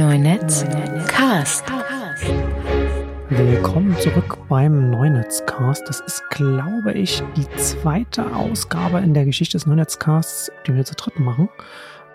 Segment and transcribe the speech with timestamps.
[0.00, 0.64] Neunetz
[1.08, 1.62] Cast.
[3.28, 5.86] Willkommen zurück beim Neunetzcast.
[5.86, 10.94] Das ist, glaube ich, die zweite Ausgabe in der Geschichte des Neunetzcasts, die wir zu
[10.94, 11.50] dritt machen.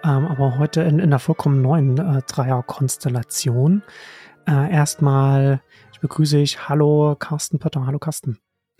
[0.04, 3.84] Ähm, aber heute in, in einer vollkommen neuen äh, Dreier-Konstellation.
[4.48, 5.62] Äh, erstmal
[5.94, 7.86] ich begrüße ich Hallo Carsten Pötter.
[7.86, 8.40] Hallo Carsten.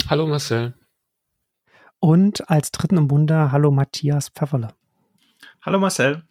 [0.10, 0.74] Hallo Marcel.
[2.00, 4.70] Und als dritten im Bunde Hallo Matthias Pfefferle.
[5.62, 6.24] Hallo Marcel.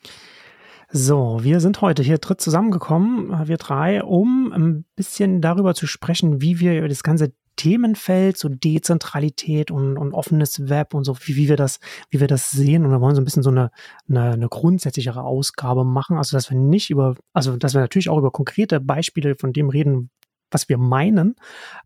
[0.96, 5.88] So, wir sind heute hier dritt zusammengekommen, äh, wir drei, um ein bisschen darüber zu
[5.88, 11.16] sprechen, wie wir über das ganze Themenfeld, so Dezentralität und, und offenes Web und so,
[11.24, 11.80] wie, wie wir das,
[12.10, 12.84] wie wir das sehen.
[12.84, 13.72] Und wir wollen so ein bisschen so eine,
[14.08, 16.16] eine, eine grundsätzlichere Ausgabe machen.
[16.16, 19.70] Also, dass wir nicht über, also, dass wir natürlich auch über konkrete Beispiele von dem
[19.70, 20.10] reden,
[20.52, 21.34] was wir meinen,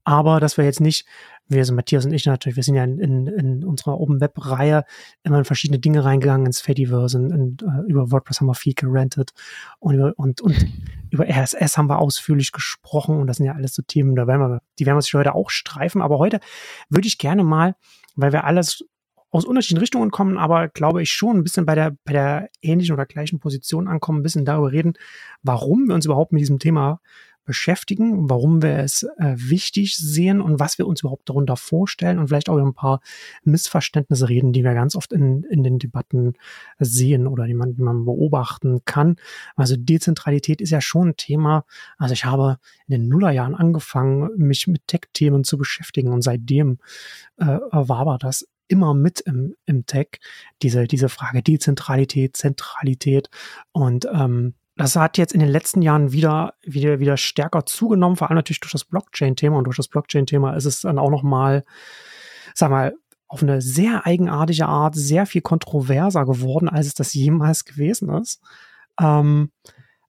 [0.05, 1.07] aber dass wir jetzt nicht,
[1.49, 4.35] wir sind Matthias und ich natürlich, wir sind ja in, in, in unserer Open Web
[4.37, 4.85] Reihe
[5.23, 8.75] immer in verschiedene Dinge reingegangen, ins Fediverse, und, und uh, über WordPress haben wir viel
[8.75, 9.33] gerantet
[9.79, 10.67] und über, und, und
[11.11, 14.41] über RSS haben wir ausführlich gesprochen und das sind ja alles so Themen, da werden
[14.41, 16.41] wir, die werden wir sich heute auch streifen, aber heute
[16.91, 17.75] würde ich gerne mal,
[18.15, 18.85] weil wir alles
[19.31, 22.95] aus unterschiedlichen Richtungen kommen, aber glaube ich schon ein bisschen bei der, bei der ähnlichen
[22.95, 24.95] oder gleichen Position ankommen, ein bisschen darüber reden,
[25.43, 27.01] warum wir uns überhaupt mit diesem Thema
[27.49, 32.29] beschäftigen, warum wir es äh, wichtig sehen und was wir uns überhaupt darunter vorstellen und
[32.29, 33.01] vielleicht auch über ein paar
[33.43, 36.35] Missverständnisse reden, die wir ganz oft in, in den Debatten
[36.79, 39.17] sehen oder die man, die man beobachten kann.
[39.57, 41.65] Also Dezentralität ist ja schon ein Thema.
[41.97, 46.79] Also ich habe in den Nullerjahren angefangen, mich mit Tech-Themen zu beschäftigen und seitdem
[47.39, 50.21] äh, war aber das immer mit im, im Tech,
[50.63, 53.31] diese, diese Frage Dezentralität, Zentralität
[53.73, 58.29] und ähm, das hat jetzt in den letzten Jahren wieder, wieder, wieder stärker zugenommen, vor
[58.29, 59.59] allem natürlich durch das Blockchain-Thema.
[59.59, 61.65] Und durch das Blockchain-Thema ist es dann auch nochmal,
[62.55, 62.95] sag mal,
[63.27, 68.41] auf eine sehr eigenartige Art sehr viel kontroverser geworden, als es das jemals gewesen ist.
[69.01, 69.51] Ähm,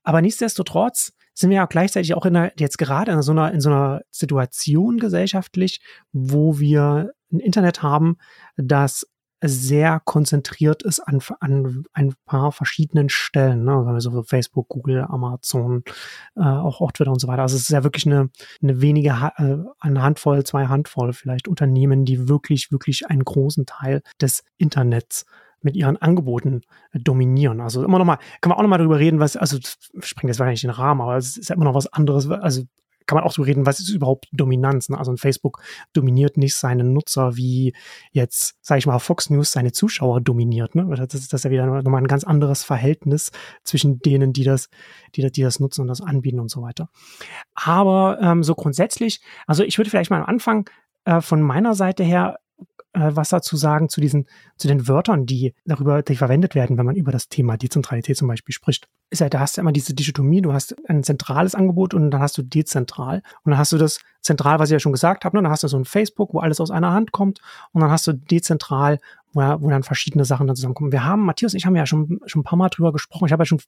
[0.04, 3.62] aber nichtsdestotrotz sind wir ja gleichzeitig auch in der, jetzt gerade in so einer, in
[3.62, 8.18] so einer Situation gesellschaftlich, wo wir ein Internet haben,
[8.56, 9.06] das
[9.42, 13.86] sehr konzentriert ist an, an ein paar verschiedenen Stellen, ne?
[13.88, 15.84] also Facebook, Google, Amazon,
[16.36, 17.44] äh, auch, auch Twitter und so weiter.
[17.44, 18.30] Also es ist ja wirklich eine,
[18.62, 24.02] eine wenige, äh, eine Handvoll, zwei Handvoll vielleicht Unternehmen, die wirklich, wirklich einen großen Teil
[24.22, 25.26] des Internets
[25.62, 26.62] mit ihren Angeboten
[26.92, 27.62] äh, dominieren.
[27.62, 29.58] Also immer noch mal, kann man auch noch mal darüber reden, was, also
[30.00, 32.64] sprengt jetzt wahrscheinlich den Rahmen, aber es ist ja immer noch was anderes, also
[33.10, 34.88] kann man auch so reden, was ist überhaupt Dominanz?
[34.90, 34.98] Ne?
[34.98, 37.74] Also ein Facebook dominiert nicht seine Nutzer, wie
[38.12, 40.76] jetzt, sage ich mal, Fox News seine Zuschauer dominiert.
[40.76, 40.86] Ne?
[40.96, 43.32] Das ist das ist ja wieder nochmal ein ganz anderes Verhältnis
[43.64, 44.70] zwischen denen, die das,
[45.16, 46.90] die, die das nutzen und das anbieten und so weiter.
[47.56, 50.70] Aber ähm, so grundsätzlich, also ich würde vielleicht mal am Anfang
[51.06, 52.38] äh, von meiner Seite her
[52.94, 54.26] äh, was dazu sagen zu diesen,
[54.58, 58.28] zu den Wörtern, die darüber, die verwendet werden, wenn man über das Thema Dezentralität zum
[58.28, 58.88] Beispiel spricht.
[59.12, 62.22] Ist ja, da hast du immer diese Dichotomie, du hast ein zentrales Angebot und dann
[62.22, 63.22] hast du dezentral.
[63.44, 65.44] Und dann hast du das zentral, was ich ja schon gesagt habe, ne?
[65.44, 67.40] dann hast du so ein Facebook, wo alles aus einer Hand kommt
[67.72, 69.00] und dann hast du dezentral,
[69.34, 70.92] wo, wo dann verschiedene Sachen dann zusammenkommen.
[70.92, 73.26] Wir haben, Matthias und ich haben ja schon, schon ein paar Mal drüber gesprochen.
[73.26, 73.62] Ich habe ja schon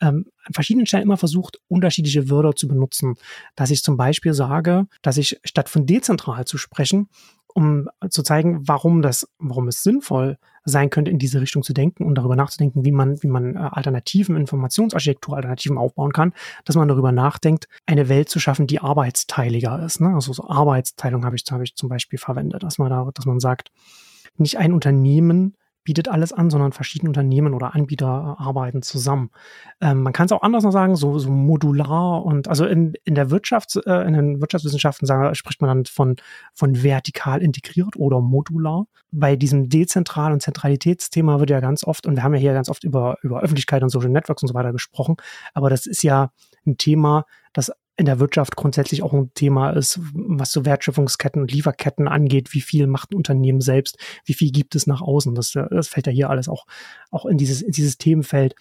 [0.00, 3.14] ähm, an verschiedenen Stellen immer versucht, unterschiedliche Wörter zu benutzen.
[3.56, 7.08] Dass ich zum Beispiel sage, dass ich statt von dezentral zu sprechen,
[7.54, 12.04] um zu zeigen, warum das, warum es sinnvoll sein könnte, in diese Richtung zu denken
[12.04, 16.32] und darüber nachzudenken, wie man, wie man äh, Alternativen, Informationsarchitektur, Alternativen aufbauen kann,
[16.64, 20.00] dass man darüber nachdenkt, eine Welt zu schaffen, die arbeitsteiliger ist.
[20.00, 20.14] Ne?
[20.14, 23.40] Also so Arbeitsteilung habe ich, habe ich zum Beispiel verwendet, dass man da, dass man
[23.40, 23.72] sagt,
[24.36, 29.30] nicht ein Unternehmen bietet alles an, sondern verschiedene Unternehmen oder Anbieter äh, arbeiten zusammen.
[29.80, 33.14] Ähm, man kann es auch anders noch sagen, so, so modular und also in, in
[33.14, 36.16] der Wirtschaft, äh, in den Wirtschaftswissenschaften sagen, spricht man dann von,
[36.54, 38.86] von vertikal integriert oder modular.
[39.10, 42.68] Bei diesem Dezentral- und Zentralitätsthema wird ja ganz oft, und wir haben ja hier ganz
[42.68, 45.16] oft über, über Öffentlichkeit und Social Networks und so weiter gesprochen,
[45.54, 46.30] aber das ist ja
[46.66, 51.52] ein Thema, das in der Wirtschaft grundsätzlich auch ein Thema ist, was so Wertschöpfungsketten und
[51.52, 55.34] Lieferketten angeht, wie viel macht ein Unternehmen selbst, wie viel gibt es nach außen.
[55.34, 56.66] Das, das fällt ja hier alles auch,
[57.10, 58.54] auch in dieses, in dieses Themenfeld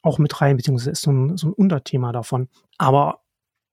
[0.00, 2.48] auch mit rein, beziehungsweise ist so ein, so ein Unterthema davon.
[2.78, 3.20] Aber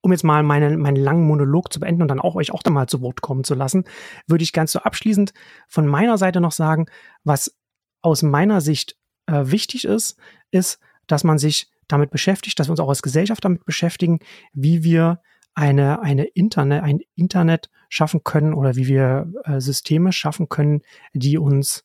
[0.02, 2.70] um jetzt mal meinen, meinen langen Monolog zu beenden und dann auch euch auch da
[2.70, 3.84] mal zu Wort kommen zu lassen,
[4.26, 5.32] würde ich ganz so abschließend
[5.66, 6.86] von meiner Seite noch sagen,
[7.24, 7.56] was
[8.02, 8.96] aus meiner Sicht
[9.26, 10.16] äh, wichtig ist,
[10.50, 14.20] ist, dass man sich damit beschäftigt, dass wir uns auch als Gesellschaft damit beschäftigen,
[14.52, 15.20] wie wir
[15.54, 20.82] eine, eine Internet, ein Internet schaffen können oder wie wir äh, Systeme schaffen können,
[21.14, 21.82] die uns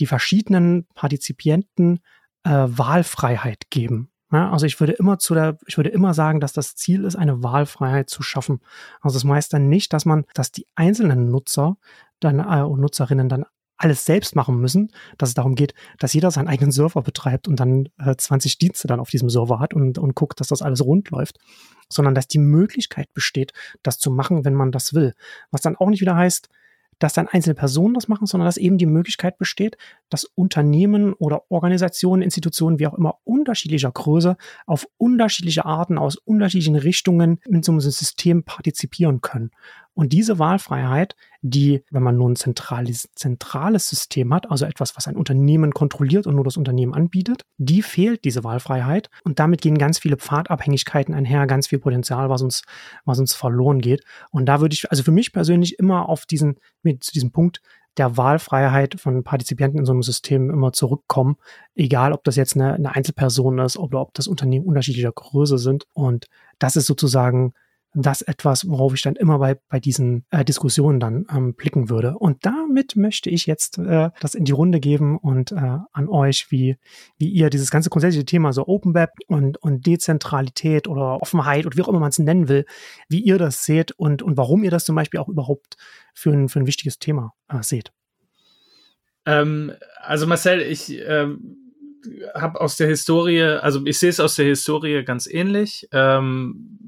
[0.00, 2.00] die verschiedenen Partizipienten
[2.44, 4.10] äh, Wahlfreiheit geben.
[4.32, 7.16] Ja, also ich würde immer zu der, ich würde immer sagen, dass das Ziel ist,
[7.16, 8.60] eine Wahlfreiheit zu schaffen.
[9.00, 11.76] Also das heißt dann nicht, dass man, dass die einzelnen Nutzer
[12.20, 13.44] dann äh, und Nutzerinnen dann
[13.82, 17.58] alles selbst machen müssen, dass es darum geht, dass jeder seinen eigenen Server betreibt und
[17.58, 20.84] dann äh, 20 Dienste dann auf diesem Server hat und, und guckt, dass das alles
[20.84, 21.38] rund läuft,
[21.88, 23.52] sondern dass die Möglichkeit besteht,
[23.82, 25.14] das zu machen, wenn man das will.
[25.50, 26.48] Was dann auch nicht wieder heißt,
[27.02, 29.76] dass dann einzelne Personen das machen, sondern dass eben die Möglichkeit besteht,
[30.08, 34.36] dass Unternehmen oder Organisationen, Institutionen, wie auch immer, unterschiedlicher Größe,
[34.66, 39.50] auf unterschiedliche Arten, aus unterschiedlichen Richtungen in so einem System partizipieren können.
[39.94, 45.06] Und diese Wahlfreiheit, die, wenn man nur ein zentrales, zentrales System hat, also etwas, was
[45.06, 49.10] ein Unternehmen kontrolliert und nur das Unternehmen anbietet, die fehlt diese Wahlfreiheit.
[49.24, 52.62] Und damit gehen ganz viele Pfadabhängigkeiten einher, ganz viel Potenzial, was uns,
[53.04, 54.02] was uns verloren geht.
[54.30, 57.60] Und da würde ich, also für mich persönlich immer auf diesen, mit, zu diesem Punkt
[57.98, 61.36] der Wahlfreiheit von Partizipanten in so einem System immer zurückkommen,
[61.74, 65.86] egal ob das jetzt eine, eine Einzelperson ist oder ob das Unternehmen unterschiedlicher Größe sind.
[65.92, 66.26] Und
[66.58, 67.52] das ist sozusagen
[67.94, 72.16] das etwas, worauf ich dann immer bei, bei diesen äh, Diskussionen dann ähm, blicken würde.
[72.18, 76.46] Und damit möchte ich jetzt äh, das in die Runde geben und äh, an euch,
[76.50, 76.76] wie,
[77.18, 81.76] wie ihr dieses ganze grundsätzliche Thema so Open Web und, und Dezentralität oder Offenheit oder
[81.76, 82.64] wie auch immer man es nennen will,
[83.08, 85.76] wie ihr das seht und, und warum ihr das zum Beispiel auch überhaupt
[86.14, 87.92] für ein, für ein wichtiges Thema äh, seht.
[89.26, 91.56] Ähm, also Marcel, ich ähm,
[92.34, 95.88] habe aus der Historie, also ich sehe es aus der Historie ganz ähnlich.
[95.92, 96.78] Ähm,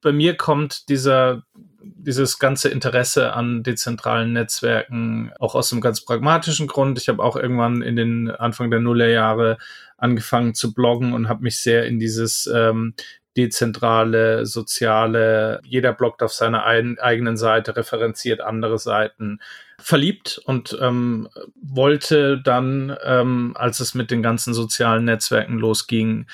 [0.00, 1.42] bei mir kommt dieser
[1.80, 6.98] dieses ganze Interesse an dezentralen Netzwerken auch aus einem ganz pragmatischen Grund.
[6.98, 9.58] Ich habe auch irgendwann in den Anfang der Nullerjahre
[9.96, 12.94] angefangen zu bloggen und habe mich sehr in dieses ähm,
[13.36, 19.38] dezentrale, soziale, jeder bloggt auf seiner ein, eigenen Seite, referenziert andere Seiten,
[19.80, 26.26] verliebt und ähm, wollte dann, ähm, als es mit den ganzen sozialen Netzwerken losging,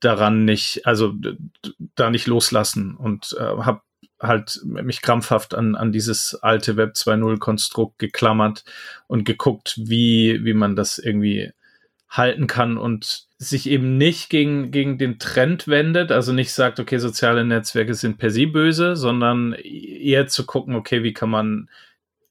[0.00, 1.14] daran nicht, also
[1.94, 3.82] da nicht loslassen und äh, habe
[4.20, 8.64] halt mich krampfhaft an, an dieses alte Web 2.0 Konstrukt geklammert
[9.06, 11.52] und geguckt, wie, wie man das irgendwie
[12.08, 16.98] halten kann und sich eben nicht gegen, gegen den Trend wendet, also nicht sagt, okay,
[16.98, 21.70] soziale Netzwerke sind per se böse, sondern eher zu gucken, okay, wie kann man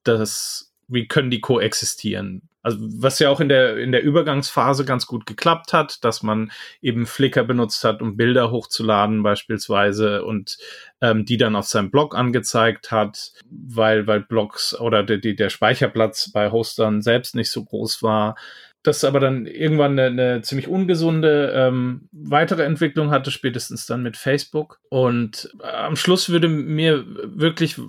[0.03, 2.49] das, wie können die koexistieren?
[2.69, 6.51] Also was ja auch in der, in der Übergangsphase ganz gut geklappt hat, dass man
[6.81, 10.57] eben Flickr benutzt hat, um Bilder hochzuladen beispielsweise und
[11.01, 15.49] ähm, die dann auf seinem Blog angezeigt hat, weil, weil Blogs oder die, die, der
[15.49, 18.35] Speicherplatz bei Hostern selbst nicht so groß war.
[18.83, 24.15] Das aber dann irgendwann eine, eine ziemlich ungesunde ähm, weitere Entwicklung hatte, spätestens dann mit
[24.15, 24.79] Facebook.
[24.89, 27.81] Und äh, am Schluss würde mir wirklich äh,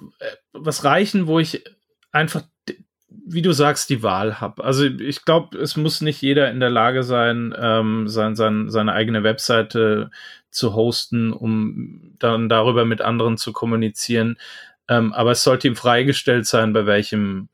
[0.52, 1.62] was reichen, wo ich
[2.12, 2.42] einfach
[3.10, 4.62] wie du sagst, die Wahl habe.
[4.64, 8.92] Also ich glaube, es muss nicht jeder in der Lage sein, ähm, sein, sein, seine
[8.92, 10.10] eigene Webseite
[10.50, 14.36] zu hosten, um dann darüber mit anderen zu kommunizieren.
[14.88, 17.48] Ähm, aber es sollte ihm freigestellt sein, bei welchem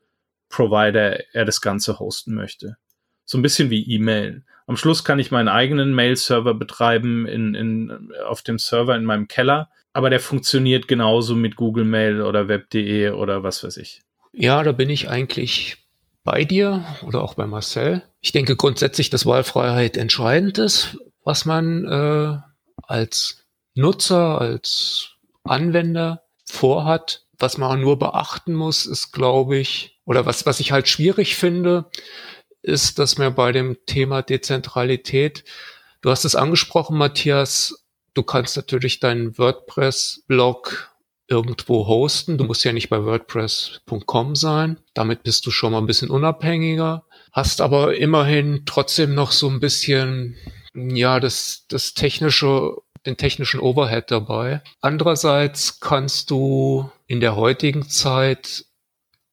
[0.49, 2.77] Provider er das Ganze hosten möchte.
[3.25, 4.43] So ein bisschen wie E-Mail.
[4.67, 9.27] Am Schluss kann ich meinen eigenen Mail-Server betreiben in, in, auf dem Server in meinem
[9.27, 14.01] Keller, aber der funktioniert genauso mit Google Mail oder Web.de oder was weiß ich.
[14.39, 15.77] Ja, da bin ich eigentlich
[16.23, 18.03] bei dir oder auch bei Marcel.
[18.21, 22.37] Ich denke grundsätzlich, dass Wahlfreiheit entscheidend ist, was man äh,
[22.83, 27.25] als Nutzer, als Anwender vorhat.
[27.39, 31.89] Was man nur beachten muss, ist, glaube ich, oder was, was ich halt schwierig finde,
[32.61, 35.45] ist, dass mir bei dem Thema Dezentralität,
[36.01, 40.91] du hast es angesprochen, Matthias, du kannst natürlich deinen WordPress-Blog
[41.27, 42.37] irgendwo hosten.
[42.37, 44.79] Du musst ja nicht bei WordPress.com sein.
[44.93, 47.05] Damit bist du schon mal ein bisschen unabhängiger.
[47.31, 50.35] Hast aber immerhin trotzdem noch so ein bisschen,
[50.73, 54.61] ja, das, das technische, den technischen Overhead dabei.
[54.81, 58.65] Andererseits kannst du in der heutigen Zeit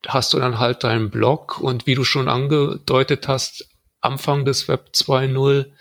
[0.06, 3.68] hast du dann halt deinen Blog und wie du schon angedeutet hast,
[4.00, 5.72] Anfang des Web 2.0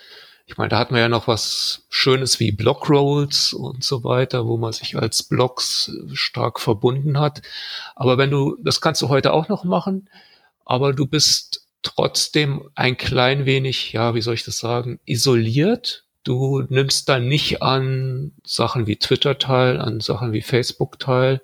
[0.46, 4.58] ich meine, da hat man ja noch was Schönes wie Blockrolls und so weiter, wo
[4.58, 7.42] man sich als Blocks stark verbunden hat.
[7.96, 10.10] Aber wenn du, das kannst du heute auch noch machen,
[10.66, 16.06] aber du bist trotzdem ein klein wenig, ja, wie soll ich das sagen, isoliert.
[16.26, 21.42] Du nimmst dann nicht an Sachen wie Twitter teil, an Sachen wie Facebook teil.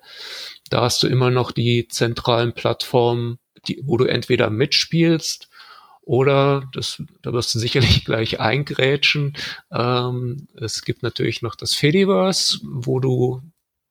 [0.70, 5.49] Da hast du immer noch die zentralen Plattformen, die, wo du entweder mitspielst
[6.02, 9.36] oder, das, da wirst du sicherlich gleich eingrätschen,
[9.72, 13.42] ähm, es gibt natürlich noch das Fediverse, wo du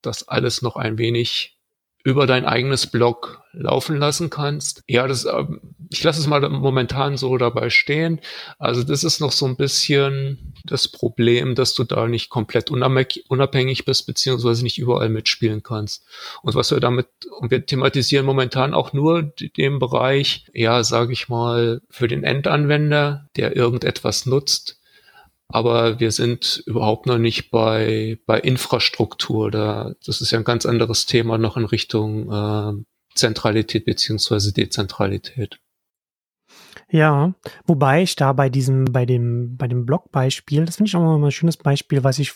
[0.02, 1.58] das alles noch ein wenig
[2.04, 4.84] über dein eigenes Blog laufen lassen kannst.
[4.88, 8.20] Ja, das, ähm, ich lasse es mal momentan so dabei stehen.
[8.58, 13.86] Also das ist noch so ein bisschen das Problem, dass du da nicht komplett unabhängig
[13.86, 16.06] bist, beziehungsweise nicht überall mitspielen kannst.
[16.42, 17.08] Und was wir damit,
[17.40, 23.28] und wir thematisieren momentan auch nur den Bereich, ja, sage ich mal, für den Endanwender,
[23.36, 24.80] der irgendetwas nutzt,
[25.52, 29.50] aber wir sind überhaupt noch nicht bei, bei Infrastruktur.
[29.50, 32.84] Da, das ist ja ein ganz anderes Thema noch in Richtung äh,
[33.20, 35.60] Zentralität beziehungsweise Dezentralität.
[36.92, 37.36] Ja,
[37.66, 41.24] wobei ich da bei diesem, bei dem, bei dem Blogbeispiel, das finde ich auch mal
[41.24, 42.34] ein schönes Beispiel, was ich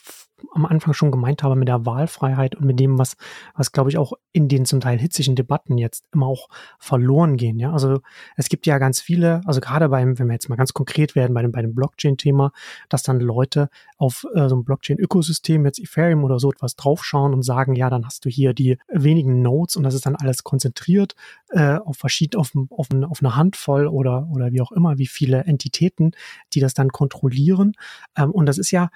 [0.53, 3.15] am Anfang schon gemeint habe mit der Wahlfreiheit und mit dem, was,
[3.55, 7.59] was glaube ich auch in den zum Teil hitzigen Debatten jetzt immer auch verloren gehen.
[7.59, 7.99] Ja, also
[8.35, 11.33] es gibt ja ganz viele, also gerade beim, wenn wir jetzt mal ganz konkret werden,
[11.33, 12.51] bei dem, bei dem Blockchain-Thema,
[12.89, 17.43] dass dann Leute auf äh, so ein Blockchain-Ökosystem, jetzt Ethereum oder so etwas draufschauen und
[17.43, 21.15] sagen, ja, dann hast du hier die wenigen Nodes und das ist dann alles konzentriert
[21.49, 25.43] äh, auf verschiedene, auf, auf, auf eine Handvoll oder, oder wie auch immer, wie viele
[25.45, 26.11] Entitäten,
[26.53, 27.73] die das dann kontrollieren.
[28.17, 28.89] Ähm, und das ist ja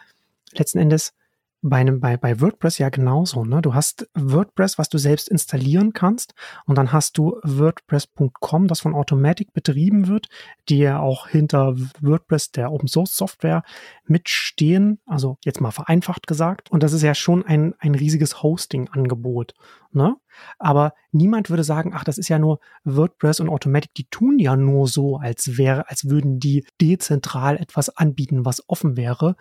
[0.54, 1.14] letzten Endes
[1.62, 3.44] bei, einem, bei, bei WordPress ja genauso.
[3.44, 3.62] Ne?
[3.62, 6.34] Du hast WordPress, was du selbst installieren kannst
[6.66, 10.28] und dann hast du WordPress.com, das von Automatic betrieben wird,
[10.70, 13.64] die ja auch hinter WordPress, der Open Source Software,
[14.06, 15.00] mitstehen.
[15.06, 16.72] Also jetzt mal vereinfacht gesagt.
[16.72, 19.54] Und das ist ja schon ein, ein riesiges Hosting-Angebot.
[19.92, 20.16] Ne?
[20.60, 24.56] Aber niemand würde sagen, ach, das ist ja nur WordPress und Automatic, die tun ja
[24.56, 29.36] nur so, als wäre, als würden die dezentral etwas anbieten, was offen wäre,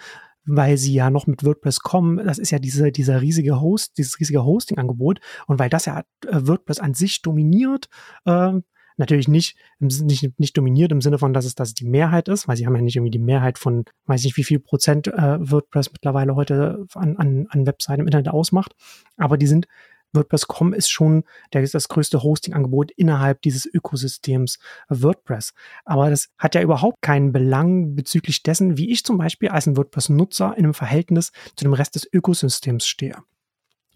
[0.47, 2.25] weil sie ja noch mit WordPress kommen.
[2.25, 5.21] Das ist ja diese, dieser riesige Host, dieses riesige Hosting-Angebot.
[5.47, 7.89] Und weil das ja äh, WordPress an sich dominiert,
[8.25, 8.53] äh,
[8.97, 12.49] natürlich nicht, nicht, nicht dominiert im Sinne von, dass es, dass es die Mehrheit ist,
[12.49, 15.39] weil sie haben ja nicht irgendwie die Mehrheit von, weiß nicht wie viel Prozent äh,
[15.39, 18.75] WordPress mittlerweile heute an, an, an Webseiten im Internet ausmacht.
[19.17, 19.67] Aber die sind
[20.13, 24.59] WordPress.com ist schon der, das größte Hosting-Angebot innerhalb dieses Ökosystems
[24.89, 25.53] WordPress.
[25.85, 29.77] Aber das hat ja überhaupt keinen Belang bezüglich dessen, wie ich zum Beispiel als ein
[29.77, 33.17] WordPress-Nutzer in einem Verhältnis zu dem Rest des Ökosystems stehe.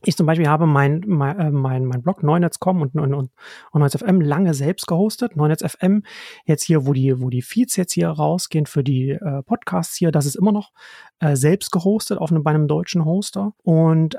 [0.03, 3.31] Ich zum Beispiel habe mein, mein, äh, mein, Blog Neunetz.com und, und, und, und
[3.75, 5.37] Neunetz.fm lange selbst gehostet.
[5.37, 6.05] Neunetz.fm,
[6.47, 10.11] jetzt hier, wo die, wo die Feeds jetzt hier rausgehen für die äh, Podcasts hier,
[10.11, 10.73] das ist immer noch
[11.19, 13.53] äh, selbst gehostet auf einem, bei einem deutschen Hoster.
[13.63, 14.17] Und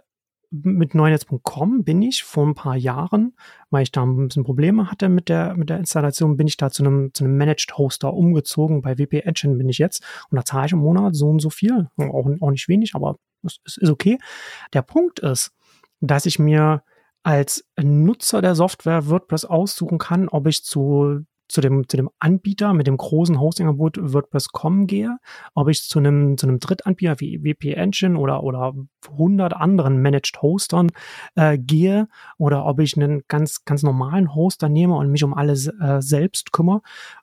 [0.51, 3.33] mit neunetz.com bin ich vor ein paar Jahren,
[3.69, 6.69] weil ich da ein bisschen Probleme hatte mit der, mit der Installation, bin ich da
[6.69, 8.81] zu einem, zu einem Managed Hoster umgezogen.
[8.81, 11.49] Bei WP Engine bin ich jetzt und da zahle ich im Monat so und so
[11.49, 11.89] viel.
[11.97, 14.17] Auch, auch nicht wenig, aber es, es ist okay.
[14.73, 15.53] Der Punkt ist,
[16.01, 16.83] dass ich mir
[17.23, 22.73] als Nutzer der Software WordPress aussuchen kann, ob ich zu zu dem, zu dem Anbieter
[22.73, 25.17] mit dem großen Hosting-Angebot WordPress.com gehe,
[25.53, 28.73] ob ich zu einem, zu einem Drittanbieter wie WP Engine oder, oder
[29.09, 30.91] 100 anderen Managed Hostern
[31.35, 35.67] äh, gehe oder ob ich einen ganz, ganz normalen Hoster nehme und mich um alles
[35.67, 36.81] äh, selbst kümmere.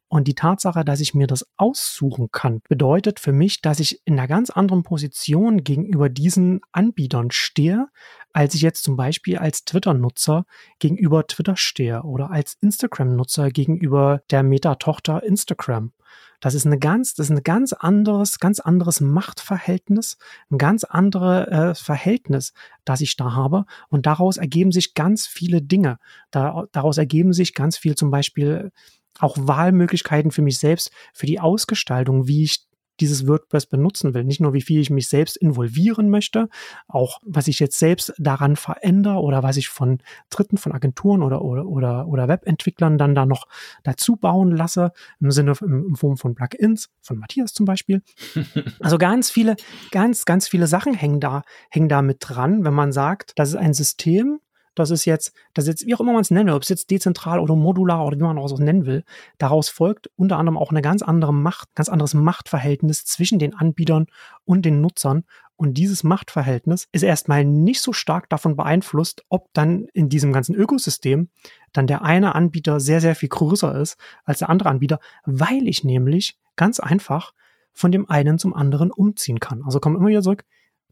[0.08, 4.18] Und die Tatsache, dass ich mir das aussuchen kann, bedeutet für mich, dass ich in
[4.18, 7.88] einer ganz anderen Position gegenüber diesen Anbietern stehe,
[8.32, 10.44] als ich jetzt zum Beispiel als Twitter-Nutzer
[10.78, 15.92] gegenüber Twitter stehe oder als Instagram-Nutzer gegenüber der Meta-Tochter Instagram.
[16.40, 20.18] Das ist eine ganz, das ist ein ganz anderes, ganz anderes Machtverhältnis,
[20.50, 22.52] ein ganz anderes äh, Verhältnis,
[22.84, 23.64] das ich da habe.
[23.88, 25.98] Und daraus ergeben sich ganz viele Dinge.
[26.30, 28.70] Da, daraus ergeben sich ganz viel zum Beispiel
[29.18, 32.68] auch Wahlmöglichkeiten für mich selbst, für die Ausgestaltung, wie ich
[33.00, 34.25] dieses WordPress benutzen will.
[34.25, 36.48] Nicht nur, wie viel ich mich selbst involvieren möchte,
[36.87, 39.98] auch was ich jetzt selbst daran verändere oder was ich von
[40.30, 43.46] Dritten, von Agenturen oder, oder, oder, oder Webentwicklern dann da noch
[43.82, 48.02] dazu bauen lasse, im Sinne, im, im Form von Plugins, von Matthias zum Beispiel.
[48.80, 49.56] Also ganz viele,
[49.90, 53.56] ganz, ganz viele Sachen hängen da, hängen da mit dran, wenn man sagt, das ist
[53.56, 54.40] ein System,
[54.78, 56.90] das ist jetzt, das ist jetzt, wie auch immer man es nennt, ob es jetzt
[56.90, 59.04] dezentral oder modular oder wie man auch so nennen will,
[59.38, 64.06] daraus folgt unter anderem auch eine ganz andere Macht, ganz anderes Machtverhältnis zwischen den Anbietern
[64.44, 65.25] und den Nutzern.
[65.56, 70.54] Und dieses Machtverhältnis ist erstmal nicht so stark davon beeinflusst, ob dann in diesem ganzen
[70.54, 71.30] Ökosystem
[71.73, 75.82] dann der eine Anbieter sehr, sehr viel größer ist als der andere Anbieter, weil ich
[75.82, 77.32] nämlich ganz einfach
[77.73, 79.62] von dem einen zum anderen umziehen kann.
[79.64, 80.44] Also kommen immer wieder zurück,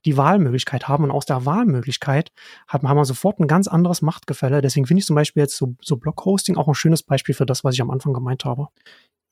[0.07, 1.05] die Wahlmöglichkeit haben.
[1.05, 2.33] Und aus der Wahlmöglichkeit
[2.69, 4.63] haben, haben wir sofort ein ganz anderes Machtgefälle.
[4.63, 7.65] Deswegen finde ich zum Beispiel jetzt so, so Blog-Hosting auch ein schönes Beispiel für das,
[7.65, 8.69] was ich am Anfang gemeint habe.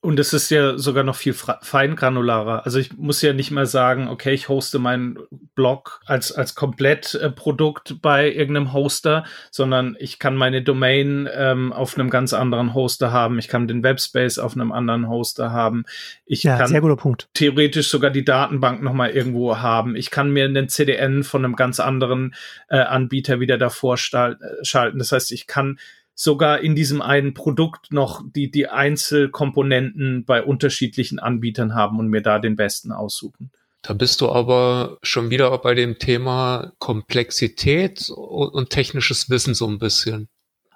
[0.04, 2.66] Und es ist ja sogar noch viel feingranularer.
[2.66, 5.18] Also ich muss ja nicht mal sagen, okay, ich hoste meinen
[5.54, 12.10] Blog als, als Komplettprodukt bei irgendeinem Hoster, sondern ich kann meine Domain ähm, auf einem
[12.10, 13.38] ganz anderen Hoster haben.
[13.38, 15.84] Ich kann den Webspace auf einem anderen Hoster haben.
[16.26, 17.30] Ich ja, kann sehr guter Punkt.
[17.32, 19.96] theoretisch sogar die Datenbank nochmal irgendwo haben.
[19.96, 22.34] Ich kann mir einen CDN von einem ganz anderen
[22.68, 24.34] äh, Anbieter wieder davor äh,
[24.64, 24.98] schalten.
[24.98, 25.78] Das heißt, ich kann
[26.14, 32.22] sogar in diesem einen Produkt noch die, die Einzelkomponenten bei unterschiedlichen Anbietern haben und mir
[32.22, 33.50] da den besten aussuchen.
[33.82, 39.78] Da bist du aber schon wieder bei dem Thema Komplexität und technisches Wissen so ein
[39.78, 40.28] bisschen.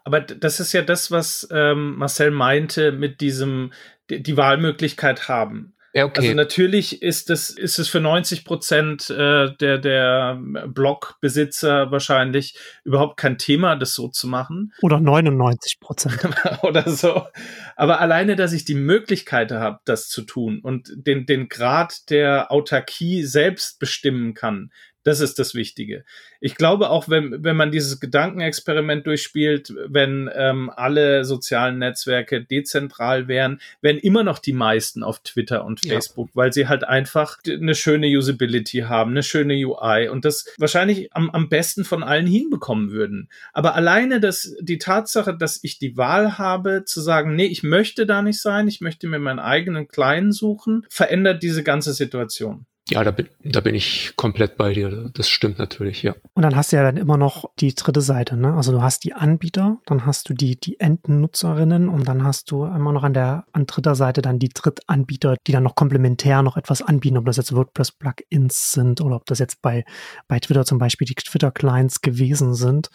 [0.05, 3.73] Aber das ist ja das, was ähm, Marcel meinte mit diesem,
[4.11, 5.75] die, die Wahlmöglichkeit haben.
[5.99, 6.21] Ja, okay.
[6.21, 10.39] Also natürlich ist es, ist es für 90 Prozent äh, der, der
[10.69, 14.73] Blogbesitzer wahrscheinlich überhaupt kein Thema, das so zu machen.
[14.81, 16.19] Oder 99 Prozent.
[16.63, 17.27] Oder so.
[17.75, 22.53] Aber alleine, dass ich die Möglichkeit habe, das zu tun und den, den Grad der
[22.53, 24.71] Autarkie selbst bestimmen kann,
[25.09, 26.05] das ist das Wichtige.
[26.39, 33.27] Ich glaube auch, wenn, wenn man dieses Gedankenexperiment durchspielt, wenn ähm, alle sozialen Netzwerke dezentral
[33.27, 36.35] wären, wären immer noch die meisten auf Twitter und Facebook, ja.
[36.35, 41.31] weil sie halt einfach eine schöne Usability haben, eine schöne UI und das wahrscheinlich am,
[41.31, 43.31] am besten von allen hinbekommen würden.
[43.55, 48.05] Aber alleine das, die Tatsache, dass ich die Wahl habe, zu sagen, nee, ich möchte
[48.05, 52.67] da nicht sein, ich möchte mir meinen eigenen Kleinen suchen, verändert diese ganze Situation.
[52.91, 55.11] Ja, da bin, da bin ich komplett bei dir.
[55.13, 56.15] Das stimmt natürlich, ja.
[56.33, 58.55] Und dann hast du ja dann immer noch die dritte Seite, ne?
[58.55, 62.65] Also du hast die Anbieter, dann hast du die, die Endnutzerinnen und dann hast du
[62.65, 66.57] immer noch an der, an dritter Seite dann die Drittanbieter, die dann noch komplementär noch
[66.57, 69.85] etwas anbieten, ob das jetzt WordPress-Plugins sind oder ob das jetzt bei,
[70.27, 72.89] bei Twitter zum Beispiel die Twitter-Clients gewesen sind.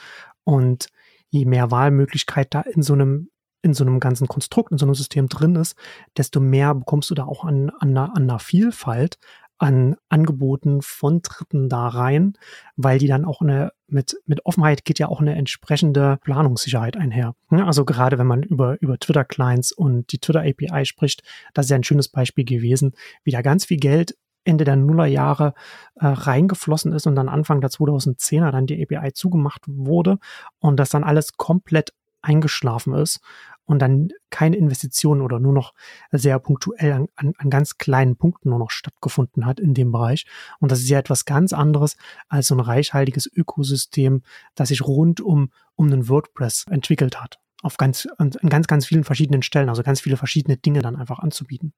[0.43, 0.87] Und
[1.29, 3.29] je mehr Wahlmöglichkeit da in so einem
[3.63, 5.75] in so einem ganzen Konstrukt, in so einem System drin ist,
[6.17, 9.17] desto mehr bekommst du da auch an, an, einer, an einer Vielfalt,
[9.63, 12.33] an Angeboten von Dritten da rein,
[12.75, 17.33] weil die dann auch eine, mit, mit Offenheit geht ja auch eine entsprechende Planungssicherheit einher.
[17.49, 21.85] Also gerade wenn man über, über Twitter-Clients und die Twitter-API spricht, das ist ja ein
[21.85, 22.91] schönes Beispiel gewesen,
[23.23, 25.53] wie da ganz viel Geld Ende der Nullerjahre
[25.95, 30.17] äh, reingeflossen ist und dann Anfang der 2010er dann die API zugemacht wurde
[30.59, 33.21] und das dann alles komplett eingeschlafen ist
[33.65, 35.73] und dann keine Investitionen oder nur noch
[36.11, 40.25] sehr punktuell an, an, an ganz kleinen Punkten nur noch stattgefunden hat in dem Bereich.
[40.59, 44.23] Und das ist ja etwas ganz anderes als so ein reichhaltiges Ökosystem,
[44.55, 47.39] das sich rund um, um den WordPress entwickelt hat.
[47.61, 51.19] Auf ganz, an ganz, ganz vielen verschiedenen Stellen, also ganz viele verschiedene Dinge dann einfach
[51.19, 51.73] anzubieten.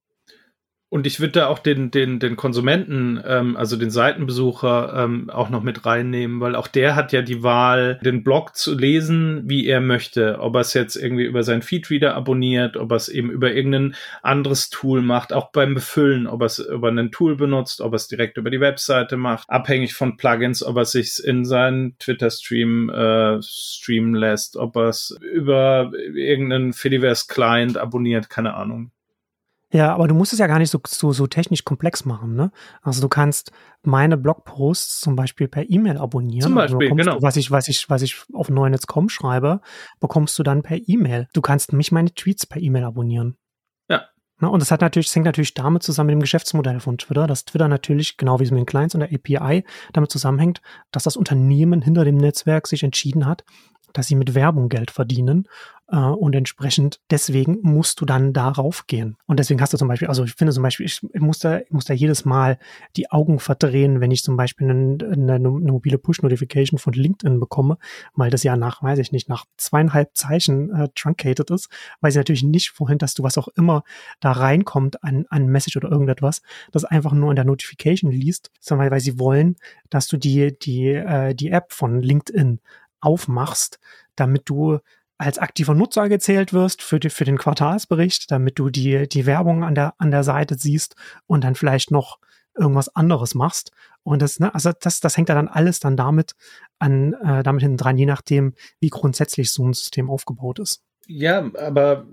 [0.96, 5.50] Und ich würde da auch den, den, den Konsumenten, ähm, also den Seitenbesucher, ähm, auch
[5.50, 9.68] noch mit reinnehmen, weil auch der hat ja die Wahl, den Blog zu lesen, wie
[9.68, 10.40] er möchte.
[10.40, 13.94] Ob er es jetzt irgendwie über sein Feedreader abonniert, ob er es eben über irgendein
[14.24, 17.98] anderes Tool macht, auch beim Befüllen, ob er es über ein Tool benutzt, ob er
[17.98, 22.90] es direkt über die Webseite macht, abhängig von Plugins, ob er sich in seinen Twitter-Stream
[22.90, 28.92] äh, streamen lässt, ob er es über irgendeinen Fediverse-Client abonniert, keine Ahnung.
[29.76, 32.34] Ja, aber du musst es ja gar nicht so, so, so technisch komplex machen.
[32.34, 32.50] Ne?
[32.82, 33.52] Also du kannst
[33.84, 36.44] meine Blogposts zum Beispiel per E-Mail abonnieren.
[36.44, 37.18] Zum also Beispiel, also genau.
[37.18, 39.60] Du, was ich, was ich, was ich auf neunetz.com schreibe,
[40.00, 41.28] bekommst du dann per E-Mail.
[41.34, 43.36] Du kannst mich meine Tweets per E-Mail abonnieren.
[43.90, 44.04] Ja.
[44.40, 47.28] Na, und das hat natürlich, das hängt natürlich damit zusammen mit dem Geschäftsmodell von Twitter,
[47.28, 50.62] dass Twitter natürlich, genau wie es mit den Clients und der API, damit zusammenhängt,
[50.92, 53.44] dass das Unternehmen hinter dem Netzwerk sich entschieden hat,
[53.98, 55.48] dass sie mit Werbung Geld verdienen
[55.88, 59.18] äh, und entsprechend deswegen musst du dann darauf gehen.
[59.28, 61.72] Und deswegen hast du zum Beispiel, also ich finde zum Beispiel, ich, muss da, ich
[61.72, 62.58] muss da jedes Mal
[62.96, 67.78] die Augen verdrehen, wenn ich zum Beispiel eine, eine, eine mobile Push-Notification von LinkedIn bekomme,
[68.16, 71.70] weil das ja nach, weiß ich nicht, nach zweieinhalb Zeichen äh, truncated ist,
[72.02, 73.84] weil sie natürlich nicht vorhin, dass du was auch immer
[74.20, 78.92] da reinkommt an, an Message oder irgendetwas, das einfach nur in der Notification liest, sondern
[78.92, 79.56] weil sie wollen,
[79.90, 82.60] dass du die, die, äh, die App von LinkedIn
[83.02, 83.80] aufmachst,
[84.16, 84.80] damit du
[85.18, 89.64] als aktiver Nutzer gezählt wirst für, die, für den Quartalsbericht, damit du die, die Werbung
[89.64, 92.20] an der, an der Seite siehst und dann vielleicht noch
[92.58, 93.72] irgendwas anderes machst.
[94.04, 96.36] Und das, ne, also das, das hängt ja dann alles dann damit
[96.80, 100.82] an, äh, damit hinten dran, je nachdem, wie grundsätzlich so ein System aufgebaut ist.
[101.08, 102.06] Ja, aber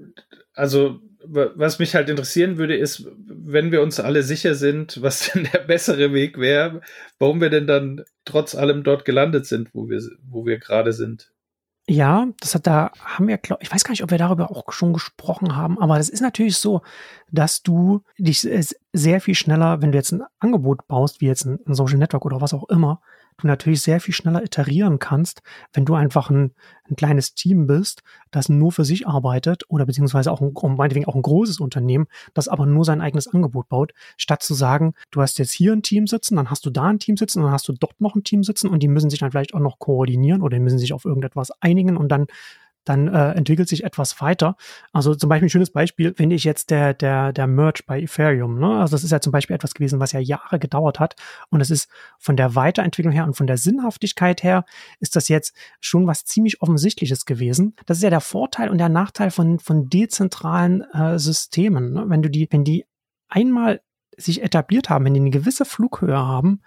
[0.54, 5.48] also was mich halt interessieren würde, ist, wenn wir uns alle sicher sind, was denn
[5.52, 6.80] der bessere Weg wäre,
[7.18, 11.32] warum wir denn dann trotz allem dort gelandet sind, wo wir, wo wir gerade sind.
[11.88, 14.72] Ja, das hat da haben wir, glaub, ich weiß gar nicht, ob wir darüber auch
[14.72, 16.82] schon gesprochen haben, aber das ist natürlich so,
[17.32, 18.48] dass du dich
[18.92, 22.24] sehr viel schneller, wenn du jetzt ein Angebot baust, wie jetzt ein, ein Social Network
[22.24, 23.00] oder was auch immer,
[23.38, 25.42] du natürlich sehr viel schneller iterieren kannst,
[25.72, 26.52] wenn du einfach ein,
[26.88, 31.14] ein kleines Team bist, das nur für sich arbeitet oder beziehungsweise auch ein, meinetwegen auch
[31.14, 35.38] ein großes Unternehmen, das aber nur sein eigenes Angebot baut, statt zu sagen, du hast
[35.38, 37.72] jetzt hier ein Team sitzen, dann hast du da ein Team sitzen, dann hast du
[37.72, 40.56] dort noch ein Team sitzen und die müssen sich dann vielleicht auch noch koordinieren oder
[40.56, 42.26] die müssen sich auf irgendetwas einigen und dann
[42.84, 44.56] dann äh, entwickelt sich etwas weiter.
[44.92, 48.58] Also zum Beispiel ein schönes Beispiel finde ich jetzt der, der, der Merge bei Ethereum.
[48.58, 48.80] Ne?
[48.80, 51.14] Also das ist ja zum Beispiel etwas gewesen, was ja Jahre gedauert hat.
[51.50, 54.64] Und es ist von der Weiterentwicklung her und von der Sinnhaftigkeit her
[55.00, 57.76] ist das jetzt schon was ziemlich Offensichtliches gewesen.
[57.86, 61.92] Das ist ja der Vorteil und der Nachteil von, von dezentralen äh, Systemen.
[61.92, 62.04] Ne?
[62.08, 62.84] Wenn du die, wenn die
[63.28, 63.80] einmal
[64.16, 66.60] sich etabliert haben, wenn die eine gewisse Flughöhe haben,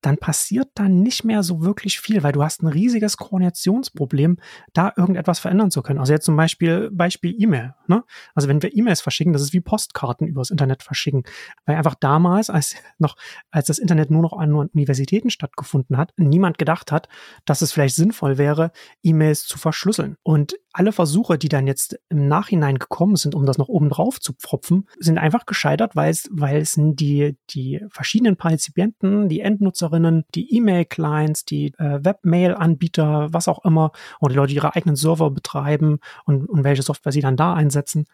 [0.00, 4.36] dann passiert dann nicht mehr so wirklich viel, weil du hast ein riesiges Koordinationsproblem,
[4.72, 5.98] da irgendetwas verändern zu können.
[5.98, 7.74] Also jetzt zum Beispiel Beispiel E-Mail.
[7.86, 8.04] Ne?
[8.34, 11.24] Also wenn wir E-Mails verschicken, das ist wie Postkarten übers Internet verschicken,
[11.66, 13.16] weil einfach damals, als noch
[13.50, 17.08] als das Internet nur noch an Universitäten stattgefunden hat, niemand gedacht hat,
[17.44, 20.16] dass es vielleicht sinnvoll wäre, E-Mails zu verschlüsseln.
[20.22, 24.20] Und alle Versuche, die dann jetzt im Nachhinein gekommen sind, um das noch oben drauf
[24.20, 30.24] zu pfropfen, sind einfach gescheitert, weil es, weil es die, die verschiedenen Partizipienten, die Endnutzerinnen,
[30.36, 35.32] die E-Mail-Clients, die äh, Webmail-Anbieter, was auch immer, und die Leute, die ihre eigenen Server
[35.32, 38.06] betreiben und, und welche Software sie dann da einsetzen,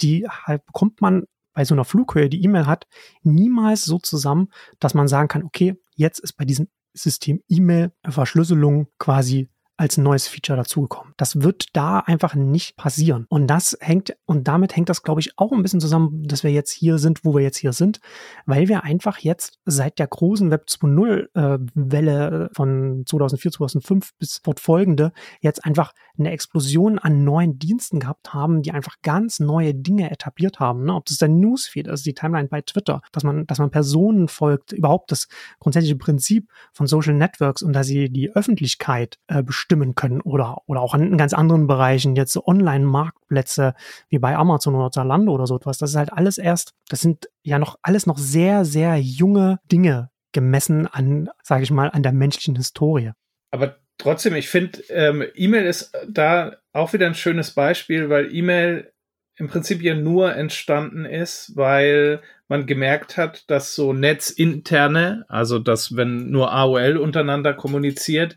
[0.00, 2.88] die halt bekommt man bei so einer Flughöhe, die E-Mail hat,
[3.22, 4.48] niemals so zusammen,
[4.80, 10.56] dass man sagen kann, okay, jetzt ist bei diesem System E-Mail-Verschlüsselung quasi als neues Feature
[10.56, 11.14] dazugekommen.
[11.16, 13.26] Das wird da einfach nicht passieren.
[13.28, 16.50] Und das hängt, und damit hängt das, glaube ich, auch ein bisschen zusammen, dass wir
[16.50, 18.00] jetzt hier sind, wo wir jetzt hier sind,
[18.44, 25.12] weil wir einfach jetzt seit der großen Web 2.0 äh, von 2004, 2005 bis fortfolgende
[25.40, 30.58] jetzt einfach eine Explosion an neuen Diensten gehabt haben, die einfach ganz neue Dinge etabliert
[30.58, 30.84] haben.
[30.84, 30.94] Ne?
[30.94, 34.72] Ob das der Newsfeed ist, die Timeline bei Twitter, dass man, dass man Personen folgt,
[34.72, 35.28] überhaupt das
[35.60, 40.80] grundsätzliche Prinzip von Social Networks und dass sie die Öffentlichkeit äh, bestimmen können oder, oder
[40.80, 43.74] auch in ganz anderen Bereichen, jetzt so Online-Marktplätze
[44.08, 45.76] wie bei Amazon oder Zalando oder so etwas.
[45.78, 50.10] Das ist halt alles erst, das sind ja noch alles noch sehr, sehr junge Dinge
[50.32, 53.12] gemessen an, sage ich mal, an der menschlichen Historie.
[53.50, 58.90] Aber trotzdem, ich finde, ähm, E-Mail ist da auch wieder ein schönes Beispiel, weil E-Mail
[59.36, 65.94] im Prinzip ja nur entstanden ist, weil man gemerkt hat, dass so netzinterne, also dass
[65.94, 68.36] wenn nur AOL untereinander kommuniziert,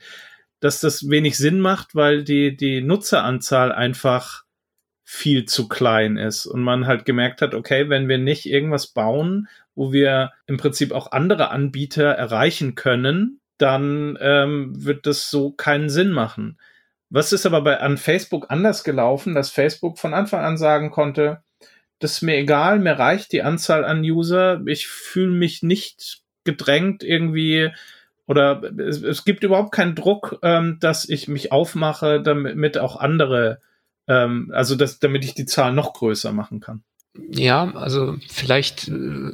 [0.62, 4.44] dass das wenig Sinn macht, weil die, die Nutzeranzahl einfach
[5.04, 9.50] viel zu klein ist und man halt gemerkt hat, okay, wenn wir nicht irgendwas bauen,
[9.76, 15.90] wo wir im Prinzip auch andere Anbieter erreichen können, dann ähm, wird das so keinen
[15.90, 16.58] Sinn machen.
[17.10, 21.44] Was ist aber bei, an Facebook anders gelaufen, dass Facebook von Anfang an sagen konnte,
[22.00, 27.04] das ist mir egal, mir reicht die Anzahl an User, ich fühle mich nicht gedrängt
[27.04, 27.72] irgendwie
[28.32, 33.60] oder es, es gibt überhaupt keinen Druck, ähm, dass ich mich aufmache, damit auch andere,
[34.08, 36.82] ähm, also dass, damit ich die Zahl noch größer machen kann.
[37.30, 39.34] Ja, also vielleicht äh,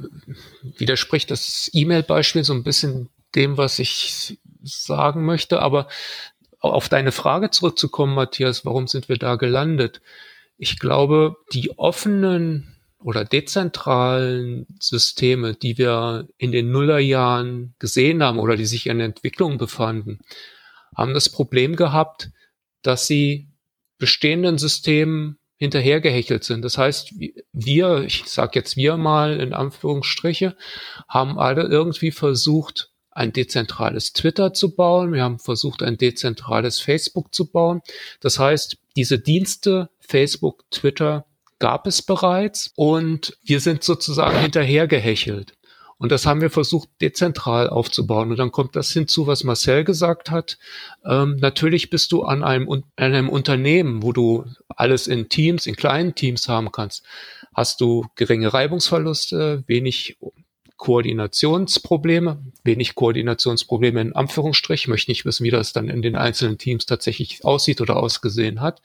[0.79, 5.87] widerspricht das E-Mail-Beispiel so ein bisschen dem, was ich sagen möchte, aber
[6.59, 10.01] auf deine Frage zurückzukommen, Matthias, warum sind wir da gelandet?
[10.57, 18.55] Ich glaube, die offenen oder dezentralen Systeme, die wir in den Nullerjahren gesehen haben oder
[18.55, 20.19] die sich in Entwicklung befanden,
[20.95, 22.31] haben das Problem gehabt,
[22.81, 23.49] dass sie
[23.97, 26.63] bestehenden Systemen hinterhergehechelt sind.
[26.63, 27.13] Das heißt,
[27.51, 30.55] wir, ich sage jetzt wir mal in Anführungsstriche,
[31.07, 35.11] haben alle irgendwie versucht, ein dezentrales Twitter zu bauen.
[35.11, 37.81] Wir haben versucht, ein dezentrales Facebook zu bauen.
[38.21, 41.25] Das heißt, diese Dienste, Facebook, Twitter,
[41.59, 45.53] gab es bereits und wir sind sozusagen hinterhergehechelt.
[45.99, 48.29] Und das haben wir versucht, dezentral aufzubauen.
[48.29, 50.59] Und dann kommt das hinzu, was Marcel gesagt hat.
[51.03, 55.75] Ähm, natürlich bist du an einem, an einem Unternehmen, wo du alles in Teams, in
[55.75, 57.03] kleinen Teams haben kannst.
[57.55, 60.17] Hast du geringe Reibungsverluste, wenig
[60.77, 66.85] Koordinationsprobleme, wenig Koordinationsprobleme in Anführungsstrich, möchte nicht wissen, wie das dann in den einzelnen Teams
[66.85, 68.81] tatsächlich aussieht oder ausgesehen hat.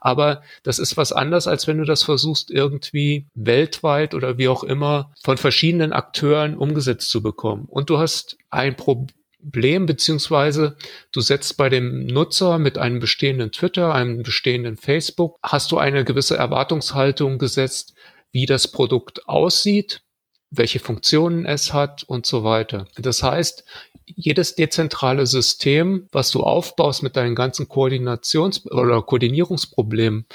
[0.00, 4.64] Aber das ist was anderes, als wenn du das versuchst, irgendwie weltweit oder wie auch
[4.64, 7.66] immer von verschiedenen Akteuren umgesetzt zu bekommen.
[7.68, 10.76] Und du hast ein Problem, beziehungsweise
[11.12, 16.04] du setzt bei dem Nutzer mit einem bestehenden Twitter, einem bestehenden Facebook, hast du eine
[16.04, 17.94] gewisse Erwartungshaltung gesetzt,
[18.32, 20.03] wie das Produkt aussieht,
[20.56, 22.86] welche Funktionen es hat und so weiter.
[22.96, 23.64] Das heißt,
[24.06, 30.26] jedes dezentrale System, was du aufbaust mit deinen ganzen Koordinations- oder Koordinierungsproblemen,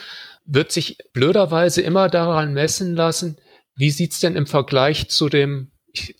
[0.46, 3.38] wird sich blöderweise immer daran messen lassen,
[3.76, 5.72] wie sieht's denn im Vergleich zu dem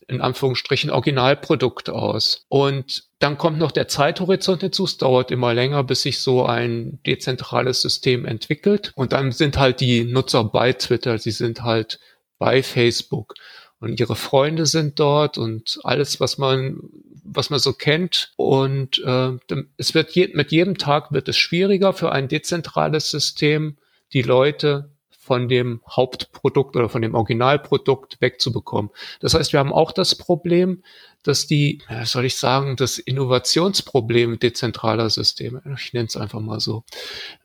[0.08, 2.46] in Anführungsstrichen Originalprodukt aus.
[2.50, 4.86] Und dann kommt noch der Zeithorizont hinzu.
[4.86, 8.92] Es dauert immer länger, bis sich so ein dezentrales System entwickelt.
[8.96, 12.00] Und dann sind halt die Nutzer bei Twitter, sie sind halt
[12.40, 13.36] bei Facebook
[13.80, 16.80] und ihre Freunde sind dort und alles, was man,
[17.24, 18.34] was man so kennt.
[18.36, 19.32] Und äh,
[19.78, 23.78] es wird je, mit jedem Tag wird es schwieriger für ein dezentrales System,
[24.13, 24.92] die Leute
[25.30, 28.89] von dem Hauptprodukt oder von dem Originalprodukt wegzubekommen.
[29.20, 30.84] Das heißt, wir haben auch das Problem,
[31.23, 36.84] dass die, soll ich sagen, das Innovationsproblem dezentraler Systeme, ich nenne es einfach mal so.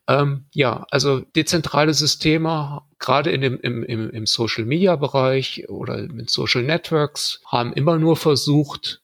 [0.06, 5.98] Ähm, ja, also dezentrale Systeme, gerade in dem, im, im, im Social Media Bereich oder
[6.08, 9.02] mit Social Networks, haben immer nur versucht,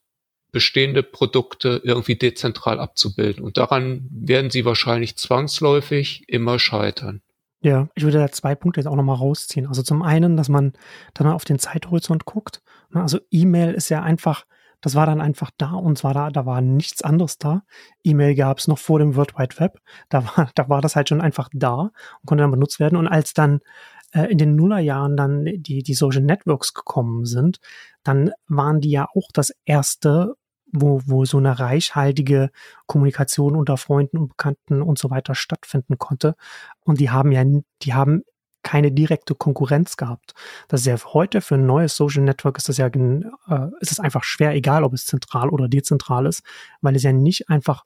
[0.53, 3.45] bestehende Produkte irgendwie dezentral abzubilden.
[3.45, 7.23] Und daran werden sie wahrscheinlich zwangsläufig immer scheitern.
[7.63, 9.67] Ja, ich würde da zwei Punkte jetzt auch nochmal rausziehen.
[9.67, 10.73] Also zum einen, dass man
[11.15, 12.63] dann auf den Zeithorizont guckt.
[12.91, 14.45] Ne, also E-Mail ist ja einfach,
[14.81, 17.63] das war dann einfach da und zwar da, da war nichts anderes da.
[18.05, 19.81] E-Mail gab es noch vor dem World Wide Web.
[20.09, 22.97] Da war, da war das halt schon einfach da und konnte dann benutzt werden.
[22.97, 23.61] Und als dann
[24.13, 27.61] äh, in den Nullerjahren dann die, die Social Networks gekommen sind,
[28.03, 30.35] dann waren die ja auch das erste
[30.73, 32.51] wo, wo so eine reichhaltige
[32.87, 36.37] Kommunikation unter Freunden und Bekannten und so weiter stattfinden konnte.
[36.85, 37.45] Und die haben ja,
[37.83, 38.23] die haben
[38.63, 40.35] keine direkte Konkurrenz gehabt.
[40.69, 44.01] Das ist ja heute für ein neues Social Network ist das ja, äh, ist es
[44.01, 46.43] einfach schwer, egal ob es zentral oder dezentral ist,
[46.81, 47.83] weil es ja nicht einfach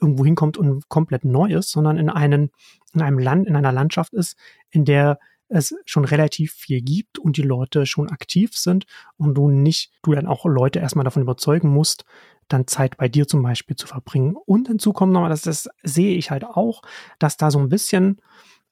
[0.00, 2.50] irgendwo hinkommt und komplett neu ist, sondern in einem,
[2.92, 4.36] in einem Land, in einer Landschaft ist,
[4.70, 8.84] in der es schon relativ viel gibt und die Leute schon aktiv sind
[9.16, 12.04] und du nicht, du dann auch Leute erstmal davon überzeugen musst,
[12.48, 14.36] dann Zeit bei dir zum Beispiel zu verbringen.
[14.36, 16.82] Und hinzu kommt nochmal, dass das sehe ich halt auch,
[17.18, 18.20] dass da so ein bisschen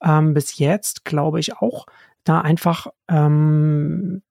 [0.02, 1.86] ähm, bis jetzt, glaube ich, auch
[2.24, 4.22] da einfach ähm,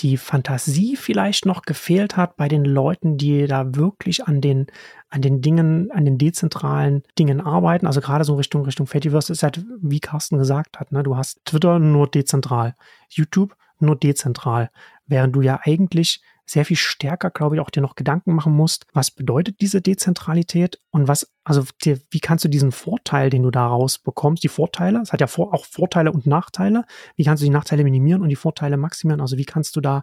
[0.00, 4.66] die Fantasie vielleicht noch gefehlt hat bei den Leuten, die da wirklich an den,
[5.08, 7.86] an den Dingen, an den dezentralen Dingen arbeiten.
[7.86, 11.42] Also gerade so Richtung, Richtung Fediverse ist halt, wie Carsten gesagt hat, ne, du hast
[11.46, 12.74] Twitter nur dezentral,
[13.08, 14.70] YouTube nur dezentral,
[15.06, 18.86] während du ja eigentlich sehr viel stärker, glaube ich, auch dir noch Gedanken machen musst,
[18.92, 23.50] was bedeutet diese Dezentralität und was, also dir, wie kannst du diesen Vorteil, den du
[23.50, 26.84] daraus bekommst, die Vorteile, es hat ja vor, auch Vorteile und Nachteile,
[27.16, 30.02] wie kannst du die Nachteile minimieren und die Vorteile maximieren, also wie kannst du da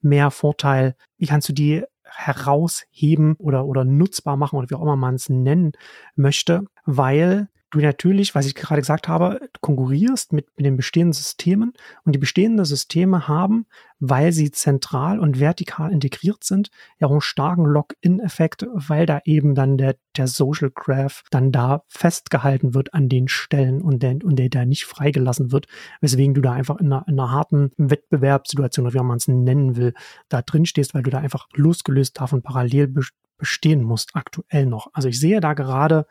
[0.00, 4.96] mehr Vorteil, wie kannst du die herausheben oder, oder nutzbar machen oder wie auch immer
[4.96, 5.72] man es nennen
[6.16, 11.72] möchte, weil du natürlich, was ich gerade gesagt habe, konkurrierst mit, mit den bestehenden Systemen
[12.04, 13.66] und die bestehenden Systeme haben,
[14.00, 19.54] weil sie zentral und vertikal integriert sind, ja auch einen starken Login-Effekt, weil da eben
[19.54, 24.36] dann der, der Social Graph dann da festgehalten wird an den Stellen und der, und
[24.36, 25.66] der da nicht freigelassen wird,
[26.00, 29.76] weswegen du da einfach in einer, in einer harten Wettbewerbssituation, oder wie man es nennen
[29.76, 29.94] will,
[30.28, 32.94] da drin stehst, weil du da einfach losgelöst davon parallel
[33.38, 34.88] bestehen musst, aktuell noch.
[34.92, 36.06] Also ich sehe da gerade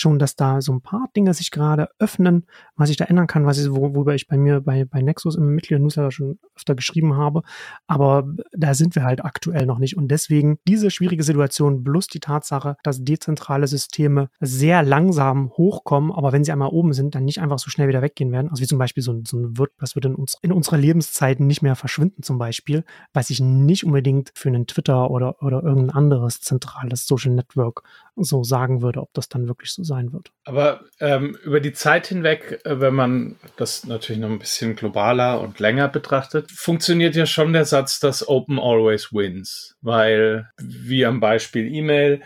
[0.00, 3.46] schon, dass da so ein paar Dinge sich gerade öffnen, was ich da ändern kann,
[3.46, 7.42] was ich, worüber ich bei mir bei, bei Nexus im Mitglieder-Newsletter schon öfter geschrieben habe.
[7.86, 9.96] Aber da sind wir halt aktuell noch nicht.
[9.96, 16.32] Und deswegen diese schwierige Situation plus die Tatsache, dass dezentrale Systeme sehr langsam hochkommen, aber
[16.32, 18.48] wenn sie einmal oben sind, dann nicht einfach so schnell wieder weggehen werden.
[18.50, 21.40] Also wie zum Beispiel so ein, so ein WordPress wird in, uns, in unserer Lebenszeit
[21.40, 25.96] nicht mehr verschwinden zum Beispiel, was ich nicht unbedingt für einen Twitter oder, oder irgendein
[25.96, 27.82] anderes zentrales Social Network
[28.22, 30.30] so sagen würde, ob das dann wirklich so sein wird.
[30.44, 35.40] Aber ähm, über die Zeit hinweg, äh, wenn man das natürlich noch ein bisschen globaler
[35.40, 39.76] und länger betrachtet, funktioniert ja schon der Satz, dass Open always wins.
[39.80, 42.22] Weil, wie am Beispiel E-Mail,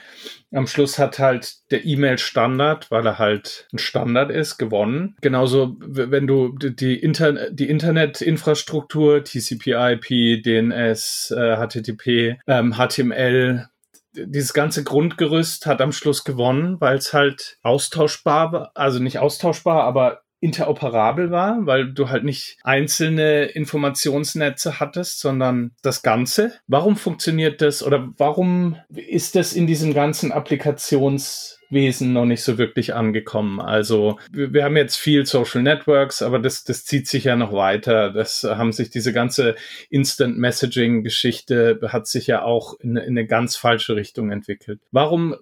[0.52, 5.16] am Schluss hat halt der E-Mail-Standard, weil er halt ein Standard ist, gewonnen.
[5.20, 13.66] Genauso, wenn du die, Inter die Internetinfrastruktur, TCP/IP, DNS, äh, HTTP, ähm, HTML,
[14.14, 19.84] dieses ganze Grundgerüst hat am Schluss gewonnen, weil es halt austauschbar war, also nicht austauschbar,
[19.84, 26.52] aber interoperabel war, weil du halt nicht einzelne Informationsnetze hattest, sondern das Ganze.
[26.66, 32.58] Warum funktioniert das oder warum ist das in diesem ganzen Applikations Wesen noch nicht so
[32.58, 33.58] wirklich angekommen.
[33.58, 37.54] Also wir, wir, haben jetzt viel Social Networks, aber das, das zieht sich ja noch
[37.54, 38.10] weiter.
[38.10, 39.54] Das haben sich diese ganze
[39.88, 44.80] Instant Messaging Geschichte hat sich ja auch in, in eine ganz falsche Richtung entwickelt.
[44.90, 45.34] Warum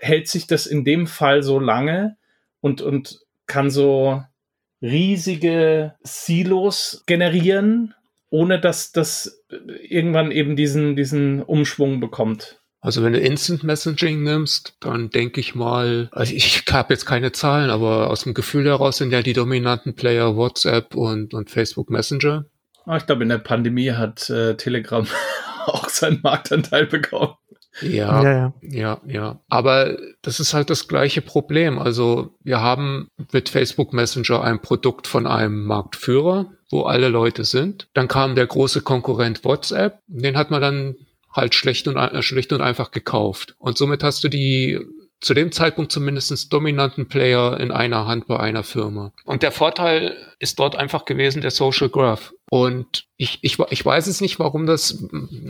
[0.00, 2.16] hält sich das in dem Fall so lange
[2.60, 4.22] und, und kann so
[4.82, 7.94] riesige Silos generieren,
[8.30, 9.44] ohne dass das
[9.88, 12.60] irgendwann eben diesen, diesen Umschwung bekommt?
[12.80, 17.32] Also wenn du Instant Messaging nimmst, dann denke ich mal, also ich habe jetzt keine
[17.32, 21.90] Zahlen, aber aus dem Gefühl heraus sind ja die dominanten Player WhatsApp und, und Facebook
[21.90, 22.46] Messenger.
[22.84, 25.06] Ah, ich glaube, in der Pandemie hat äh, Telegram
[25.66, 27.34] auch seinen Marktanteil bekommen.
[27.80, 29.40] Ja, ja, ja, ja, ja.
[29.48, 31.78] Aber das ist halt das gleiche Problem.
[31.78, 37.88] Also wir haben mit Facebook Messenger ein Produkt von einem Marktführer, wo alle Leute sind.
[37.94, 40.00] Dann kam der große Konkurrent WhatsApp.
[40.06, 40.96] Den hat man dann
[41.32, 43.54] halt schlecht und, äh, schlecht und einfach gekauft.
[43.58, 44.80] Und somit hast du die
[45.20, 49.12] zu dem Zeitpunkt zumindest dominanten Player in einer Hand bei einer Firma.
[49.24, 52.32] Und der Vorteil ist dort einfach gewesen der Social Graph.
[52.50, 55.04] Und ich, ich, ich weiß es nicht, warum das,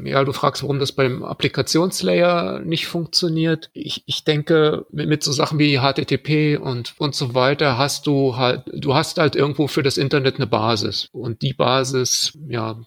[0.05, 3.71] ja, du fragst, warum das beim Applikationslayer nicht funktioniert.
[3.73, 8.37] Ich, ich denke, mit, mit so Sachen wie HTTP und, und so weiter hast du
[8.37, 11.09] halt, du hast halt irgendwo für das Internet eine Basis.
[11.13, 12.81] Und die Basis, ja,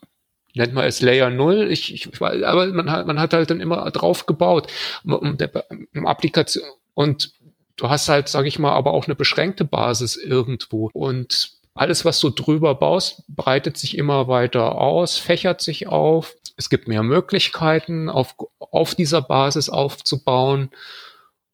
[0.55, 1.71] nennt man es Layer 0.
[1.71, 4.67] Ich, ich, aber man hat, man hat halt dann immer drauf gebaut.
[5.05, 5.65] Der,
[6.03, 7.33] Applikation und
[7.77, 10.89] du hast halt, sage ich mal, aber auch eine beschränkte Basis irgendwo.
[10.93, 16.35] Und alles, was du drüber baust, breitet sich immer weiter aus, fächert sich auf.
[16.57, 20.69] Es gibt mehr Möglichkeiten, auf, auf dieser Basis aufzubauen.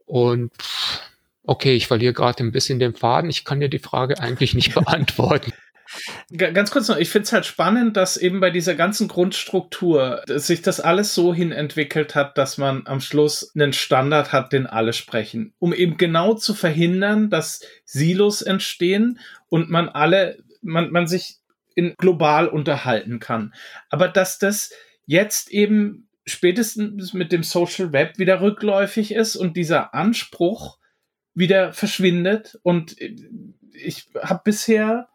[0.05, 0.51] Und
[1.43, 3.29] okay, ich verliere gerade ein bisschen den Faden.
[3.29, 5.53] Ich kann dir die Frage eigentlich nicht beantworten.
[6.35, 10.61] Ganz kurz noch, ich finde es halt spannend, dass eben bei dieser ganzen Grundstruktur sich
[10.61, 14.93] das alles so hin entwickelt hat, dass man am Schluss einen Standard hat, den alle
[14.93, 19.19] sprechen, um eben genau zu verhindern, dass Silos entstehen
[19.49, 21.37] und man alle, man, man sich
[21.75, 23.53] in global unterhalten kann.
[23.89, 24.71] Aber dass das
[25.05, 30.77] jetzt eben spätestens mit dem Social Web wieder rückläufig ist und dieser Anspruch
[31.33, 32.95] wieder verschwindet und
[33.71, 35.07] ich habe bisher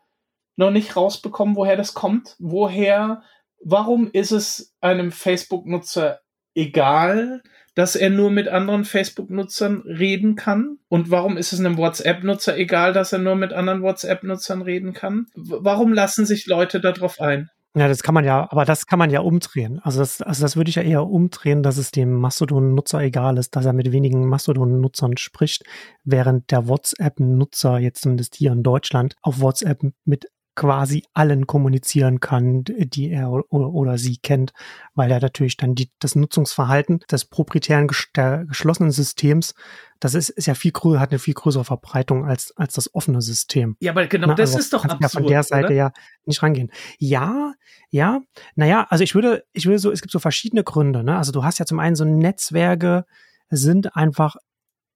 [0.57, 2.37] noch nicht rausbekommen, woher das kommt.
[2.39, 3.23] Woher,
[3.65, 6.21] warum ist es einem Facebook-Nutzer
[6.55, 7.43] egal,
[7.75, 10.79] dass er nur mit anderen Facebook-Nutzern reden kann?
[10.89, 15.27] Und warum ist es einem WhatsApp-Nutzer egal, dass er nur mit anderen WhatsApp-Nutzern reden kann?
[15.35, 17.49] Warum lassen sich Leute darauf ein?
[17.75, 19.81] Ja, das kann man ja, aber das kann man ja umdrehen.
[19.83, 23.57] Also das, also das würde ich ja eher umdrehen, dass es dem Mastodon-Nutzer egal ist,
[23.57, 25.65] dass er mit wenigen Mastodon-Nutzern spricht,
[26.05, 32.65] während der WhatsApp-Nutzer jetzt zumindest hier in Deutschland auf WhatsApp mit quasi allen kommunizieren kann,
[32.65, 34.53] die er oder, sie kennt,
[34.95, 39.55] weil er natürlich dann die, das Nutzungsverhalten des proprietären der geschlossenen Systems,
[39.99, 43.23] das ist, ist ja viel größer, hat eine viel größere Verbreitung als, als das offene
[43.23, 43.77] System.
[43.81, 45.03] Ja, aber genau Na, das also ist doch absurd.
[45.03, 45.75] Ja von der Seite oder?
[45.75, 45.93] ja
[46.25, 46.71] nicht rangehen.
[46.99, 47.55] Ja,
[47.89, 48.21] ja,
[48.55, 51.17] naja, also ich würde, ich würde so, es gibt so verschiedene Gründe, ne?
[51.17, 53.07] Also du hast ja zum einen so Netzwerke
[53.49, 54.37] sind einfach,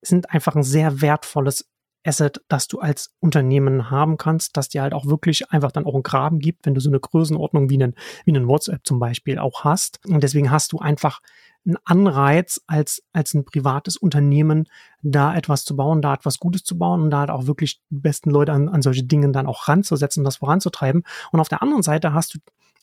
[0.03, 1.69] sind einfach ein sehr wertvolles
[2.07, 5.95] Asset, das du als Unternehmen haben kannst, dass dir halt auch wirklich einfach dann auch
[5.95, 9.39] einen Graben gibt, wenn du so eine Größenordnung wie einen, wie einen WhatsApp zum Beispiel
[9.39, 10.01] auch hast.
[10.07, 11.21] Und deswegen hast du einfach
[11.67, 14.69] einen Anreiz als, als ein privates Unternehmen,
[15.03, 17.99] da etwas zu bauen, da etwas Gutes zu bauen und da halt auch wirklich die
[17.99, 21.03] besten Leute an, an solche Dinge dann auch ranzusetzen, das voranzutreiben.
[21.33, 22.39] Und auf der anderen Seite hast du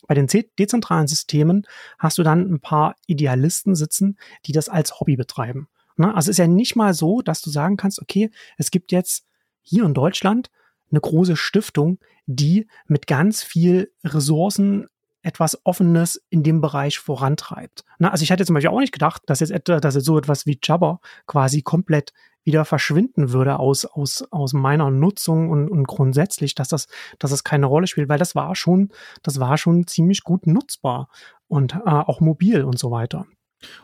[0.06, 1.66] bei den dezentralen Systemen
[1.98, 5.70] hast du dann ein paar Idealisten sitzen, die das als Hobby betreiben.
[5.98, 6.14] Ne?
[6.14, 9.26] Also es ist ja nicht mal so, dass du sagen kannst, okay, es gibt jetzt
[9.62, 10.50] hier in Deutschland
[10.92, 14.88] eine große Stiftung, die mit ganz viel Ressourcen
[15.24, 17.86] etwas Offenes in dem Bereich vorantreibt.
[17.98, 20.18] Na, also ich hätte zum Beispiel auch nicht gedacht, dass jetzt, etwa, dass jetzt so
[20.18, 25.88] etwas wie Jabber quasi komplett wieder verschwinden würde aus, aus, aus meiner Nutzung und, und
[25.88, 26.88] grundsätzlich, dass das,
[27.20, 28.90] dass das keine Rolle spielt, weil das war schon,
[29.24, 31.08] das war schon ziemlich gut nutzbar
[31.48, 33.26] und äh, auch mobil und so weiter.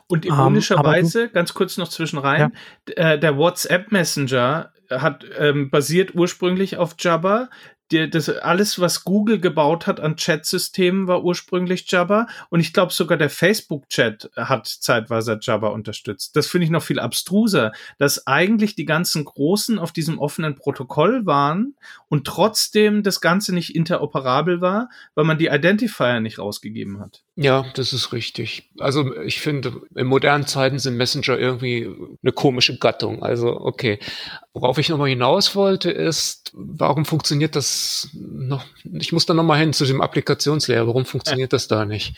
[0.07, 2.53] Und ähm, ironischerweise, um, ganz kurz noch zwischen rein,
[2.95, 3.13] ja.
[3.13, 7.49] äh, der WhatsApp Messenger hat ähm, basiert ursprünglich auf Jabber
[7.91, 12.27] die, das alles, was Google gebaut hat an Chat-Systemen, war ursprünglich Jabber.
[12.49, 16.35] Und ich glaube, sogar der Facebook-Chat hat zeitweise Jabber unterstützt.
[16.35, 21.25] Das finde ich noch viel abstruser, dass eigentlich die ganzen Großen auf diesem offenen Protokoll
[21.25, 21.75] waren
[22.09, 27.23] und trotzdem das Ganze nicht interoperabel war, weil man die Identifier nicht rausgegeben hat.
[27.41, 28.69] Ja, das ist richtig.
[28.79, 31.89] Also ich finde, in modernen Zeiten sind Messenger irgendwie
[32.21, 33.23] eine komische Gattung.
[33.23, 33.99] Also okay.
[34.51, 38.65] Worauf ich nochmal hinaus wollte, ist, warum funktioniert das noch?
[38.83, 40.85] Ich muss da nochmal hin zu dem Applikationslayer.
[40.85, 42.17] Warum funktioniert das da nicht?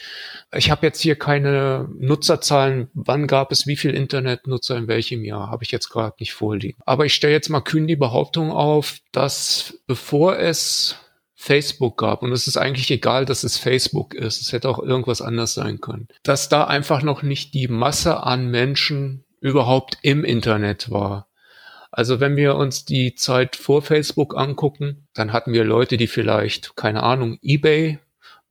[0.56, 2.90] Ich habe jetzt hier keine Nutzerzahlen.
[2.96, 5.52] Wann gab es wie viel Internetnutzer in welchem Jahr?
[5.52, 6.80] Habe ich jetzt gerade nicht vorliegen.
[6.88, 10.96] Aber ich stelle jetzt mal kühn die Behauptung auf, dass bevor es
[11.42, 15.24] Facebook gab, und es ist eigentlich egal, dass es Facebook ist, es hätte auch irgendwas
[15.24, 20.92] anders sein können, dass da einfach noch nicht die Masse an Menschen überhaupt im Internet
[20.92, 21.30] war.
[21.90, 26.76] Also wenn wir uns die Zeit vor Facebook angucken, dann hatten wir Leute, die vielleicht,
[26.76, 27.98] keine Ahnung, eBay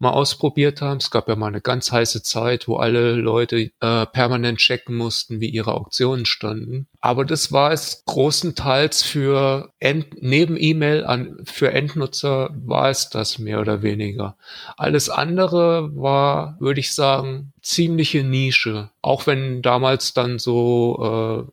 [0.01, 0.97] mal ausprobiert haben.
[0.97, 5.41] Es gab ja mal eine ganz heiße Zeit, wo alle Leute äh, permanent checken mussten,
[5.41, 6.89] wie ihre Auktionen standen.
[7.01, 13.39] Aber das war es großenteils für End neben E-Mail an für Endnutzer war es das
[13.39, 14.37] mehr oder weniger.
[14.77, 18.91] Alles andere war, würde ich sagen, ziemliche Nische.
[19.03, 21.53] Auch wenn damals dann so äh,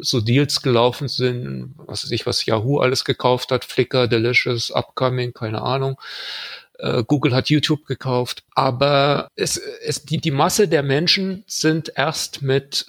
[0.00, 5.32] so Deals gelaufen sind, was weiß ich, was Yahoo alles gekauft hat, Flickr, Delicious, Upcoming,
[5.32, 5.96] keine Ahnung.
[6.78, 8.44] Äh, Google hat YouTube gekauft.
[8.54, 12.86] Aber es, es, die, die Masse der Menschen sind erst mit,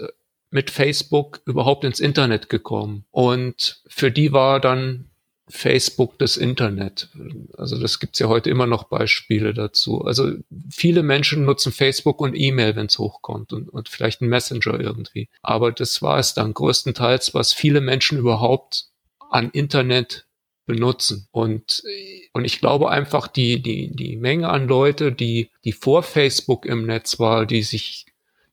[0.51, 3.05] mit Facebook überhaupt ins Internet gekommen.
[3.11, 5.09] Und für die war dann
[5.49, 7.09] Facebook das Internet.
[7.57, 10.01] Also das gibt's ja heute immer noch Beispiele dazu.
[10.05, 10.34] Also
[10.72, 15.28] viele Menschen nutzen Facebook und E-Mail, wenn es hochkommt und, und vielleicht ein Messenger irgendwie.
[15.41, 18.89] Aber das war es dann größtenteils, was viele Menschen überhaupt
[19.32, 20.28] an Internet
[20.70, 21.28] benutzen.
[21.32, 21.84] Und,
[22.32, 26.86] und ich glaube einfach, die, die, die Menge an Leute, die, die vor Facebook im
[26.86, 28.05] Netz war, die sich,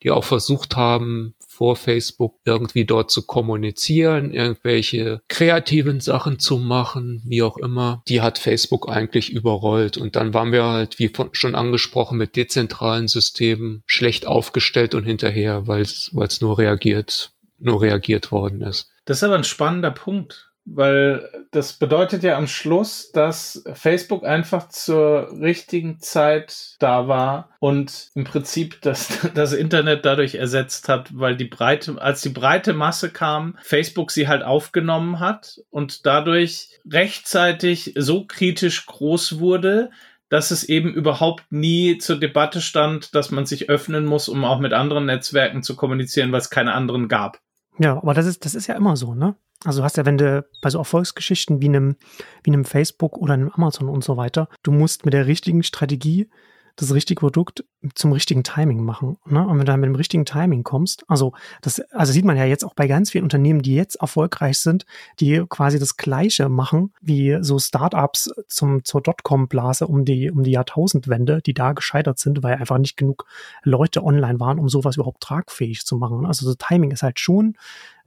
[0.02, 7.22] die auch versucht haben, vor Facebook irgendwie dort zu kommunizieren, irgendwelche kreativen Sachen zu machen,
[7.26, 9.98] wie auch immer, die hat Facebook eigentlich überrollt.
[9.98, 15.66] Und dann waren wir halt, wie schon angesprochen, mit dezentralen Systemen schlecht aufgestellt und hinterher,
[15.66, 18.90] weil es nur reagiert, nur reagiert worden ist.
[19.04, 24.68] Das ist aber ein spannender Punkt weil das bedeutet ja am Schluss, dass Facebook einfach
[24.68, 31.36] zur richtigen Zeit da war und im Prinzip das, das Internet dadurch ersetzt hat, weil
[31.36, 37.94] die breite, als die breite Masse kam, Facebook sie halt aufgenommen hat und dadurch rechtzeitig
[37.96, 39.90] so kritisch groß wurde,
[40.28, 44.58] dass es eben überhaupt nie zur Debatte stand, dass man sich öffnen muss, um auch
[44.58, 47.38] mit anderen Netzwerken zu kommunizieren, weil es keine anderen gab.
[47.78, 49.36] Ja, aber das ist, das ist ja immer so, ne?
[49.64, 51.96] Also du hast ja, wenn du bei so Erfolgsgeschichten wie einem,
[52.42, 56.28] wie einem Facebook oder einem Amazon und so weiter, du musst mit der richtigen Strategie
[56.76, 57.64] das richtige Produkt
[57.94, 59.16] zum richtigen Timing machen.
[59.26, 59.40] Ne?
[59.40, 62.44] Und wenn du dann mit dem richtigen Timing kommst, also das, also sieht man ja
[62.44, 64.84] jetzt auch bei ganz vielen Unternehmen, die jetzt erfolgreich sind,
[65.18, 70.52] die quasi das Gleiche machen wie so Startups zum zur Dotcom-Blase um die um die
[70.52, 73.26] Jahrtausendwende, die da gescheitert sind, weil einfach nicht genug
[73.62, 76.26] Leute online waren, um sowas überhaupt tragfähig zu machen.
[76.26, 77.56] Also so Timing ist halt schon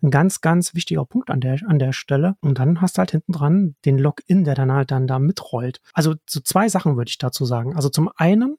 [0.01, 2.35] ein ganz, ganz wichtiger Punkt an der, an der Stelle.
[2.41, 5.81] Und dann hast du halt hinten dran den Login, der dann halt dann da mitrollt.
[5.93, 7.75] Also so zwei Sachen würde ich dazu sagen.
[7.75, 8.57] Also zum einen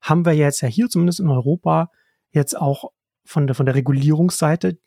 [0.00, 1.90] haben wir jetzt ja hier zumindest in Europa
[2.30, 2.90] jetzt auch
[3.24, 4.78] von der, von der Regulierungsseite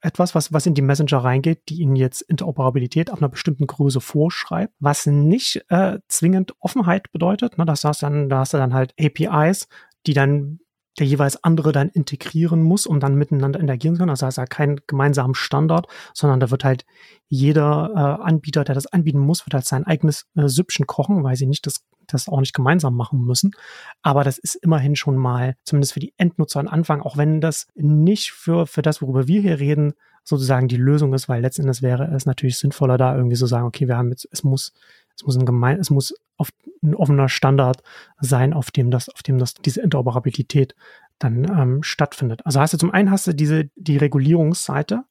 [0.00, 4.00] etwas, was, was in die Messenger reingeht, die ihnen jetzt Interoperabilität auf einer bestimmten Größe
[4.00, 7.58] vorschreibt, was nicht äh, zwingend Offenheit bedeutet.
[7.58, 9.66] Ne, das heißt dann, da hast du dann halt APIs,
[10.06, 10.60] die dann
[10.98, 14.10] der jeweils andere dann integrieren muss, um dann miteinander interagieren zu können.
[14.10, 16.84] Also ist ja kein gemeinsamen Standard, sondern da wird halt
[17.28, 21.36] jeder äh, Anbieter, der das anbieten muss, wird halt sein eigenes äh, Süppchen kochen, weil
[21.36, 23.52] sie nicht das, das auch nicht gemeinsam machen müssen.
[24.02, 27.66] Aber das ist immerhin schon mal, zumindest für die Endnutzer am Anfang, auch wenn das
[27.74, 29.94] nicht für, für das, worüber wir hier reden,
[30.24, 33.66] sozusagen die Lösung ist, weil letzten Endes wäre es natürlich sinnvoller, da irgendwie so sagen,
[33.66, 34.72] okay, wir haben jetzt, es muss
[35.18, 36.50] es muss ein gemein, es muss auf
[36.82, 37.82] ein offener Standard
[38.20, 40.74] sein, auf dem das, auf dem das diese Interoperabilität
[41.18, 42.46] dann ähm, stattfindet.
[42.46, 45.04] Also hast du zum einen hast du diese die Regulierungsseite,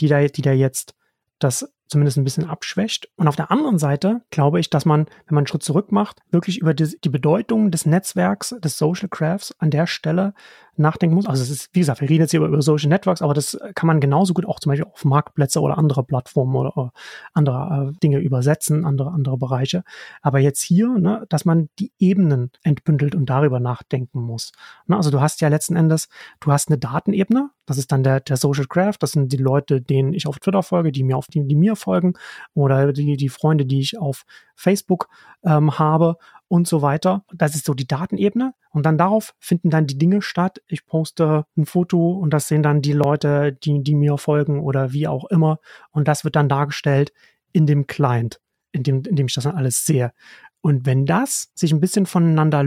[0.00, 0.94] die da, die da jetzt
[1.38, 3.08] das zumindest ein bisschen abschwächt.
[3.16, 6.20] Und auf der anderen Seite glaube ich, dass man, wenn man einen Schritt zurück macht,
[6.30, 10.34] wirklich über die, die Bedeutung des Netzwerks, des Social Crafts an der Stelle
[10.76, 11.26] nachdenken muss.
[11.26, 13.86] Also es ist, wie gesagt, wir reden jetzt hier über, Social Networks, aber das kann
[13.86, 16.92] man genauso gut auch zum Beispiel auf Marktplätze oder andere Plattformen oder, oder
[17.32, 19.84] andere äh, Dinge übersetzen, andere, andere Bereiche.
[20.22, 24.52] Aber jetzt hier, ne, dass man die Ebenen entbündelt und darüber nachdenken muss.
[24.86, 26.08] Ne, also du hast ja letzten Endes,
[26.40, 29.80] du hast eine Datenebene, das ist dann der, der Social Craft, das sind die Leute,
[29.80, 32.14] denen ich auf Twitter folge, die mir auf die, die mir folgen
[32.54, 34.24] oder die, die Freunde, die ich auf
[34.56, 35.08] Facebook
[35.44, 36.16] ähm, habe
[36.48, 37.24] und so weiter.
[37.32, 38.54] Das ist so die Datenebene.
[38.70, 40.60] Und dann darauf finden dann die Dinge statt.
[40.66, 44.92] Ich poste ein Foto und das sehen dann die Leute, die, die mir folgen oder
[44.92, 45.58] wie auch immer.
[45.90, 47.12] Und das wird dann dargestellt
[47.52, 48.40] in dem Client,
[48.72, 50.12] in dem, in dem ich das dann alles sehe.
[50.60, 52.64] Und wenn das sich ein bisschen voneinander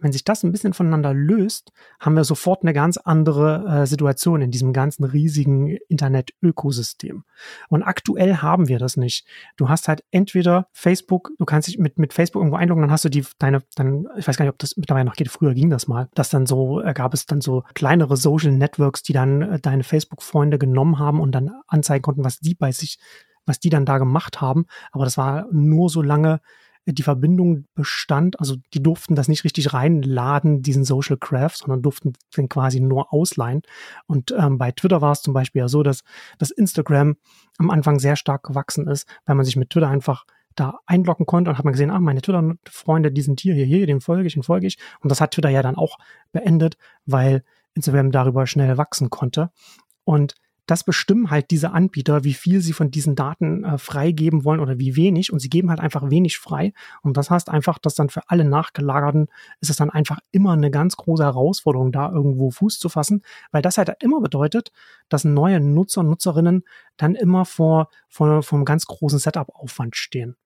[0.00, 4.42] wenn sich das ein bisschen voneinander löst, haben wir sofort eine ganz andere äh, Situation
[4.42, 7.24] in diesem ganzen riesigen Internet-Ökosystem.
[7.68, 9.26] Und aktuell haben wir das nicht.
[9.56, 13.04] Du hast halt entweder Facebook, du kannst dich mit, mit Facebook irgendwo einloggen, dann hast
[13.04, 15.70] du die, deine, dann, ich weiß gar nicht, ob das mittlerweile noch geht, früher ging
[15.70, 19.42] das mal, dass dann so, äh, gab es dann so kleinere Social Networks, die dann
[19.42, 22.98] äh, deine Facebook-Freunde genommen haben und dann anzeigen konnten, was die bei sich,
[23.46, 24.66] was die dann da gemacht haben.
[24.92, 26.40] Aber das war nur so lange,
[26.94, 32.12] die Verbindung bestand, also die durften das nicht richtig reinladen, diesen Social Craft, sondern durften
[32.36, 33.62] den quasi nur ausleihen.
[34.06, 36.02] Und ähm, bei Twitter war es zum Beispiel ja so, dass,
[36.38, 37.16] dass Instagram
[37.58, 40.24] am Anfang sehr stark gewachsen ist, weil man sich mit Twitter einfach
[40.54, 43.86] da einloggen konnte und hat man gesehen, ah, meine Twitter-Freunde, die sind hier, hier, hier,
[43.86, 44.78] den folge ich, den folge ich.
[45.00, 45.98] Und das hat Twitter ja dann auch
[46.32, 46.76] beendet,
[47.06, 49.50] weil Instagram darüber schnell wachsen konnte.
[50.04, 50.34] Und
[50.68, 54.78] das bestimmen halt diese Anbieter, wie viel sie von diesen Daten äh, freigeben wollen oder
[54.78, 55.32] wie wenig.
[55.32, 56.74] Und sie geben halt einfach wenig frei.
[57.02, 59.28] Und das heißt einfach, dass dann für alle Nachgelagerten
[59.60, 63.62] ist es dann einfach immer eine ganz große Herausforderung, da irgendwo Fuß zu fassen, weil
[63.62, 64.70] das halt immer bedeutet,
[65.08, 66.64] dass neue Nutzer und Nutzerinnen
[66.98, 70.36] dann immer vor, vor, vor einem ganz großen Setup-Aufwand stehen.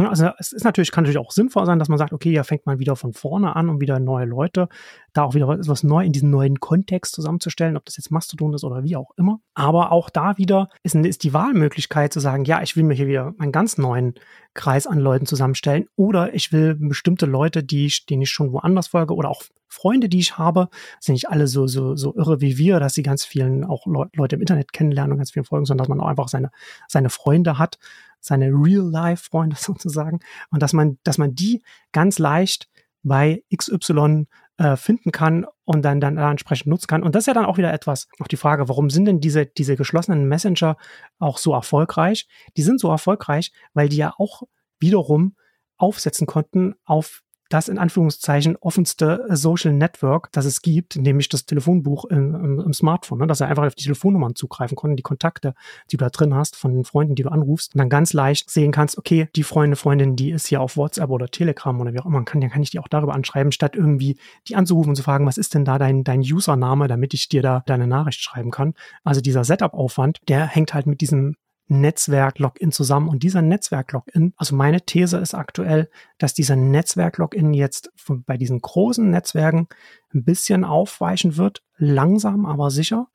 [0.00, 2.42] Ne, also es ist natürlich, kann natürlich auch sinnvoll sein, dass man sagt, okay, ja,
[2.42, 4.68] fängt man wieder von vorne an und wieder neue Leute,
[5.12, 8.64] da auch wieder was neu in diesen neuen Kontext zusammenzustellen, ob das jetzt Mastodon ist
[8.64, 9.40] oder wie auch immer.
[9.52, 13.08] Aber auch da wieder ist, ist die Wahlmöglichkeit zu sagen, ja, ich will mir hier
[13.08, 14.14] wieder einen ganz neuen
[14.54, 18.88] Kreis an Leuten zusammenstellen oder ich will bestimmte Leute, die ich, denen ich schon woanders
[18.88, 22.58] folge oder auch Freunde, die ich habe, sind nicht alle so, so, so irre wie
[22.58, 25.66] wir, dass sie ganz vielen auch Le Leute im Internet kennenlernen und ganz vielen folgen,
[25.66, 26.50] sondern dass man auch einfach seine,
[26.88, 27.78] seine Freunde hat
[28.20, 31.62] seine Real-Life-Freunde sozusagen, und dass man, dass man die
[31.92, 32.68] ganz leicht
[33.02, 34.26] bei XY
[34.58, 37.02] äh, finden kann und dann, dann entsprechend nutzen kann.
[37.02, 39.46] Und das ist ja dann auch wieder etwas, auch die Frage, warum sind denn diese,
[39.46, 40.76] diese geschlossenen Messenger
[41.18, 42.28] auch so erfolgreich?
[42.56, 44.42] Die sind so erfolgreich, weil die ja auch
[44.78, 45.34] wiederum
[45.78, 52.06] aufsetzen konnten auf das in Anführungszeichen offenste Social Network, das es gibt, nämlich das Telefonbuch
[52.06, 53.26] im, im, im Smartphone, ne?
[53.26, 55.54] dass er einfach auf die Telefonnummern zugreifen konnte, die Kontakte,
[55.90, 58.48] die du da drin hast von den Freunden, die du anrufst und dann ganz leicht
[58.48, 61.98] sehen kannst, okay, die Freunde, Freundin, die ist hier auf WhatsApp oder Telegram oder wie
[61.98, 64.96] auch immer, kann, dann kann ich die auch darüber anschreiben, statt irgendwie die anzurufen und
[64.96, 68.20] zu fragen, was ist denn da dein, dein Username, damit ich dir da deine Nachricht
[68.20, 68.74] schreiben kann.
[69.02, 71.34] Also dieser Setup-Aufwand, der hängt halt mit diesem
[71.70, 73.08] Netzwerk-Login zusammen.
[73.08, 78.60] Und dieser Netzwerk-Login, also meine These ist aktuell, dass dieser Netzwerk-Login jetzt von, bei diesen
[78.60, 79.68] großen Netzwerken
[80.12, 83.06] ein bisschen aufweichen wird, langsam, aber sicher.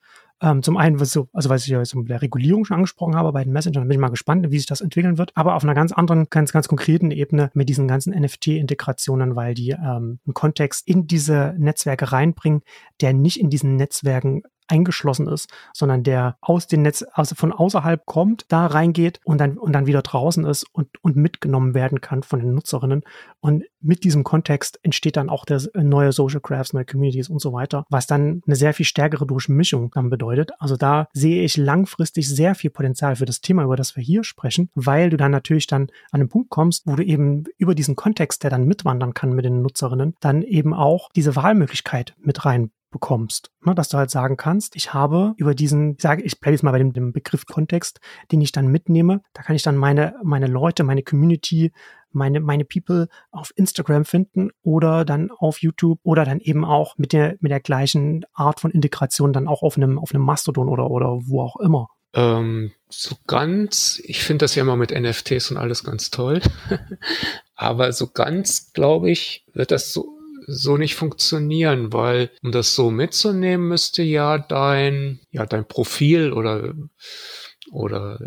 [0.42, 3.32] Ähm, zum einen, was so, also was ich ja mit der Regulierung schon angesprochen habe,
[3.32, 5.74] bei den Messengern bin ich mal gespannt, wie sich das entwickeln wird, aber auf einer
[5.74, 10.88] ganz anderen, ganz, ganz konkreten Ebene mit diesen ganzen NFT-Integrationen, weil die ähm, einen Kontext
[10.88, 12.64] in diese Netzwerke reinbringen,
[13.00, 18.06] der nicht in diesen Netzwerken eingeschlossen ist, sondern der aus dem Netz, also von außerhalb
[18.06, 22.24] kommt, da reingeht und dann, und dann wieder draußen ist und, und mitgenommen werden kann
[22.24, 23.04] von den Nutzerinnen.
[23.40, 27.54] Und mit diesem Kontext entsteht dann auch der neue Social Crafts, neue Communities und so
[27.54, 30.52] weiter, was dann eine sehr viel stärkere Durchmischung dann bedeutet.
[30.60, 34.24] Also da sehe ich langfristig sehr viel Potenzial für das Thema, über das wir hier
[34.24, 37.96] sprechen, weil du dann natürlich dann an den Punkt kommst, wo du eben über diesen
[37.96, 42.72] Kontext, der dann mitwandern kann mit den Nutzerinnen, dann eben auch diese Wahlmöglichkeit mit rein
[42.96, 43.52] bekommst.
[43.66, 46.72] Ne, dass du halt sagen kannst, ich habe über diesen, sage, ich bleibe jetzt mal
[46.72, 48.00] bei dem, dem Begriff Kontext,
[48.32, 49.22] den ich dann mitnehme.
[49.34, 51.74] Da kann ich dann meine, meine Leute, meine Community,
[52.12, 57.12] meine, meine People auf Instagram finden oder dann auf YouTube oder dann eben auch mit
[57.12, 60.90] der, mit der gleichen Art von Integration dann auch auf einem, auf einem Mastodon oder,
[60.90, 61.90] oder wo auch immer.
[62.14, 66.40] Ähm, so ganz, ich finde das ja immer mit NFTs und alles ganz toll.
[67.56, 70.15] Aber so ganz, glaube ich, wird das so
[70.48, 76.74] so nicht funktionieren, weil um das so mitzunehmen, müsste ja dein, ja, dein Profil oder,
[77.72, 78.20] oder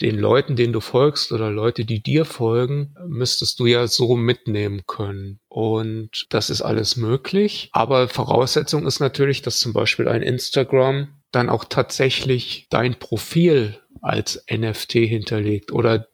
[0.00, 4.82] den Leuten, denen du folgst oder Leute, die dir folgen, müsstest du ja so mitnehmen
[4.86, 5.40] können.
[5.48, 7.68] Und das ist alles möglich.
[7.72, 14.44] Aber Voraussetzung ist natürlich, dass zum Beispiel ein Instagram dann auch tatsächlich dein Profil als
[14.50, 16.08] NFT hinterlegt oder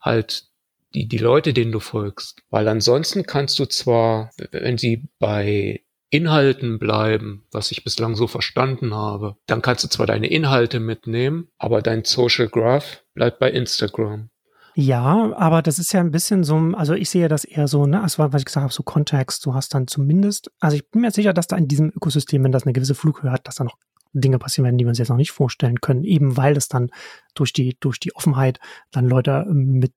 [0.00, 0.44] halt
[0.94, 2.40] die, die Leute, denen du folgst.
[2.50, 8.94] Weil ansonsten kannst du zwar, wenn sie bei Inhalten bleiben, was ich bislang so verstanden
[8.94, 14.30] habe, dann kannst du zwar deine Inhalte mitnehmen, aber dein Social Graph bleibt bei Instagram.
[14.76, 18.02] Ja, aber das ist ja ein bisschen so, also ich sehe das eher so, ne,
[18.02, 21.12] also was ich gesagt habe, so Kontext, du hast dann zumindest, also ich bin mir
[21.12, 23.76] sicher, dass da in diesem Ökosystem, wenn das eine gewisse Flughöhe hat, dass da noch
[24.14, 26.90] Dinge passieren werden, die wir uns jetzt noch nicht vorstellen können, eben weil es dann
[27.34, 28.60] durch die, durch die Offenheit
[28.90, 29.92] dann Leute ähm, mit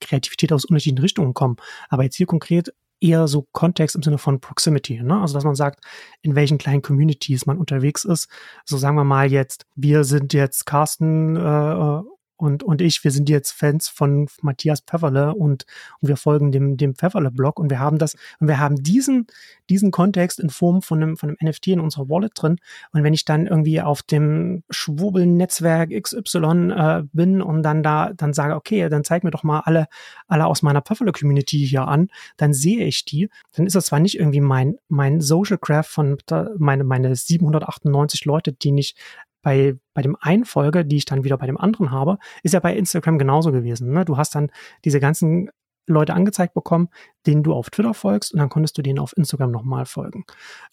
[0.00, 1.56] Kreativität aus unterschiedlichen Richtungen kommen.
[1.88, 5.20] Aber jetzt hier konkret eher so Kontext im Sinne von Proximity, ne?
[5.20, 5.84] Also dass man sagt,
[6.22, 8.28] in welchen kleinen Communities man unterwegs ist.
[8.64, 12.02] So sagen wir mal jetzt, wir sind jetzt Carsten äh,
[12.40, 15.66] und, und ich, wir sind jetzt Fans von Matthias Pfefferle und,
[16.00, 19.26] und wir folgen dem, dem Pfefferle-Blog und wir haben das, und wir haben diesen,
[19.68, 22.56] diesen Kontext in Form von einem, von einem NFT in unserer Wallet drin.
[22.92, 28.32] Und wenn ich dann irgendwie auf dem Schwurbel-Netzwerk XY äh, bin und dann da, dann
[28.32, 29.86] sage, okay, dann zeig mir doch mal alle,
[30.26, 33.28] alle aus meiner Pfefferle-Community hier an, dann sehe ich die.
[33.54, 36.16] Dann ist das zwar nicht irgendwie mein, mein Social Craft von
[36.58, 38.96] meine, meine 798 Leute, die nicht
[39.42, 42.60] bei, bei dem einen Folge, die ich dann wieder bei dem anderen habe, ist ja
[42.60, 43.92] bei Instagram genauso gewesen.
[43.92, 44.04] Ne?
[44.04, 44.50] Du hast dann
[44.84, 45.50] diese ganzen
[45.90, 46.88] Leute angezeigt bekommen,
[47.26, 50.24] denen du auf Twitter folgst und dann konntest du denen auf Instagram nochmal folgen.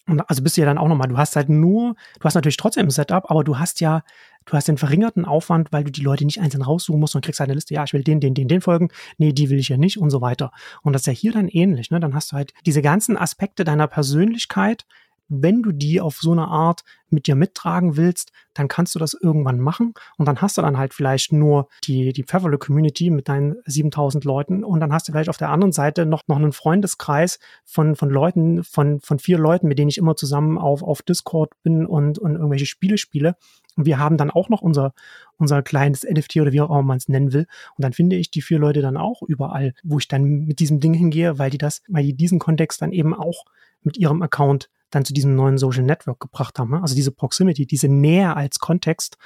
[0.06, 2.56] Und also bist du ja dann auch nochmal, du hast halt nur, du hast natürlich
[2.56, 4.02] trotzdem ein Setup, aber du hast ja,
[4.46, 7.40] du hast den verringerten Aufwand, weil du die Leute nicht einzeln raussuchen musst und kriegst
[7.40, 8.88] halt eine Liste, ja, ich will den, den, den, den folgen,
[9.18, 10.52] nee, die will ich ja nicht und so weiter.
[10.82, 12.00] Und das ist ja hier dann ähnlich, ne?
[12.00, 14.86] Dann hast du halt diese ganzen Aspekte deiner Persönlichkeit,
[15.28, 19.14] wenn du die auf so eine Art mit dir mittragen willst, dann kannst du das
[19.14, 23.28] irgendwann machen und dann hast du dann halt vielleicht nur die, die Pfefferle Community mit
[23.28, 26.52] deinen 7000 Leuten und dann hast du vielleicht auf der anderen Seite noch, noch einen
[26.52, 31.02] Freundeskreis von, von Leuten, von, von vier Leuten, mit denen ich immer zusammen auf, auf
[31.02, 33.36] Discord bin und, und irgendwelche Spiele spiele.
[33.76, 34.92] Und wir haben dann auch noch unser,
[35.36, 37.46] unser kleines NFT oder wie auch immer man es nennen will.
[37.76, 40.80] Und dann finde ich die vier Leute dann auch überall, wo ich dann mit diesem
[40.80, 43.44] Ding hingehe, weil die das, weil die diesen Kontext dann eben auch
[43.82, 46.70] mit ihrem Account dann zu diesem neuen Social Network gebracht haben.
[46.70, 46.82] Ne?
[46.82, 49.18] Also diese Proximity, diese Nähe als Kontext,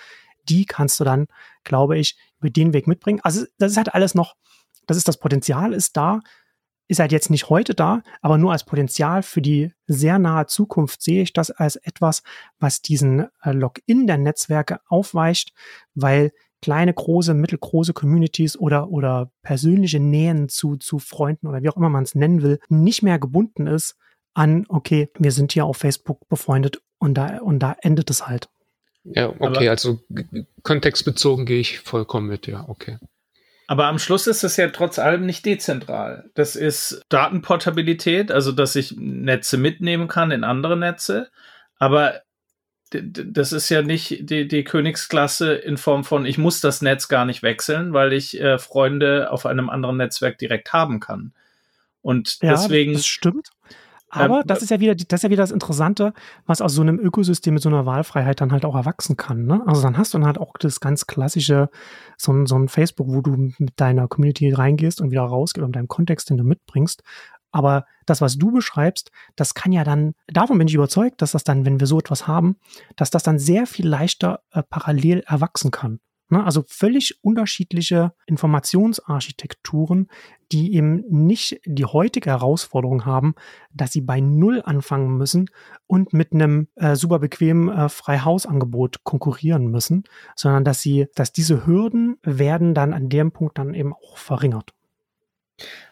[0.49, 1.27] die kannst du dann,
[1.65, 3.21] glaube ich, über den Weg mitbringen.
[3.23, 4.35] Also das ist halt alles noch,
[4.87, 6.21] das ist das Potenzial ist da,
[6.89, 11.01] ist halt jetzt nicht heute da, aber nur als Potenzial für die sehr nahe Zukunft
[11.03, 12.23] sehe ich das als etwas,
[12.59, 15.55] was diesen äh, Login der Netzwerke aufweicht,
[15.95, 21.77] weil kleine, große, mittelgroße Communities oder, oder persönliche Nähen zu, zu Freunden oder wie auch
[21.77, 23.97] immer man es nennen will, nicht mehr gebunden ist
[24.35, 28.49] an, okay, wir sind hier auf Facebook befreundet und da, und da endet es halt.
[29.05, 30.01] Ja, okay, aber, also
[30.63, 32.99] kontextbezogen gehe ich vollkommen mit, ja, okay.
[33.67, 36.31] Aber am Schluss ist es ja trotz allem nicht dezentral.
[36.35, 41.31] Das ist Datenportabilität, also dass ich Netze mitnehmen kann in andere Netze.
[41.79, 42.21] Aber
[42.91, 47.25] das ist ja nicht die, die Königsklasse in Form von, ich muss das Netz gar
[47.25, 51.33] nicht wechseln, weil ich äh, Freunde auf einem anderen Netzwerk direkt haben kann.
[52.03, 52.93] Und ja, deswegen.
[52.93, 53.51] Das stimmt.
[54.15, 56.13] Aber ähm, das ist ja wieder, das ist ja wieder das Interessante,
[56.45, 59.47] was aus so einem Ökosystem mit so einer Wahlfreiheit dann halt auch erwachsen kann.
[59.47, 59.63] Ne?
[59.67, 61.71] Also dann hast du dann halt auch das ganz klassische,
[62.19, 65.75] so ein, so ein Facebook, wo du mit deiner Community reingehst und wieder rausgehst und
[65.75, 67.03] deinem Kontext, den du mitbringst.
[67.53, 71.45] Aber das, was du beschreibst, das kann ja dann, davon bin ich überzeugt, dass das
[71.45, 72.57] dann, wenn wir so etwas haben,
[72.97, 76.01] dass das dann sehr viel leichter äh, parallel erwachsen kann.
[76.33, 76.43] Ne?
[76.43, 80.09] Also völlig unterschiedliche Informationsarchitekturen,
[80.51, 83.35] die eben nicht die heutige Herausforderung haben,
[83.75, 85.51] dass sie bei Null anfangen müssen
[85.87, 90.05] und mit einem äh, super bequemen äh, Freihausangebot konkurrieren müssen,
[90.35, 94.73] sondern dass sie, dass diese Hürden werden dann an dem Punkt dann eben auch verringert.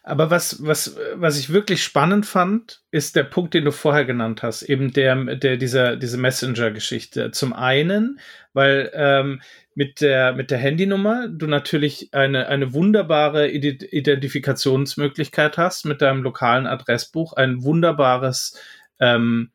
[0.03, 4.43] Aber was, was, was ich wirklich spannend fand, ist der Punkt, den du vorher genannt
[4.43, 7.31] hast, eben der, der, dieser, diese Messenger-Geschichte.
[7.33, 8.19] Zum einen,
[8.53, 9.41] weil ähm,
[9.75, 16.67] mit der, mit der Handynummer du natürlich eine, eine wunderbare Identifikationsmöglichkeit hast mit deinem lokalen
[16.67, 18.59] Adressbuch, ein wunderbares
[18.99, 19.51] ähm,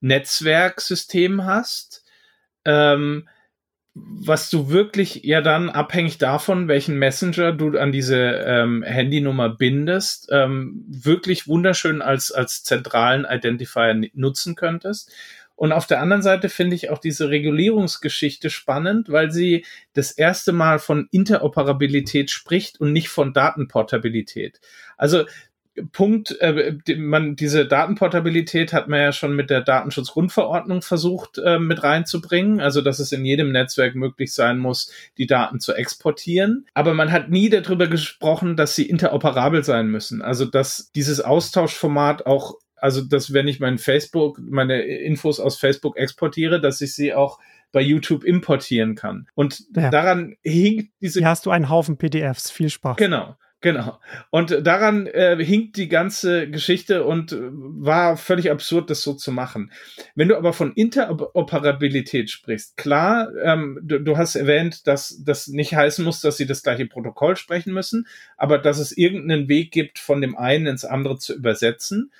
[0.00, 2.04] Netzwerksystem hast.
[2.64, 3.28] Ähm,
[3.94, 10.28] was du wirklich ja dann abhängig davon, welchen Messenger du an diese ähm, Handynummer bindest,
[10.30, 15.12] ähm, wirklich wunderschön als, als zentralen Identifier nutzen könntest.
[15.54, 20.52] Und auf der anderen Seite finde ich auch diese Regulierungsgeschichte spannend, weil sie das erste
[20.52, 24.60] Mal von Interoperabilität spricht und nicht von Datenportabilität.
[24.96, 25.24] Also
[25.92, 31.82] Punkt, äh, man, diese Datenportabilität hat man ja schon mit der Datenschutzgrundverordnung versucht äh, mit
[31.82, 36.66] reinzubringen, also dass es in jedem Netzwerk möglich sein muss, die Daten zu exportieren.
[36.74, 42.26] Aber man hat nie darüber gesprochen, dass sie interoperabel sein müssen, also dass dieses Austauschformat
[42.26, 47.14] auch, also dass wenn ich mein Facebook, meine Infos aus Facebook exportiere, dass ich sie
[47.14, 47.38] auch
[47.72, 49.26] bei YouTube importieren kann.
[49.34, 49.90] Und ja.
[49.90, 51.20] daran hinkt diese.
[51.20, 52.50] Hier hast du einen Haufen PDFs.
[52.50, 52.98] Viel Spaß.
[52.98, 53.36] Genau.
[53.62, 54.00] Genau.
[54.30, 59.30] Und daran äh, hinkt die ganze Geschichte und äh, war völlig absurd, das so zu
[59.30, 59.70] machen.
[60.16, 65.76] Wenn du aber von Interoperabilität sprichst, klar, ähm, du, du, hast erwähnt, dass das nicht
[65.76, 70.00] heißen muss, dass sie das gleiche Protokoll sprechen müssen, aber dass es irgendeinen Weg gibt,
[70.00, 72.10] von dem einen ins andere zu übersetzen.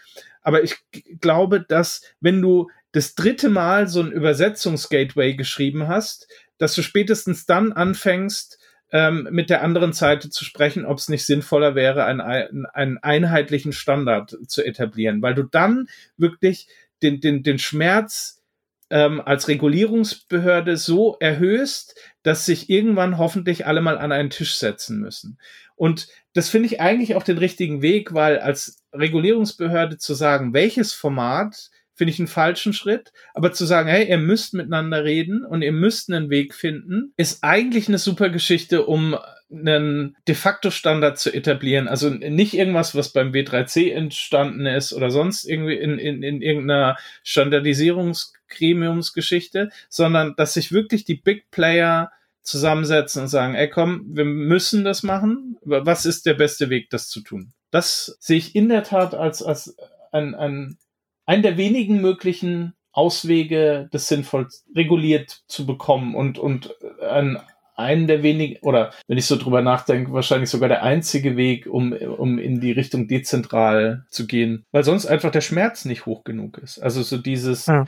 [0.42, 0.76] Aber ich
[1.20, 6.28] glaube, dass wenn du das dritte Mal so ein Übersetzungsgateway geschrieben hast,
[6.58, 8.60] dass du spätestens dann anfängst,
[8.92, 12.20] ähm, mit der anderen Seite zu sprechen, ob es nicht sinnvoller wäre, einen,
[12.66, 16.68] einen einheitlichen Standard zu etablieren, weil du dann wirklich
[17.02, 18.42] den, den, den Schmerz
[18.90, 25.00] ähm, als Regulierungsbehörde so erhöhst, dass sich irgendwann hoffentlich alle mal an einen Tisch setzen
[25.00, 25.38] müssen.
[25.74, 30.92] Und das finde ich eigentlich auch den richtigen Weg, weil als Regulierungsbehörde zu sagen, welches
[30.92, 31.70] Format
[32.02, 33.12] finde ich einen falschen Schritt.
[33.32, 37.44] Aber zu sagen, hey, ihr müsst miteinander reden und ihr müsst einen Weg finden, ist
[37.44, 39.16] eigentlich eine super Geschichte, um
[39.52, 41.86] einen de facto Standard zu etablieren.
[41.86, 46.96] Also nicht irgendwas, was beim W3C entstanden ist oder sonst irgendwie in, in, in irgendeiner
[47.22, 52.10] Standardisierungsgremiumsgeschichte, sondern dass sich wirklich die Big Player
[52.42, 55.56] zusammensetzen und sagen, ey komm, wir müssen das machen.
[55.62, 57.52] Was ist der beste Weg, das zu tun?
[57.70, 59.76] Das sehe ich in der Tat als, als
[60.10, 60.78] ein, ein,
[61.26, 67.40] ein der wenigen möglichen Auswege, das sinnvoll reguliert zu bekommen und, und ein
[67.74, 71.92] einen der wenigen, oder wenn ich so drüber nachdenke, wahrscheinlich sogar der einzige Weg, um,
[71.92, 76.58] um in die Richtung dezentral zu gehen, weil sonst einfach der Schmerz nicht hoch genug
[76.58, 76.78] ist.
[76.78, 77.84] Also so dieses, ja.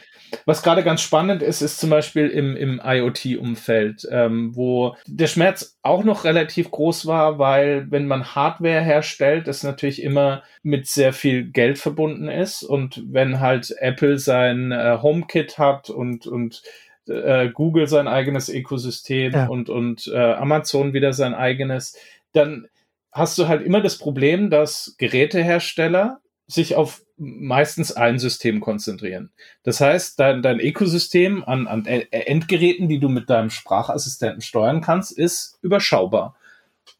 [0.46, 5.76] was gerade ganz spannend ist, ist zum Beispiel im, im IoT-Umfeld, ähm, wo der Schmerz
[5.82, 11.12] auch noch relativ groß war, weil wenn man Hardware herstellt, das natürlich immer mit sehr
[11.12, 16.62] viel Geld verbunden ist und wenn halt Apple sein äh, HomeKit hat und, und
[17.08, 19.46] äh, Google sein eigenes Ökosystem ja.
[19.46, 21.96] und, und äh, Amazon wieder sein eigenes,
[22.32, 22.68] dann
[23.12, 29.30] hast du halt immer das Problem, dass Gerätehersteller sich auf meistens ein System konzentrieren.
[29.62, 35.16] Das heißt, dein, dein Ökosystem an, an Endgeräten, die du mit deinem Sprachassistenten steuern kannst,
[35.16, 36.36] ist überschaubar.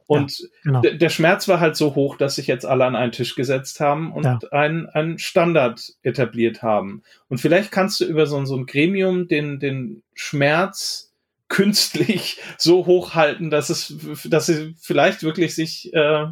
[0.06, 0.80] Und ja, genau.
[0.82, 4.12] der Schmerz war halt so hoch, dass sich jetzt alle an einen Tisch gesetzt haben
[4.12, 4.38] und ja.
[4.50, 7.02] einen, einen Standard etabliert haben.
[7.28, 11.14] Und vielleicht kannst du über so, so ein Gremium den, den Schmerz
[11.48, 13.94] künstlich so hochhalten, dass es,
[14.24, 16.26] dass sie vielleicht wirklich sich äh,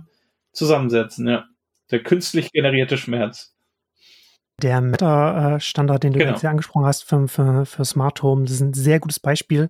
[0.52, 1.46] zusammensetzen, ja.
[1.90, 3.54] Der künstlich generierte Schmerz.
[4.62, 6.32] Der Meta-Standard, den du genau.
[6.32, 9.68] jetzt hier angesprochen hast für, für, für Smart Home, das ist ein sehr gutes Beispiel.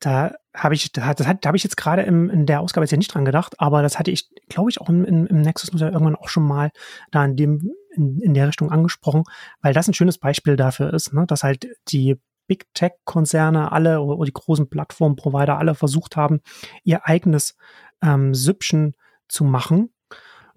[0.00, 2.98] Da habe ich, da, das hat, habe ich jetzt gerade in der Ausgabe jetzt ja
[2.98, 5.92] nicht dran gedacht, aber das hatte ich, glaube ich, auch im, im, im Nexus Newsletter
[5.92, 6.70] irgendwann auch schon mal
[7.10, 9.24] da in dem, in, in der Richtung angesprochen,
[9.62, 14.24] weil das ein schönes Beispiel dafür ist, ne, dass halt die Big Tech-Konzerne alle oder
[14.24, 16.40] die großen Plattform-Provider alle versucht haben,
[16.82, 17.56] ihr eigenes
[18.02, 18.96] ähm, Süppchen
[19.28, 19.90] zu machen.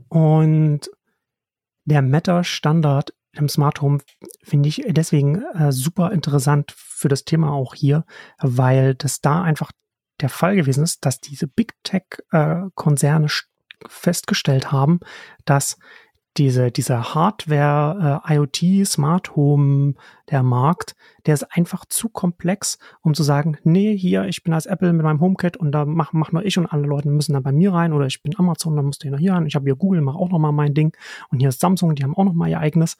[0.09, 0.89] Und
[1.85, 3.99] der Meta-Standard im Smart Home
[4.43, 8.05] finde ich deswegen äh, super interessant für das Thema auch hier,
[8.39, 9.71] weil das da einfach
[10.24, 14.99] der Fall gewesen ist, dass diese Big Tech-Konzerne äh, festgestellt haben,
[15.45, 15.78] dass
[16.38, 19.93] diese, diese Hardware, äh, IoT, Smart Home,
[20.32, 20.95] der Markt,
[21.26, 25.03] der ist einfach zu komplex, um zu sagen, nee, hier, ich bin als Apple mit
[25.03, 27.74] meinem HomeKit und da mach, mach nur ich und alle Leute müssen dann bei mir
[27.74, 29.45] rein oder ich bin Amazon, dann musst du hier rein.
[29.45, 30.95] Ich habe hier Google, mach auch noch mal mein Ding
[31.30, 32.97] und hier ist Samsung, die haben auch noch mal ihr eigenes.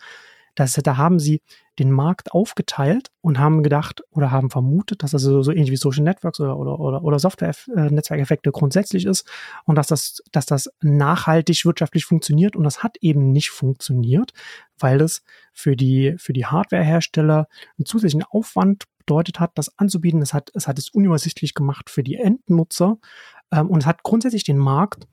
[0.56, 1.42] Das, da haben sie
[1.80, 5.78] den Markt aufgeteilt und haben gedacht oder haben vermutet, dass das so, so ähnlich wie
[5.78, 9.28] Social Networks oder, oder, oder, oder Software-Netzwerkeffekte grundsätzlich ist
[9.66, 14.34] und dass das, dass das nachhaltig wirtschaftlich funktioniert und das hat eben nicht funktioniert,
[14.78, 17.48] weil es für die, für die Hardwarehersteller
[17.78, 20.22] einen zusätzlichen Aufwand bedeutet hat, das anzubieten.
[20.22, 22.98] Es hat, es hat es unübersichtlich gemacht für die Endnutzer
[23.52, 25.08] ähm, und es hat grundsätzlich den Markt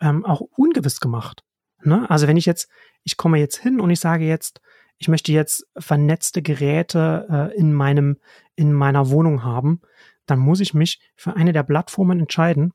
[0.00, 1.44] ähm, auch ungewiss gemacht.
[1.82, 2.08] Ne?
[2.10, 2.68] Also wenn ich jetzt,
[3.04, 4.60] ich komme jetzt hin und ich sage jetzt,
[4.98, 8.18] ich möchte jetzt vernetzte Geräte äh, in meinem,
[8.56, 9.80] in meiner Wohnung haben,
[10.26, 12.72] dann muss ich mich für eine der Plattformen entscheiden.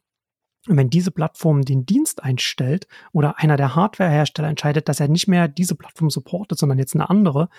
[0.67, 5.27] Und wenn diese Plattform den Dienst einstellt oder einer der Hardwarehersteller entscheidet, dass er nicht
[5.27, 7.49] mehr diese Plattform supportet, sondern jetzt eine andere,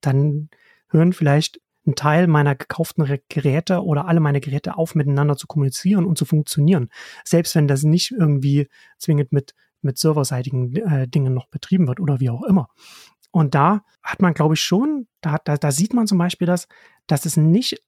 [0.00, 0.50] dann
[0.88, 6.04] hören vielleicht ein Teil meiner gekauften Geräte oder alle meine Geräte auf, miteinander zu kommunizieren
[6.04, 6.90] und zu funktionieren.
[7.24, 12.20] Selbst wenn das nicht irgendwie zwingend mit mit serverseitigen äh, Dingen noch betrieben wird oder
[12.20, 12.68] wie auch immer.
[13.30, 16.66] Und da hat man, glaube ich, schon, da, da, da sieht man zum Beispiel das,
[17.06, 17.82] dass es nicht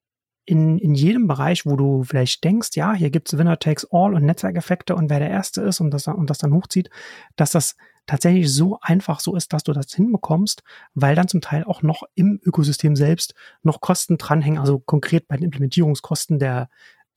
[0.45, 4.25] in, in jedem Bereich, wo du vielleicht denkst, ja, hier gibt's Winner Takes All und
[4.25, 6.91] Netzwerkeffekte und wer der Erste ist und das, und das dann hochzieht,
[7.37, 7.77] dass das
[8.07, 10.65] tatsächlich so einfach so ist, dass du das hinbekommst,
[10.95, 15.37] weil dann zum Teil auch noch im Ökosystem selbst noch Kosten dranhängen, also konkret bei
[15.37, 16.69] den Implementierungskosten der,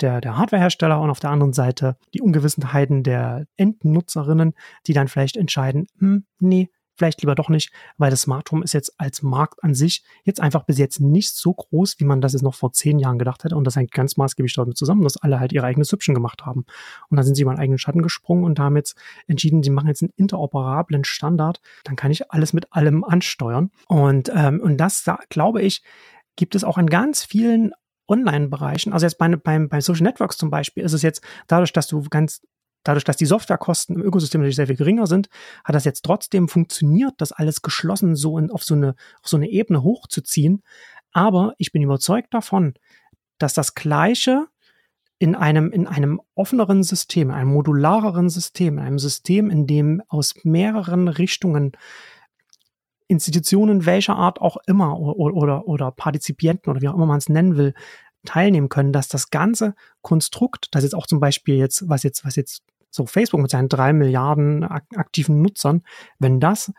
[0.02, 4.54] der, der Hardwarehersteller und auf der anderen Seite die Ungewissenheiten der Endnutzerinnen,
[4.86, 8.74] die dann vielleicht entscheiden, hm, nee, vielleicht lieber doch nicht, weil das Smart Home ist
[8.74, 12.34] jetzt als Markt an sich jetzt einfach bis jetzt nicht so groß, wie man das
[12.34, 13.56] jetzt noch vor zehn Jahren gedacht hätte.
[13.56, 16.66] Und das hängt ganz maßgeblich damit zusammen, dass alle halt ihre eigene Süppchen gemacht haben.
[17.10, 19.88] Und dann sind sie über einen eigenen Schatten gesprungen und haben jetzt entschieden, sie machen
[19.88, 21.62] jetzt einen interoperablen Standard.
[21.84, 23.72] Dann kann ich alles mit allem ansteuern.
[23.88, 25.84] Und, ähm, und das, da, glaube ich,
[26.36, 27.72] gibt es auch in ganz vielen
[28.08, 31.88] Online-Bereichen, also jetzt bei, bei, bei Social Networks zum Beispiel, ist es jetzt dadurch, dass
[31.88, 32.42] du ganz
[32.86, 35.28] Dadurch, dass die Softwarekosten im Ökosystem natürlich sehr viel geringer sind,
[35.66, 39.36] hat das jetzt trotzdem funktioniert, das alles geschlossen so in, auf, so eine, auf so
[39.36, 40.64] eine Ebene hochzuziehen.
[41.12, 42.76] Aber ich bin überzeugt davon,
[43.40, 44.48] dass das Gleiche
[45.18, 51.08] in einem, in einem offeneren System, einem modulareren System, einem System, in dem aus mehreren
[51.08, 51.72] Richtungen
[53.08, 57.30] Institutionen welcher Art auch immer oder, oder, oder Partizipienten oder wie auch immer man es
[57.30, 57.74] nennen will,
[58.26, 62.36] teilnehmen können, dass das ganze Konstrukt, das jetzt auch zum Beispiel jetzt, was jetzt, was
[62.36, 65.84] jetzt so Facebook mit seinen drei Milliarden aktiven Nutzern,
[66.20, 66.72] wenn das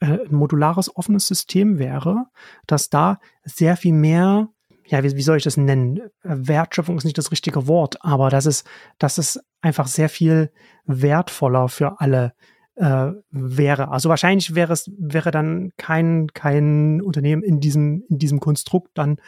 [0.00, 2.26] äh, ein modulares offenes System wäre,
[2.66, 4.48] dass da sehr viel mehr
[4.90, 6.00] ja, wie, wie soll ich das nennen?
[6.24, 8.66] Wertschöpfung ist nicht das richtige Wort, aber das ist,
[8.98, 10.50] das ist einfach sehr viel
[10.84, 12.32] wertvoller für alle
[12.74, 13.90] äh, wäre.
[13.90, 19.18] Also wahrscheinlich wäre es, wäre dann kein, kein Unternehmen in diesem, in diesem Konstrukt dann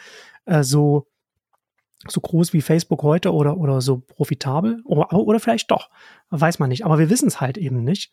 [0.45, 1.07] äh, so,
[2.07, 4.81] so groß wie Facebook heute oder, oder so profitabel.
[4.85, 5.89] Oder, oder vielleicht doch.
[6.29, 6.85] Weiß man nicht.
[6.85, 8.11] Aber wir wissen es halt eben nicht.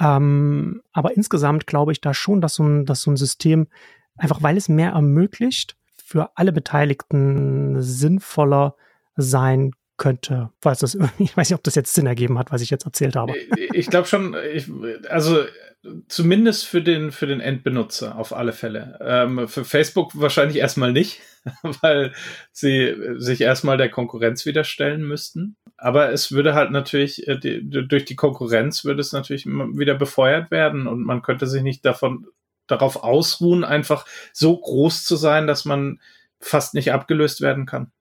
[0.00, 3.68] Ähm, aber insgesamt glaube ich da schon, dass so ein, dass so ein System,
[4.16, 8.76] einfach weil es mehr ermöglicht, für alle Beteiligten sinnvoller
[9.16, 10.50] sein könnte.
[10.60, 13.16] Falls das, ich weiß nicht, ob das jetzt Sinn ergeben hat, was ich jetzt erzählt
[13.16, 13.34] habe.
[13.72, 14.70] Ich glaube schon, ich,
[15.08, 15.44] also
[16.08, 18.98] zumindest für den, für den Endbenutzer auf alle Fälle.
[19.00, 21.20] Ähm, für Facebook wahrscheinlich erstmal nicht,
[21.82, 22.12] weil
[22.52, 25.56] sie sich erstmal der Konkurrenz wieder stellen müssten.
[25.76, 30.50] Aber es würde halt natürlich, äh, die, durch die Konkurrenz würde es natürlich wieder befeuert
[30.50, 32.26] werden und man könnte sich nicht davon,
[32.66, 36.00] darauf ausruhen, einfach so groß zu sein, dass man
[36.40, 37.92] fast nicht abgelöst werden kann.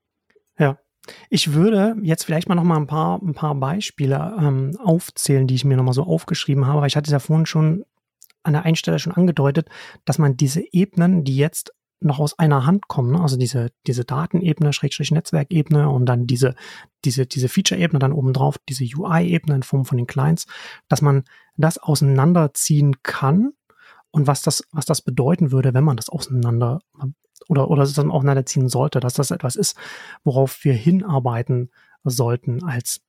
[1.29, 5.55] Ich würde jetzt vielleicht mal noch mal ein paar, ein paar Beispiele ähm, aufzählen, die
[5.55, 6.87] ich mir noch mal so aufgeschrieben habe.
[6.87, 7.85] Ich hatte es ja vorhin schon
[8.43, 9.69] an der einen Stelle schon angedeutet,
[10.05, 13.21] dass man diese Ebenen, die jetzt noch aus einer Hand kommen, ne?
[13.21, 16.55] also diese, diese Datenebene, Schrägstrich Netzwerkebene und dann diese,
[17.03, 20.45] diese, diese Feature-Ebene dann obendrauf, diese UI-Ebene in Form von den Clients,
[20.87, 21.23] dass man
[21.57, 23.53] das auseinanderziehen kann
[24.11, 26.79] und was das, was das bedeuten würde, wenn man das auseinander
[27.47, 29.77] oder, oder es dann auseinanderziehen sollte, dass das etwas ist,
[30.23, 31.71] worauf wir hinarbeiten
[32.03, 33.01] sollten als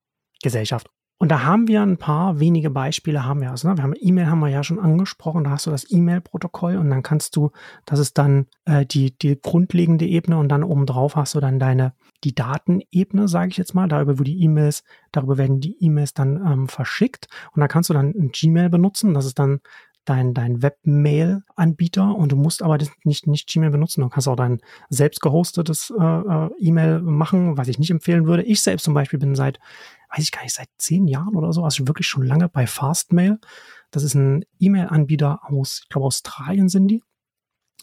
[0.43, 0.91] Gesellschaft.
[1.19, 3.51] Und da haben wir ein paar wenige Beispiele haben wir.
[3.51, 3.77] Also, ne?
[3.79, 5.45] wir haben E-Mail haben wir ja schon angesprochen.
[5.45, 7.53] Da hast du das E-Mail-Protokoll und dann kannst du,
[7.87, 11.95] das ist dann äh, die, die grundlegende Ebene und dann obendrauf hast du dann deine,
[12.23, 16.37] die Datenebene, sage ich jetzt mal, darüber, wo die E-Mails, darüber werden die E-Mails dann
[16.37, 17.29] ähm, verschickt.
[17.55, 19.15] Und da kannst du dann ein Gmail benutzen.
[19.15, 19.61] Das ist dann
[20.07, 24.01] dein, dein Webmail-Anbieter und du musst aber nicht, nicht Gmail benutzen.
[24.01, 28.43] Du kannst auch dein selbst gehostetes äh, äh, E-Mail machen, was ich nicht empfehlen würde.
[28.43, 29.59] Ich selbst zum Beispiel bin seit,
[30.15, 33.39] weiß ich gar nicht, seit zehn Jahren oder so, also wirklich schon lange bei Fastmail.
[33.91, 37.03] Das ist ein E-Mail-Anbieter aus, ich glaube, Australien sind die.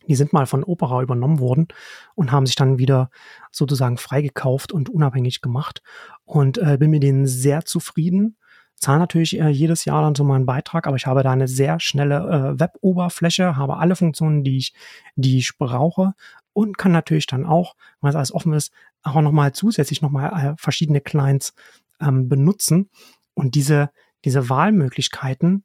[0.07, 1.67] Die sind mal von Opera übernommen worden
[2.15, 3.09] und haben sich dann wieder
[3.51, 5.81] sozusagen freigekauft und unabhängig gemacht.
[6.25, 8.37] Und äh, bin mit denen sehr zufrieden
[8.83, 11.79] zahle natürlich äh, jedes Jahr dann so meinen Beitrag, aber ich habe da eine sehr
[11.79, 12.17] schnelle
[12.55, 14.73] äh, Web-Oberfläche, habe alle Funktionen, die ich,
[15.15, 16.13] die ich brauche
[16.53, 18.71] und kann natürlich dann auch, weil es alles offen ist,
[19.01, 21.53] auch nochmal zusätzlich nochmal äh, verschiedene Clients
[21.99, 22.89] ähm, benutzen.
[23.33, 23.89] Und diese,
[24.25, 25.63] diese Wahlmöglichkeiten,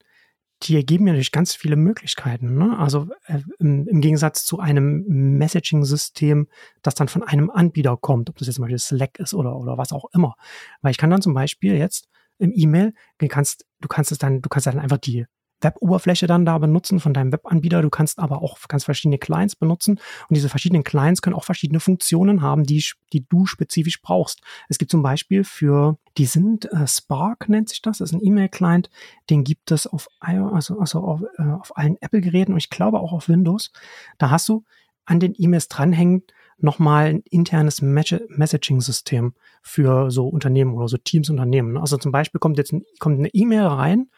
[0.64, 2.56] die ergeben mir natürlich ganz viele Möglichkeiten.
[2.56, 2.76] Ne?
[2.78, 5.04] Also äh, im, im, Gegensatz zu einem
[5.38, 6.48] Messaging-System,
[6.82, 9.78] das dann von einem Anbieter kommt, ob das jetzt zum Beispiel Slack ist oder, oder
[9.78, 10.34] was auch immer.
[10.82, 12.08] Weil ich kann dann zum Beispiel jetzt
[12.38, 12.94] im E-Mail.
[13.18, 15.26] Du kannst, du kannst es dann, du kannst dann einfach die
[15.60, 17.82] Web-Oberfläche dann da benutzen von deinem Webanbieter.
[17.82, 21.80] Du kannst aber auch ganz verschiedene Clients benutzen und diese verschiedenen Clients können auch verschiedene
[21.80, 24.40] Funktionen haben, die, die du spezifisch brauchst.
[24.68, 28.24] Es gibt zum Beispiel für, die sind äh, Spark nennt sich das, das ist ein
[28.24, 28.90] E-Mail-Client,
[29.30, 33.12] den gibt es auf, also, also auf, äh, auf allen Apple-Geräten und ich glaube auch
[33.12, 33.72] auf Windows.
[34.18, 34.64] Da hast du
[35.06, 36.22] an den E-Mails dranhängen
[36.58, 41.76] nochmal ein internes Messaging-System für so Unternehmen oder so Teams Unternehmen.
[41.76, 44.10] Also zum Beispiel kommt jetzt ein, kommt eine E-Mail rein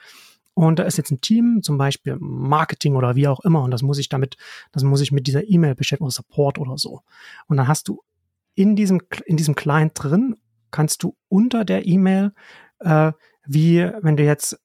[0.54, 3.82] und da ist jetzt ein Team, zum Beispiel Marketing oder wie auch immer, und das
[3.82, 4.36] muss ich damit,
[4.72, 7.00] das muss ich mit dieser E-Mail beschäftigen oder Support oder so.
[7.46, 8.02] Und dann hast du
[8.54, 10.36] in diesem, in diesem Client drin,
[10.70, 12.32] kannst du unter der E-Mail,
[12.80, 13.12] äh,
[13.46, 14.60] wie wenn du jetzt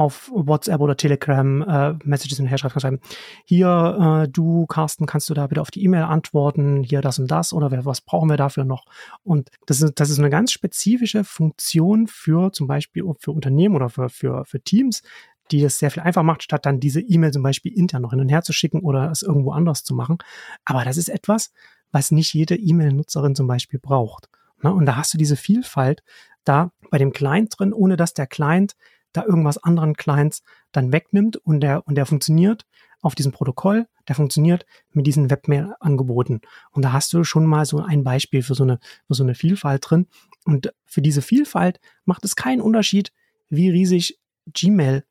[0.00, 3.00] auf WhatsApp oder Telegram äh, Messages und her schreiben,
[3.44, 7.30] hier, äh, du, Carsten, kannst du da bitte auf die E-Mail antworten, hier das und
[7.30, 8.86] das oder was brauchen wir dafür noch?
[9.24, 13.90] Und das ist, das ist eine ganz spezifische Funktion für zum Beispiel für Unternehmen oder
[13.90, 15.02] für, für, für Teams,
[15.50, 18.20] die es sehr viel einfacher macht, statt dann diese E-Mail zum Beispiel intern noch hin
[18.20, 20.16] und her zu schicken oder es irgendwo anders zu machen.
[20.64, 21.52] Aber das ist etwas,
[21.92, 24.30] was nicht jede E-Mail-Nutzerin zum Beispiel braucht.
[24.62, 24.72] Ne?
[24.72, 26.02] Und da hast du diese Vielfalt
[26.44, 28.76] da bei dem Client drin, ohne dass der Client
[29.12, 30.42] da irgendwas anderen Clients
[30.72, 32.66] dann wegnimmt und der, und der funktioniert
[33.02, 36.40] auf diesem Protokoll, der funktioniert mit diesen Webmail-Angeboten.
[36.70, 39.34] Und da hast du schon mal so ein Beispiel für so eine, für so eine
[39.34, 40.06] Vielfalt drin.
[40.44, 43.12] Und für diese Vielfalt macht es keinen Unterschied,
[43.48, 44.18] wie riesig
[44.52, 45.04] Gmail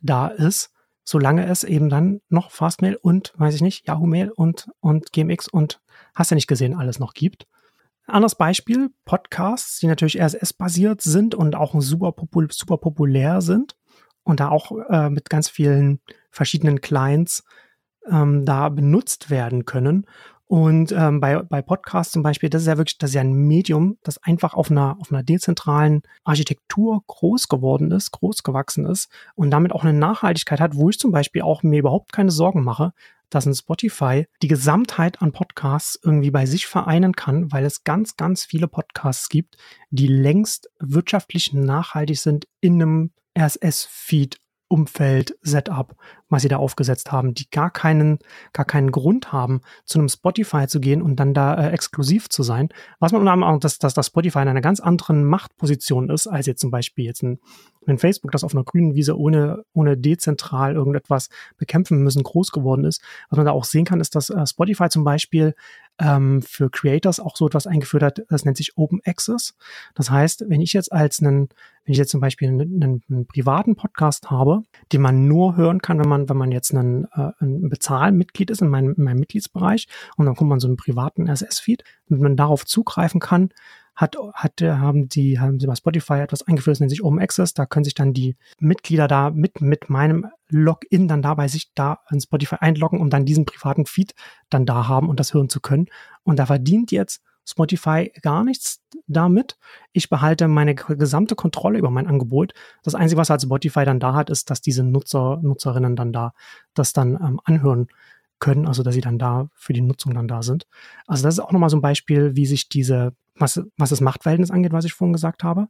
[0.00, 0.70] da ist,
[1.04, 5.48] solange es eben dann noch Fastmail und, weiß ich nicht, Yahoo Mail und, und GMX
[5.48, 5.80] und
[6.14, 7.46] hast ja nicht gesehen, alles noch gibt.
[8.06, 13.76] Anderes Beispiel, Podcasts, die natürlich RSS-basiert sind und auch super, popul super populär sind
[14.24, 16.00] und da auch äh, mit ganz vielen
[16.30, 17.44] verschiedenen Clients
[18.10, 20.06] ähm, da benutzt werden können.
[20.46, 23.32] Und ähm, bei, bei Podcasts zum Beispiel, das ist ja wirklich, das ist ja ein
[23.32, 29.10] Medium, das einfach auf einer, auf einer dezentralen Architektur groß geworden ist, groß gewachsen ist
[29.34, 32.64] und damit auch eine Nachhaltigkeit hat, wo ich zum Beispiel auch mir überhaupt keine Sorgen
[32.64, 32.92] mache,
[33.34, 38.16] dass ein Spotify die Gesamtheit an Podcasts irgendwie bei sich vereinen kann, weil es ganz,
[38.16, 39.56] ganz viele Podcasts gibt,
[39.90, 44.38] die längst wirtschaftlich nachhaltig sind in einem RSS-Feed
[44.72, 45.94] Umfeld, Setup,
[46.30, 48.20] was sie da aufgesetzt haben, die gar keinen,
[48.54, 52.42] gar keinen Grund haben, zu einem Spotify zu gehen und dann da äh, exklusiv zu
[52.42, 52.70] sein.
[52.98, 56.26] Was man unter anderem auch, dass, dass das Spotify in einer ganz anderen Machtposition ist,
[56.26, 57.38] als jetzt zum Beispiel jetzt ein,
[57.86, 62.84] ein Facebook, das auf einer grünen Wiese ohne, ohne dezentral irgendetwas bekämpfen müssen, groß geworden
[62.84, 63.02] ist.
[63.30, 65.54] Was man da auch sehen kann, ist, dass äh, Spotify zum Beispiel
[65.98, 69.54] ähm, für Creators auch so etwas eingeführt hat, das nennt sich Open Access.
[69.94, 71.48] Das heißt, wenn ich jetzt als einen,
[71.84, 74.62] wenn ich jetzt zum Beispiel einen, einen, einen privaten Podcast habe,
[74.92, 78.62] den man nur hören kann, wenn man, wenn man jetzt einen, äh, ein Bezahlmitglied ist
[78.62, 82.36] in meinem, in meinem Mitgliedsbereich und dann kommt man so einen privaten RSS-Feed, damit man
[82.36, 83.50] darauf zugreifen kann,
[83.94, 87.54] hat, hat, haben die, haben sie bei Spotify etwas eingeführt, das nennt sich Open Access.
[87.54, 92.00] Da können sich dann die Mitglieder da mit, mit meinem Login dann dabei sich da
[92.10, 94.14] in Spotify einloggen, um dann diesen privaten Feed
[94.50, 95.86] dann da haben und das hören zu können.
[96.22, 99.58] Und da verdient jetzt Spotify gar nichts damit.
[99.92, 102.54] Ich behalte meine gesamte Kontrolle über mein Angebot.
[102.82, 106.32] Das Einzige, was halt Spotify dann da hat, ist, dass diese Nutzer, Nutzerinnen dann da
[106.74, 107.88] das dann ähm, anhören
[108.42, 110.66] können, also dass sie dann da für die Nutzung dann da sind.
[111.06, 114.50] Also das ist auch nochmal so ein Beispiel, wie sich diese was, was das Machtverhältnis
[114.50, 115.68] angeht, was ich vorhin gesagt habe.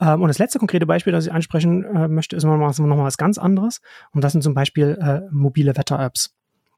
[0.00, 3.04] Ähm, und das letzte konkrete Beispiel, das ich ansprechen äh, möchte, ist nochmal noch mal
[3.04, 3.80] was ganz anderes.
[4.12, 6.34] Und das sind zum Beispiel äh, mobile Wetter-Apps.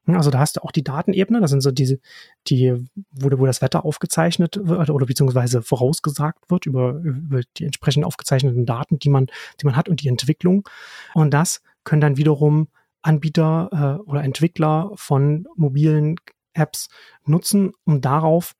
[0.07, 1.99] Also da hast du auch die Datenebene, das sind so diese,
[2.47, 2.73] die,
[3.11, 8.65] wo, wo das Wetter aufgezeichnet wird oder beziehungsweise vorausgesagt wird über, über die entsprechend aufgezeichneten
[8.65, 9.27] Daten, die man,
[9.59, 10.67] die man hat und die Entwicklung.
[11.13, 12.69] Und das können dann wiederum
[13.01, 16.15] Anbieter äh, oder Entwickler von mobilen
[16.53, 16.87] Apps
[17.25, 18.55] nutzen, um darauf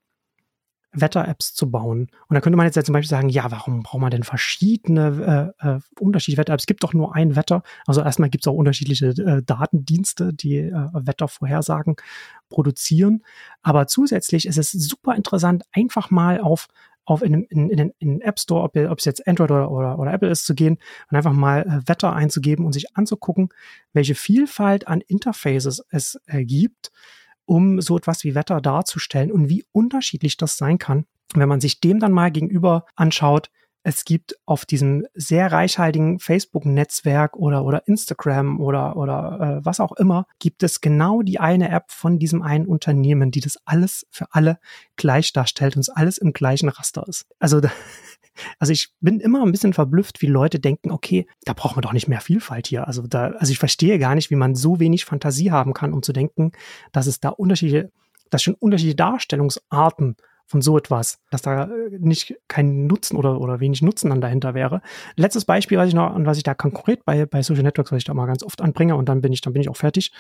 [0.94, 2.08] Wetter-Apps zu bauen.
[2.28, 5.54] Und da könnte man jetzt ja zum Beispiel sagen, ja, warum braucht man denn verschiedene,
[5.62, 6.64] äh, äh, unterschiedliche Wetter-Apps?
[6.64, 7.64] Es gibt doch nur ein Wetter.
[7.86, 11.96] Also erstmal gibt es auch unterschiedliche äh, Datendienste, die äh, Wettervorhersagen
[12.50, 13.24] produzieren.
[13.62, 16.68] Aber zusätzlich ist es super interessant, einfach mal auf
[17.08, 20.14] auf in, in, in, den App Store, ob, ob es jetzt Android oder, oder, oder
[20.14, 20.78] Apple ist, zu gehen
[21.10, 23.50] und einfach mal äh, Wetter einzugeben und sich anzugucken,
[23.94, 26.92] welche Vielfalt an Interfaces es äh, gibt
[27.50, 31.80] um so etwas wie Wetter darzustellen und wie unterschiedlich das sein kann, wenn man sich
[31.80, 33.50] dem dann mal gegenüber anschaut,
[33.88, 39.94] es gibt auf diesem sehr reichhaltigen Facebook-Netzwerk oder, oder Instagram oder, oder äh, was auch
[39.94, 44.26] immer, gibt es genau die eine App von diesem einen Unternehmen, die das alles für
[44.32, 44.60] alle
[44.98, 47.28] gleich darstellt und es alles im gleichen Raster ist.
[47.40, 47.62] Also
[48.60, 51.94] also ich bin immer ein bisschen verblüfft, wie Leute denken, okay, da braucht man doch
[51.94, 52.88] nicht mehr Vielfalt hier.
[52.88, 56.04] Also da, also ich verstehe gar nicht, wie man so wenig Fantasie haben kann, um
[56.04, 56.52] zu denken,
[56.92, 57.90] dass es da unterschiedliche,
[58.32, 60.18] dass schon unterschiedliche Darstellungsarten
[60.48, 64.54] von so etwas, dass da äh, nicht kein Nutzen oder, oder wenig Nutzen dann dahinter
[64.54, 64.82] wäre.
[65.18, 68.06] Letztes Beispiel, was ich noch, was ich da konkret bei, bei Social Networks, was ich
[68.06, 70.14] da mal ganz oft anbringe und dann bin ich, dann bin ich auch fertig,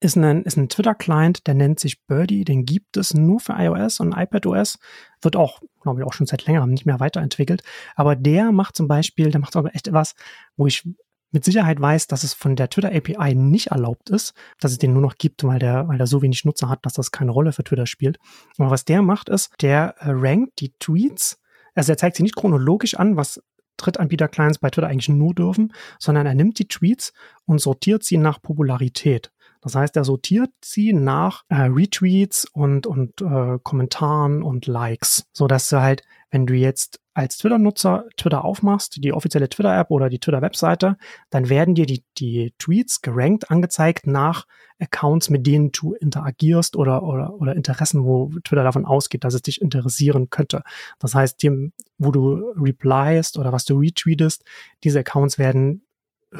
[0.00, 4.00] ist ein, ist ein Twitter-Client, der nennt sich Birdie, den gibt es nur für iOS
[4.00, 4.78] und iPadOS,
[5.20, 7.62] wird auch, glaube ich, auch schon seit längerem nicht mehr weiterentwickelt,
[7.94, 10.14] aber der macht zum Beispiel, der macht aber echt etwas,
[10.56, 10.88] wo ich
[11.36, 14.94] mit Sicherheit weiß, dass es von der Twitter API nicht erlaubt ist, dass es den
[14.94, 17.52] nur noch gibt, weil der, weil der so wenig Nutzer hat, dass das keine Rolle
[17.52, 18.18] für Twitter spielt.
[18.56, 21.38] Aber was der macht, ist, der äh, rankt die Tweets,
[21.74, 23.42] also er zeigt sie nicht chronologisch an, was
[23.76, 27.12] Drittanbieter-Clients bei Twitter eigentlich nur dürfen, sondern er nimmt die Tweets
[27.44, 29.30] und sortiert sie nach Popularität.
[29.60, 35.48] Das heißt, er sortiert sie nach äh, Retweets und, und äh, Kommentaren und Likes, so
[35.48, 36.02] dass du halt,
[36.36, 40.98] wenn du jetzt als Twitter-Nutzer Twitter aufmachst, die offizielle Twitter-App oder die Twitter-Webseite,
[41.30, 44.46] dann werden dir die, die Tweets gerankt angezeigt nach
[44.78, 49.40] Accounts, mit denen du interagierst oder, oder, oder Interessen, wo Twitter davon ausgeht, dass es
[49.40, 50.62] dich interessieren könnte.
[50.98, 54.44] Das heißt, dem, wo du replyst oder was du retweetest,
[54.84, 55.85] diese Accounts werden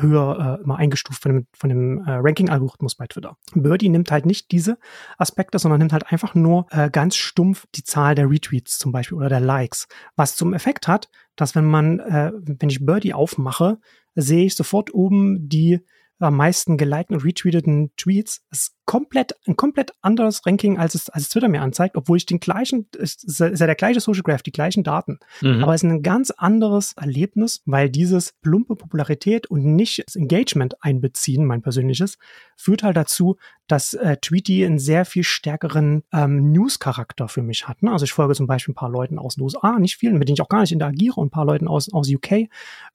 [0.00, 3.36] höher äh, immer eingestuft von dem, von dem äh, Ranking-Algorithmus bei Twitter.
[3.54, 4.78] Birdie nimmt halt nicht diese
[5.18, 9.18] Aspekte, sondern nimmt halt einfach nur äh, ganz stumpf die Zahl der Retweets zum Beispiel
[9.18, 13.78] oder der Likes, was zum Effekt hat, dass wenn man, äh, wenn ich Birdie aufmache,
[14.14, 15.80] sehe ich sofort oben die
[16.18, 21.24] am meisten gelikten und retweeteten Tweets ist komplett, ein komplett anderes Ranking, als es, als
[21.24, 24.42] es Twitter mir anzeigt, obwohl ich den gleichen, ist, ist ja der gleiche Social Graph,
[24.42, 25.18] die gleichen Daten.
[25.42, 25.62] Mhm.
[25.62, 30.82] Aber es ist ein ganz anderes Erlebnis, weil dieses plumpe Popularität und nicht das Engagement
[30.82, 32.16] einbeziehen, mein persönliches,
[32.56, 37.82] führt halt dazu, dass äh, Tweety einen sehr viel stärkeren ähm, News-Charakter für mich hat.
[37.82, 37.90] Ne?
[37.90, 40.34] Also ich folge zum Beispiel ein paar Leuten aus den USA, nicht vielen, mit denen
[40.34, 42.48] ich auch gar nicht interagiere, und ein paar Leuten aus, aus UK.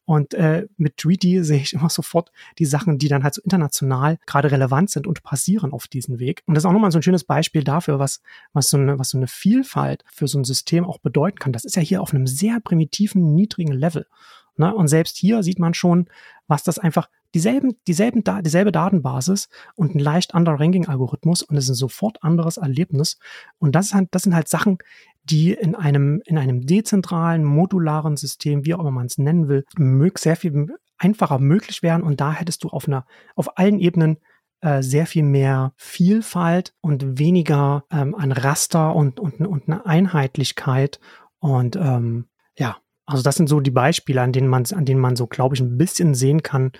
[0.05, 4.17] Und äh, mit Tweety sehe ich immer sofort die Sachen, die dann halt so international
[4.25, 6.43] gerade relevant sind und passieren auf diesen Weg.
[6.45, 8.21] Und das ist auch nochmal so ein schönes Beispiel dafür, was,
[8.53, 11.53] was, so eine, was so eine Vielfalt für so ein System auch bedeuten kann.
[11.53, 14.05] Das ist ja hier auf einem sehr primitiven, niedrigen Level.
[14.57, 14.73] Ne?
[14.73, 16.07] Und selbst hier sieht man schon,
[16.47, 21.71] was das einfach dieselben, dieselben, dieselbe Datenbasis und ein leicht anderer Ranking-Algorithmus und es ist
[21.71, 23.17] ein sofort anderes Erlebnis.
[23.57, 24.77] Und das, halt, das sind halt Sachen,
[25.23, 29.65] die in einem, in einem dezentralen, modularen System, wie auch immer man es nennen will,
[30.17, 32.03] sehr viel einfacher möglich wären.
[32.03, 33.05] Und da hättest du auf einer,
[33.35, 34.17] auf allen Ebenen
[34.61, 40.99] äh, sehr viel mehr Vielfalt und weniger ähm, an Raster und, und, und eine Einheitlichkeit.
[41.39, 45.15] Und ähm, ja, also das sind so die Beispiele, an denen man, an denen man
[45.15, 46.71] so, glaube ich, ein bisschen sehen kann,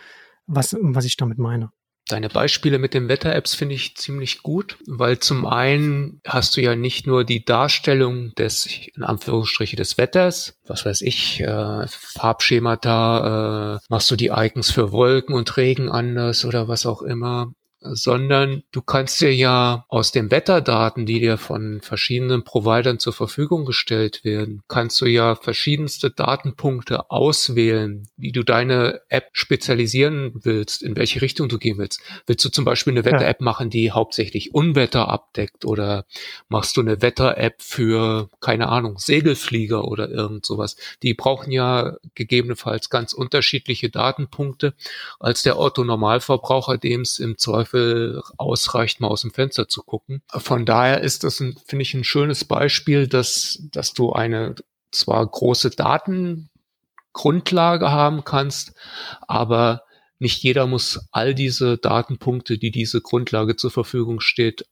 [0.46, 1.72] was, was ich damit meine.
[2.08, 6.76] Deine Beispiele mit den Wetter-Apps finde ich ziemlich gut, weil zum einen hast du ja
[6.76, 13.80] nicht nur die Darstellung des, in Anführungsstriche, des Wetters, was weiß ich, äh, Farbschemata, äh,
[13.88, 18.82] machst du die Icons für Wolken und Regen anders oder was auch immer, sondern du
[18.82, 24.62] kannst dir ja aus den Wetterdaten, die dir von verschiedenen Providern zur Verfügung gestellt werden,
[24.68, 31.50] kannst du ja verschiedenste Datenpunkte auswählen, wie du deine App spezialisieren willst, in welche Richtung
[31.50, 32.02] du gehen willst.
[32.28, 36.06] Willst du zum Beispiel eine Wetter-App machen, die hauptsächlich Unwetter abdeckt oder
[36.50, 40.76] machst du eine Wetter-App für, keine Ahnung, Segelflieger oder irgend sowas?
[41.02, 44.76] Die brauchen ja gegebenenfalls ganz unterschiedliche Datenpunkte
[45.20, 49.82] als der Otto Normalverbraucher, dem es im Zweifel Zweifel ausreicht, mal aus dem Fenster zu
[49.84, 50.22] gucken.
[50.30, 54.56] Von daher ist das, finde ich, ein schönes Beispiel, dass, dass du eine
[54.92, 58.74] zwar große Datengrundlage haben kannst,
[59.22, 59.84] aber
[60.20, 64.66] nicht jeder muss all diese Datenpunkte, die diese Grundlage zur Verfügung steht,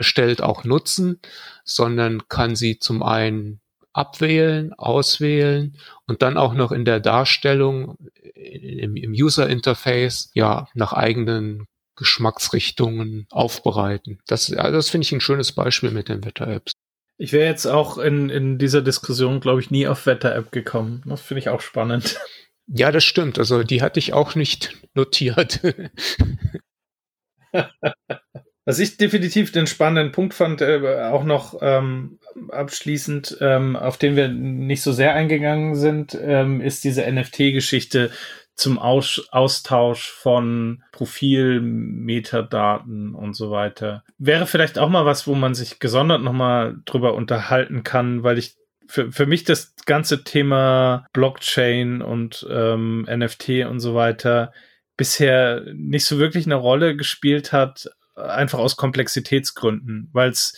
[0.00, 1.20] stellt, auch nutzen,
[1.64, 3.60] sondern kann sie zum einen
[3.92, 5.76] abwählen, auswählen
[6.06, 7.98] und dann auch noch in der Darstellung
[8.34, 11.68] im, im User Interface ja nach eigenen
[12.02, 14.18] Geschmacksrichtungen aufbereiten.
[14.26, 16.72] Das, ja, das finde ich ein schönes Beispiel mit den Wetter-Apps.
[17.16, 21.02] Ich wäre jetzt auch in, in dieser Diskussion, glaube ich, nie auf Wetter-App gekommen.
[21.06, 22.18] Das finde ich auch spannend.
[22.66, 23.38] Ja, das stimmt.
[23.38, 25.60] Also die hatte ich auch nicht notiert.
[28.64, 32.18] Was ich definitiv den spannenden Punkt fand, äh, auch noch ähm,
[32.50, 38.10] abschließend, ähm, auf den wir nicht so sehr eingegangen sind, ähm, ist diese NFT-Geschichte
[38.62, 44.04] zum Aus Austausch von Profilmetadaten und so weiter.
[44.18, 48.54] Wäre vielleicht auch mal was, wo man sich gesondert nochmal drüber unterhalten kann, weil ich
[48.86, 54.52] für, für mich das ganze Thema Blockchain und ähm, NFT und so weiter
[54.96, 60.56] bisher nicht so wirklich eine Rolle gespielt hat, einfach aus Komplexitätsgründen, weil es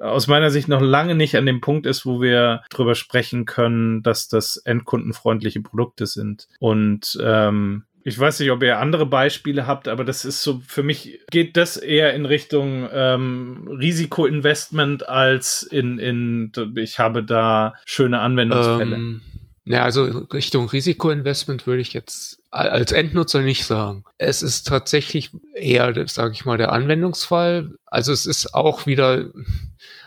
[0.00, 4.02] aus meiner Sicht noch lange nicht an dem Punkt ist, wo wir drüber sprechen können,
[4.02, 6.48] dass das endkundenfreundliche Produkte sind.
[6.58, 10.84] Und ähm, ich weiß nicht, ob ihr andere Beispiele habt, aber das ist so, für
[10.84, 18.20] mich geht das eher in Richtung ähm, Risikoinvestment als in, in, ich habe da schöne
[18.20, 18.94] Anwendungsfälle.
[18.94, 19.22] Ähm,
[19.64, 24.04] ja, also Richtung Risikoinvestment würde ich jetzt als Endnutzer nicht sagen.
[24.18, 27.72] Es ist tatsächlich eher, sage ich mal, der Anwendungsfall.
[27.86, 29.24] Also es ist auch wieder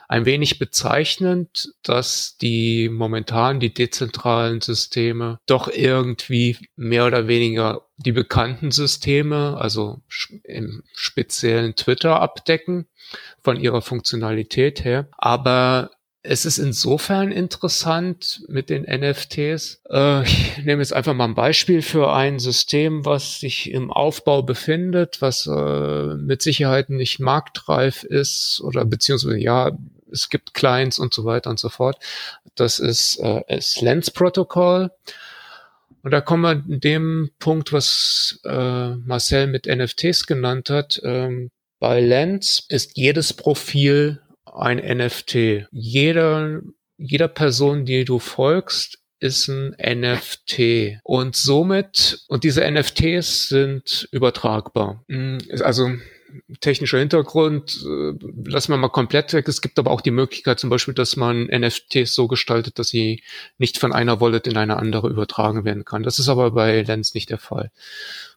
[0.09, 8.11] ein wenig bezeichnend, dass die momentan die dezentralen Systeme doch irgendwie mehr oder weniger die
[8.11, 10.01] bekannten Systeme, also
[10.43, 12.87] im speziellen Twitter abdecken
[13.43, 15.07] von ihrer Funktionalität her.
[15.15, 15.91] Aber
[16.21, 19.83] es ist insofern interessant mit den NFTs.
[19.91, 24.41] Äh, ich nehme jetzt einfach mal ein Beispiel für ein System, was sich im Aufbau
[24.41, 29.77] befindet, was äh, mit Sicherheit nicht marktreif ist oder beziehungsweise ja,
[30.11, 31.97] es gibt Clients und so weiter und so fort.
[32.55, 34.91] Das ist äh, das Lens Protocol.
[36.01, 41.01] Und da kommen wir in dem Punkt, was äh, Marcel mit NFTs genannt hat.
[41.03, 45.67] Ähm, bei Lens ist jedes Profil ein NFT.
[45.71, 46.61] Jeder,
[46.97, 50.99] jeder Person, die du folgst, ist ein NFT.
[51.03, 55.03] Und somit, und diese NFTs sind übertragbar.
[55.07, 55.91] Mm, also
[56.61, 58.13] technischer Hintergrund, äh,
[58.45, 59.47] lassen wir mal komplett weg.
[59.47, 63.23] Es gibt aber auch die Möglichkeit zum Beispiel, dass man NFTs so gestaltet, dass sie
[63.57, 66.03] nicht von einer Wallet in eine andere übertragen werden kann.
[66.03, 67.71] Das ist aber bei Lens nicht der Fall.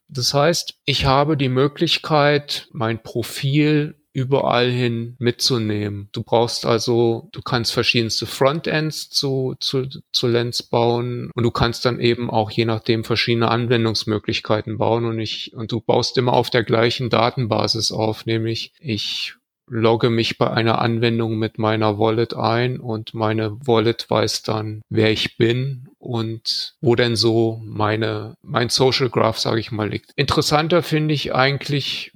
[0.08, 6.08] Das heißt, ich habe die Möglichkeit, mein Profil überall hin mitzunehmen.
[6.12, 11.84] Du brauchst also, du kannst verschiedenste Frontends zu, zu, zu Lens bauen und du kannst
[11.84, 16.50] dann eben auch je nachdem verschiedene Anwendungsmöglichkeiten bauen und ich, und du baust immer auf
[16.50, 19.34] der gleichen Datenbasis auf, nämlich ich
[19.68, 25.10] logge mich bei einer Anwendung mit meiner Wallet ein und meine Wallet weiß dann, wer
[25.10, 30.10] ich bin und wo denn so meine mein Social Graph, sage ich mal, liegt.
[30.16, 32.12] Interessanter finde ich eigentlich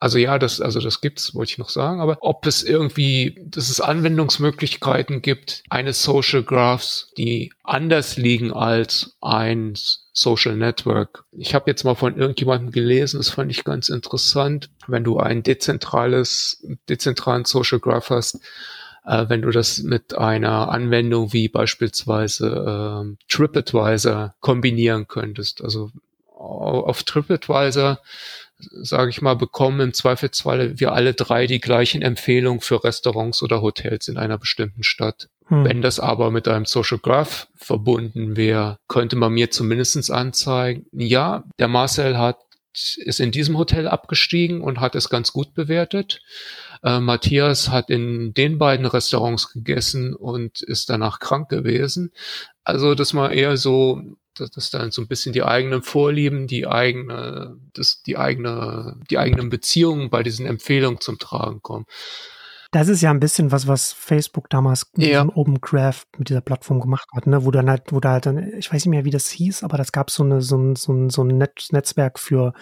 [0.00, 2.00] Also ja, das, also das gibt's, wollte ich noch sagen.
[2.00, 9.16] Aber ob es irgendwie, dass es Anwendungsmöglichkeiten gibt, eine Social Graphs, die anders liegen als
[9.20, 9.74] ein
[10.12, 11.24] Social Network.
[11.32, 14.70] Ich habe jetzt mal von irgendjemandem gelesen, das fand ich ganz interessant.
[14.86, 18.40] Wenn du ein dezentrales, dezentralen Social Graph hast,
[19.04, 25.62] äh, wenn du das mit einer Anwendung wie beispielsweise äh, TripAdvisor kombinieren könntest.
[25.62, 25.90] Also
[26.36, 27.98] auf TripAdvisor
[28.58, 33.62] sage ich mal, bekommen im Zweifelsfall wir alle drei die gleichen Empfehlungen für Restaurants oder
[33.62, 35.28] Hotels in einer bestimmten Stadt.
[35.46, 35.64] Hm.
[35.64, 41.44] Wenn das aber mit einem Social Graph verbunden wäre, könnte man mir zumindestens anzeigen, ja,
[41.58, 42.38] der Marcel hat
[42.96, 46.20] ist in diesem Hotel abgestiegen und hat es ganz gut bewertet.
[46.82, 52.12] Äh, Matthias hat in den beiden Restaurants gegessen und ist danach krank gewesen.
[52.64, 54.02] Also, dass man eher so
[54.40, 59.18] dass, dass dann so ein bisschen die eigenen Vorlieben, die eigene, das, die eigene, die
[59.18, 61.86] eigenen Beziehungen bei diesen Empfehlungen zum Tragen kommen.
[62.70, 65.22] Das ist ja ein bisschen was, was Facebook damals mit ja.
[65.22, 67.44] diesem Open Graph mit dieser Plattform gemacht hat, ne?
[67.44, 69.78] Wo dann halt, wo da halt dann, ich weiß nicht mehr, wie das hieß, aber
[69.78, 72.52] das gab so eine, so ein, so ein, so ein Netz, Netzwerk für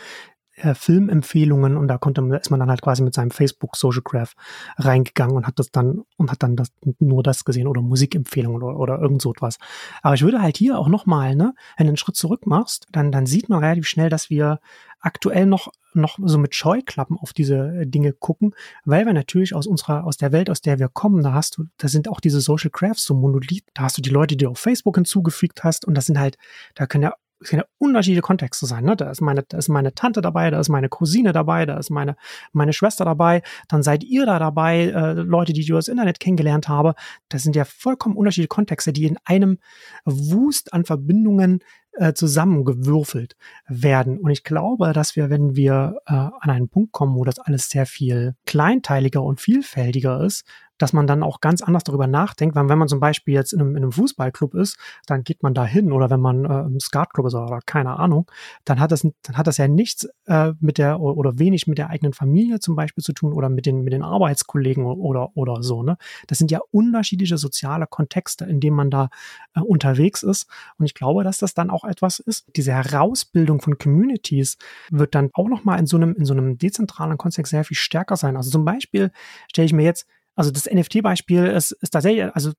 [0.57, 4.03] äh, Filmempfehlungen und da konnte man, ist man dann halt quasi mit seinem Facebook Social
[4.03, 4.35] Graph
[4.79, 6.69] reingegangen und hat das dann und hat dann das,
[6.99, 9.59] nur das gesehen oder Musikempfehlungen oder, oder irgend so etwas.
[10.03, 13.13] Aber ich würde halt hier auch nochmal, ne, wenn du einen Schritt zurück machst, dann,
[13.13, 14.61] dann sieht man relativ schnell, dass wir
[15.01, 18.55] aktuell noch noch so mit Scheuklappen auf diese äh, Dinge gucken,
[18.85, 21.65] weil wir natürlich aus unserer, aus der Welt, aus der wir kommen, da hast du,
[21.79, 24.51] da sind auch diese Social Crafts so Monolith, da hast du die Leute, die du
[24.51, 26.37] auf Facebook hinzugefügt hast und das sind halt,
[26.75, 28.85] da können ja es können ja unterschiedliche Kontexte sein.
[28.85, 28.97] Ne?
[28.97, 31.91] Da ist meine, da ist meine Tante dabei, da ist meine Cousine dabei, da ist
[31.91, 32.17] meine,
[32.53, 36.21] meine Schwester dabei, dann seid ihr da dabei, äh, Leute, die ich über das Internet
[36.21, 36.95] kennengelernt habe.
[37.29, 39.59] Das sind ja vollkommen unterschiedliche Kontexte, die in einem
[40.05, 41.61] Wust an Verbindungen
[41.93, 43.37] äh, zusammengewürfelt
[43.69, 44.19] werden.
[44.19, 47.69] Und ich glaube, dass wir, wenn wir äh, an einen Punkt kommen, wo das alles
[47.69, 50.45] sehr viel kleinteiliger und vielfältiger ist,
[50.79, 53.61] dass man dann auch ganz anders darüber nachdenkt, weil wenn man zum Beispiel jetzt in
[53.61, 56.81] einem, in einem Fußballclub ist, dann geht man da hin oder wenn man äh, im
[56.81, 58.31] Skatclub ist oder keine Ahnung,
[58.65, 61.91] dann hat das, dann hat das ja nichts äh, mit der oder wenig mit der
[61.91, 65.83] eigenen Familie zum Beispiel zu tun oder mit den, mit den Arbeitskollegen oder, oder so.
[65.83, 65.97] Ne?
[66.27, 69.09] Das sind ja unterschiedliche soziale Kontexte, in denen man da
[69.55, 70.47] äh, unterwegs ist.
[70.79, 72.47] Und ich glaube, dass das dann auch etwas ist.
[72.57, 74.59] Diese Herausbildung von Communities
[74.91, 78.17] wird dann auch nochmal in so einem, in so einem dezentralen Kontext sehr viel stärker
[78.17, 78.37] sein.
[78.37, 79.11] Also zum Beispiel
[79.49, 82.53] stelle ich mir jetzt, also das NFT-Beispiel ist, ist tatsächlich, also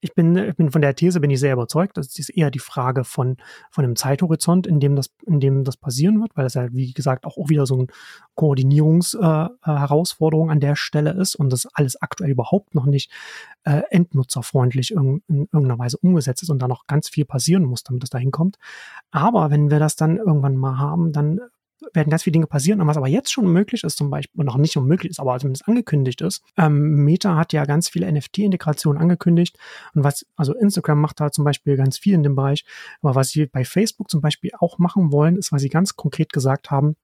[0.00, 1.96] ich bin, ich bin von der These bin ich sehr überzeugt.
[1.96, 3.36] Das ist eher die Frage von,
[3.70, 6.92] von einem Zeithorizont, in dem das, in dem das passieren wird, weil es ja, wie
[6.92, 7.88] gesagt, auch, auch wieder so eine
[8.34, 13.10] Koordinierungsherausforderung äh, an der Stelle ist und das alles aktuell überhaupt noch nicht
[13.64, 17.82] äh, endnutzerfreundlich in, in irgendeiner Weise umgesetzt ist und da noch ganz viel passieren muss,
[17.82, 18.56] damit das dahin kommt.
[19.10, 21.40] Aber wenn wir das dann irgendwann mal haben, dann
[21.92, 22.80] werden ganz viele Dinge passieren.
[22.80, 25.68] Und was aber jetzt schon möglich ist, zum Beispiel, noch nicht unmöglich ist, aber zumindest
[25.68, 29.58] angekündigt ist, ähm, Meta hat ja ganz viele NFT-Integrationen angekündigt.
[29.94, 32.64] Und was, also Instagram macht da zum Beispiel ganz viel in dem Bereich.
[33.02, 36.32] Aber was sie bei Facebook zum Beispiel auch machen wollen, ist, weil sie ganz konkret
[36.32, 36.96] gesagt haben,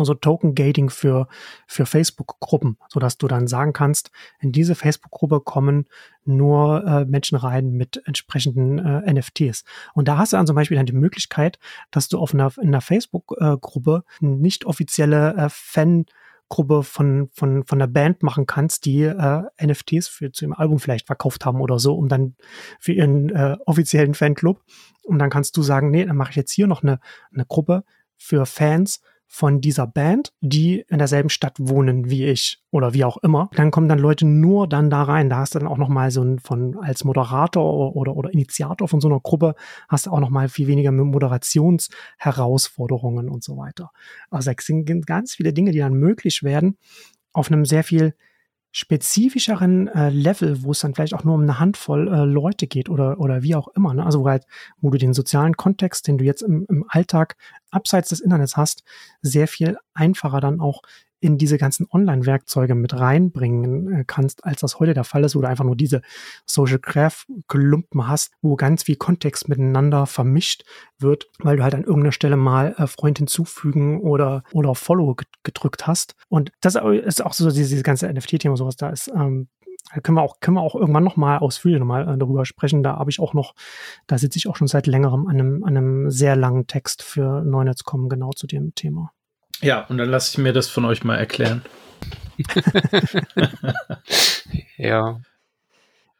[0.00, 1.28] also Token Gating für,
[1.66, 4.10] für Facebook-Gruppen, so dass du dann sagen kannst,
[4.40, 5.86] in diese Facebook-Gruppe kommen
[6.24, 9.64] nur äh, Menschen rein mit entsprechenden äh, NFTs.
[9.94, 11.58] Und da hast du dann zum Beispiel dann die Möglichkeit,
[11.90, 16.06] dass du auf einer, in einer Facebook-Gruppe nicht offizielle äh, Fan
[16.48, 20.78] Gruppe von, von, von der Band machen kannst, die äh, NFTs für zu ihrem Album
[20.78, 22.36] vielleicht verkauft haben oder so, um dann
[22.78, 24.62] für ihren äh, offiziellen Fanclub.
[25.02, 27.00] Und dann kannst du sagen, nee, dann mache ich jetzt hier noch eine,
[27.32, 27.84] eine Gruppe
[28.16, 33.16] für Fans von dieser Band, die in derselben Stadt wohnen wie ich oder wie auch
[33.18, 33.50] immer.
[33.54, 35.28] Dann kommen dann Leute nur dann da rein.
[35.28, 38.86] Da hast du dann auch noch mal so ein von als Moderator oder oder Initiator
[38.86, 39.54] von so einer Gruppe
[39.88, 43.90] hast du auch noch mal viel weniger Moderationsherausforderungen und so weiter.
[44.30, 46.78] Also es sind ganz viele Dinge, die dann möglich werden
[47.32, 48.14] auf einem sehr viel
[48.76, 52.88] spezifischeren äh, Level, wo es dann vielleicht auch nur um eine Handvoll äh, Leute geht
[52.88, 53.94] oder, oder wie auch immer.
[53.94, 54.04] Ne?
[54.04, 54.46] Also wo halt,
[54.80, 57.36] wo du den sozialen Kontext, den du jetzt im, im Alltag
[57.70, 58.82] abseits des Internets hast,
[59.22, 60.82] sehr viel einfacher dann auch
[61.24, 65.40] in diese ganzen Online-Werkzeuge mit reinbringen äh, kannst, als das heute der Fall ist, wo
[65.40, 66.02] du einfach nur diese
[66.44, 70.64] Social Graph-Klumpen hast, wo ganz viel Kontext miteinander vermischt
[70.98, 75.86] wird, weil du halt an irgendeiner Stelle mal äh, Freund hinzufügen oder, oder Follow gedrückt
[75.86, 76.14] hast.
[76.28, 79.48] Und das ist auch so dieses ganze NFT-Thema, sowas da ist, ähm,
[80.02, 82.82] können wir auch, können wir auch irgendwann nochmal ausführlich nochmal äh, darüber sprechen.
[82.82, 83.54] Da habe ich auch noch,
[84.06, 87.42] da sitze ich auch schon seit längerem an einem, an einem sehr langen Text für
[87.42, 89.12] Neunetz.com genau zu dem Thema.
[89.64, 91.62] Ja, und dann lasse ich mir das von euch mal erklären.
[94.76, 95.20] ja.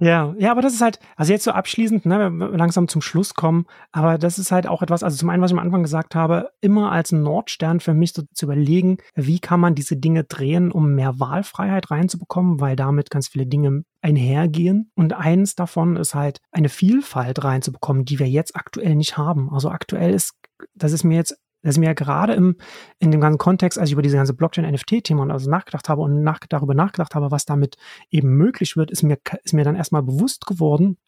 [0.01, 3.01] Ja, ja, aber das ist halt, also jetzt so abschließend, ne, wenn wir langsam zum
[3.01, 5.83] Schluss kommen, aber das ist halt auch etwas, also zum einen, was ich am Anfang
[5.83, 10.25] gesagt habe, immer als Nordstern für mich so zu überlegen, wie kann man diese Dinge
[10.25, 14.91] drehen, um mehr Wahlfreiheit reinzubekommen, weil damit ganz viele Dinge einhergehen.
[14.95, 19.51] Und eins davon ist halt eine Vielfalt reinzubekommen, die wir jetzt aktuell nicht haben.
[19.53, 20.35] Also aktuell ist,
[20.75, 22.57] das ist mir jetzt das ist mir ja gerade im,
[22.99, 26.41] in dem ganzen Kontext, als ich über diese ganze Blockchain-NFT-Thema also nachgedacht habe und nach,
[26.49, 27.77] darüber nachgedacht habe, was damit
[28.11, 30.99] eben möglich wird, ist mir, ist mir dann erstmal bewusst geworden,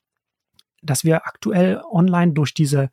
[0.83, 2.91] dass wir aktuell online durch diese,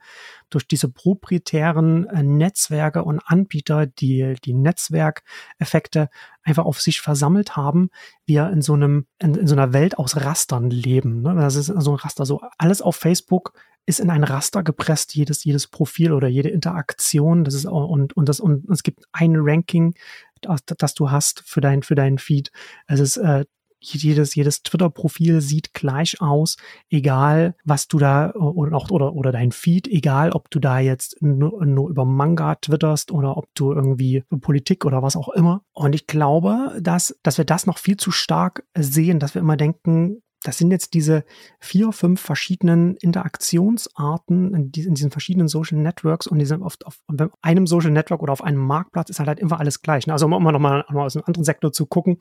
[0.50, 6.10] durch diese proprietären äh, Netzwerke und Anbieter, die, die Netzwerkeffekte
[6.44, 7.90] einfach auf sich versammelt haben,
[8.26, 11.22] wir in so einem, in, in so einer Welt aus Rastern leben.
[11.22, 11.36] Ne?
[11.36, 13.54] Das ist so ein Raster, so alles auf Facebook
[13.86, 17.44] ist in ein Raster gepresst, jedes, jedes Profil oder jede Interaktion.
[17.44, 19.94] Das ist auch, und, und das, und es gibt ein Ranking,
[20.42, 22.52] das, das du hast für dein, für deinen Feed.
[22.88, 23.46] Es ist, äh,
[23.84, 26.58] jedes, jedes Twitter-Profil sieht gleich aus,
[26.90, 31.66] egal was du da oder, oder, oder dein Feed, egal ob du da jetzt nur,
[31.66, 35.64] nur über Manga twitterst oder ob du irgendwie Politik oder was auch immer.
[35.74, 39.58] Und ich glaube, dass, dass wir das noch viel zu stark sehen, dass wir immer
[39.58, 41.24] denken, das sind jetzt diese
[41.60, 47.00] vier, fünf verschiedenen Interaktionsarten in, diesen, verschiedenen Social Networks und die sind oft auf
[47.42, 50.06] einem Social Network oder auf einem Marktplatz ist halt, halt immer alles gleich.
[50.06, 50.14] Ne?
[50.14, 52.18] Also um immer noch mal aus einem anderen Sektor zu gucken,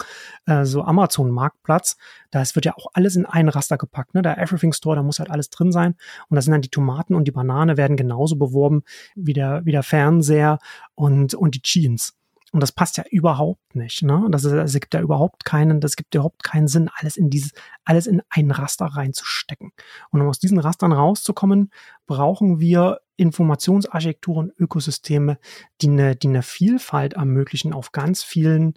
[0.46, 1.96] äh, so Amazon Marktplatz,
[2.30, 4.14] da wird ja auch alles in einen Raster gepackt.
[4.14, 4.22] Ne?
[4.22, 5.94] Der Everything Store, da muss halt alles drin sein
[6.28, 8.82] und da sind dann die Tomaten und die Banane werden genauso beworben
[9.14, 10.58] wie der, wie der Fernseher
[10.94, 12.14] und, und die Jeans.
[12.52, 14.02] Und das passt ja überhaupt nicht.
[14.02, 14.26] Ne?
[14.30, 17.52] Das, ist, das gibt ja überhaupt keinen, das gibt überhaupt keinen Sinn, alles in dieses,
[17.84, 19.72] alles in ein Raster reinzustecken.
[20.10, 21.70] Und um aus diesen Rastern rauszukommen,
[22.06, 25.38] brauchen wir Informationsarchitekturen, Ökosysteme,
[25.80, 28.74] die eine, die eine Vielfalt ermöglichen auf ganz vielen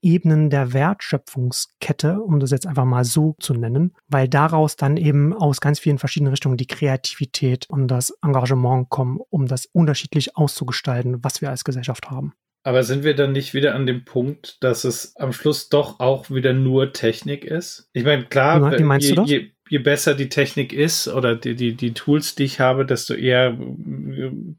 [0.00, 5.34] Ebenen der Wertschöpfungskette, um das jetzt einfach mal so zu nennen, weil daraus dann eben
[5.34, 11.24] aus ganz vielen verschiedenen Richtungen die Kreativität und das Engagement kommen, um das unterschiedlich auszugestalten,
[11.24, 12.32] was wir als Gesellschaft haben.
[12.62, 16.30] Aber sind wir dann nicht wieder an dem Punkt, dass es am Schluss doch auch
[16.30, 17.88] wieder nur Technik ist?
[17.92, 19.30] Ich meine, klar, Wie meinst je, du das?
[19.30, 23.14] Je, je besser die Technik ist oder die, die, die Tools, die ich habe, desto
[23.14, 23.56] eher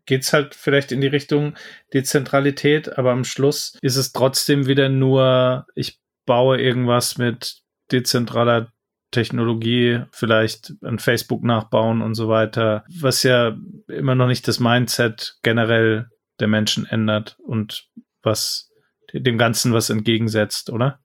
[0.06, 1.56] geht's halt vielleicht in die Richtung
[1.94, 2.98] Dezentralität.
[2.98, 7.62] Aber am Schluss ist es trotzdem wieder nur, ich baue irgendwas mit
[7.92, 8.72] dezentraler
[9.12, 13.58] Technologie, vielleicht an Facebook nachbauen und so weiter, was ja
[13.88, 16.10] immer noch nicht das Mindset generell
[16.40, 17.90] der Menschen ändert und
[18.22, 18.72] was
[19.14, 21.00] dem Ganzen was entgegensetzt, oder?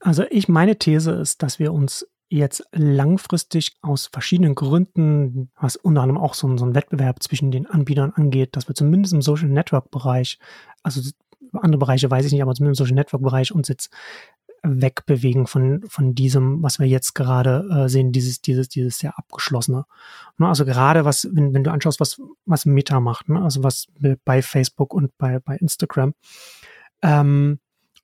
[0.00, 6.02] Also ich meine These ist, dass wir uns jetzt langfristig aus verschiedenen Gründen, was unter
[6.02, 9.48] anderem auch so, so ein Wettbewerb zwischen den Anbietern angeht, dass wir zumindest im Social
[9.48, 10.38] Network Bereich,
[10.82, 11.00] also
[11.52, 13.94] andere Bereiche weiß ich nicht, aber zumindest im Social Network Bereich uns jetzt
[14.64, 19.84] wegbewegen von, von diesem, was wir jetzt gerade äh, sehen, dieses, dieses, dieses sehr abgeschlossene.
[20.38, 20.48] Ne?
[20.48, 23.42] Also gerade was, wenn, wenn du anschaust, was, was Meta macht, ne?
[23.42, 23.86] also was
[24.24, 26.14] bei Facebook und bei, bei Instagram.
[27.02, 27.58] Ähm,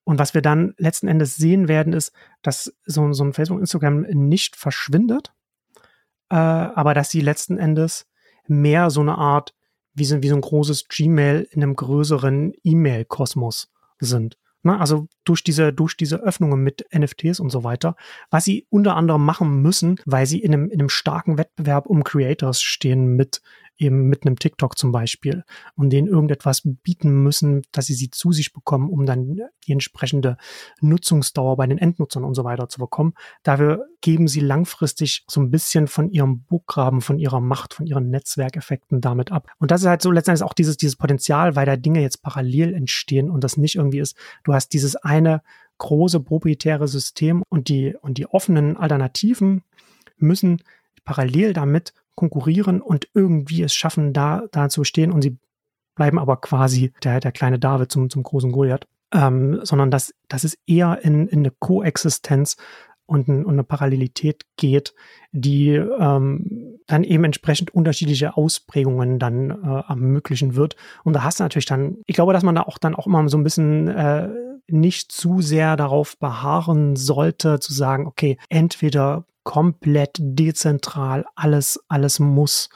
[0.05, 2.13] und was wir dann letzten Endes sehen werden, ist,
[2.43, 5.33] dass so, so ein Facebook, Instagram nicht verschwindet,
[6.29, 8.07] äh, aber dass sie letzten Endes
[8.47, 9.55] mehr so eine Art,
[9.95, 14.37] wie so, wie so ein großes Gmail in einem größeren E-Mail-Kosmos sind.
[14.63, 17.97] Ne, also durch diese, durch diese Öffnungen mit NFTs und so weiter,
[18.29, 22.05] was sie unter anderem machen müssen, weil sie in einem, in einem starken Wettbewerb um
[22.05, 23.41] Creators stehen mit
[23.81, 25.45] eben mit einem TikTok zum Beispiel
[25.75, 30.37] und denen irgendetwas bieten müssen, dass sie sie zu sich bekommen, um dann die entsprechende
[30.81, 33.15] Nutzungsdauer bei den Endnutzern und so weiter zu bekommen.
[33.43, 38.11] Dafür geben sie langfristig so ein bisschen von ihrem Burggraben, von ihrer Macht, von ihren
[38.11, 39.49] Netzwerkeffekten damit ab.
[39.59, 42.75] Und das ist halt so letztendlich auch dieses, dieses Potenzial, weil da Dinge jetzt parallel
[42.75, 45.43] entstehen und das nicht irgendwie ist, du hast dieses eine
[45.79, 49.63] große proprietäre System und die, und die offenen Alternativen
[50.19, 50.63] müssen
[51.05, 55.39] parallel damit konkurrieren und irgendwie es schaffen, da, da zu stehen und sie
[55.95, 58.87] bleiben aber quasi der, der kleine David zum, zum großen Goliath.
[59.13, 62.57] Ähm, sondern dass, dass es eher in, in eine Koexistenz
[63.07, 64.95] und, ein, und eine Parallelität geht,
[65.33, 70.77] die ähm, dann eben entsprechend unterschiedliche Ausprägungen dann äh, ermöglichen wird.
[71.05, 73.29] Und da hast du natürlich dann, ich glaube, dass man da auch dann auch immer
[73.29, 74.29] so ein bisschen äh,
[74.69, 82.71] nicht zu sehr darauf beharren sollte, zu sagen, okay, entweder komplett dezentral, alles, alles muss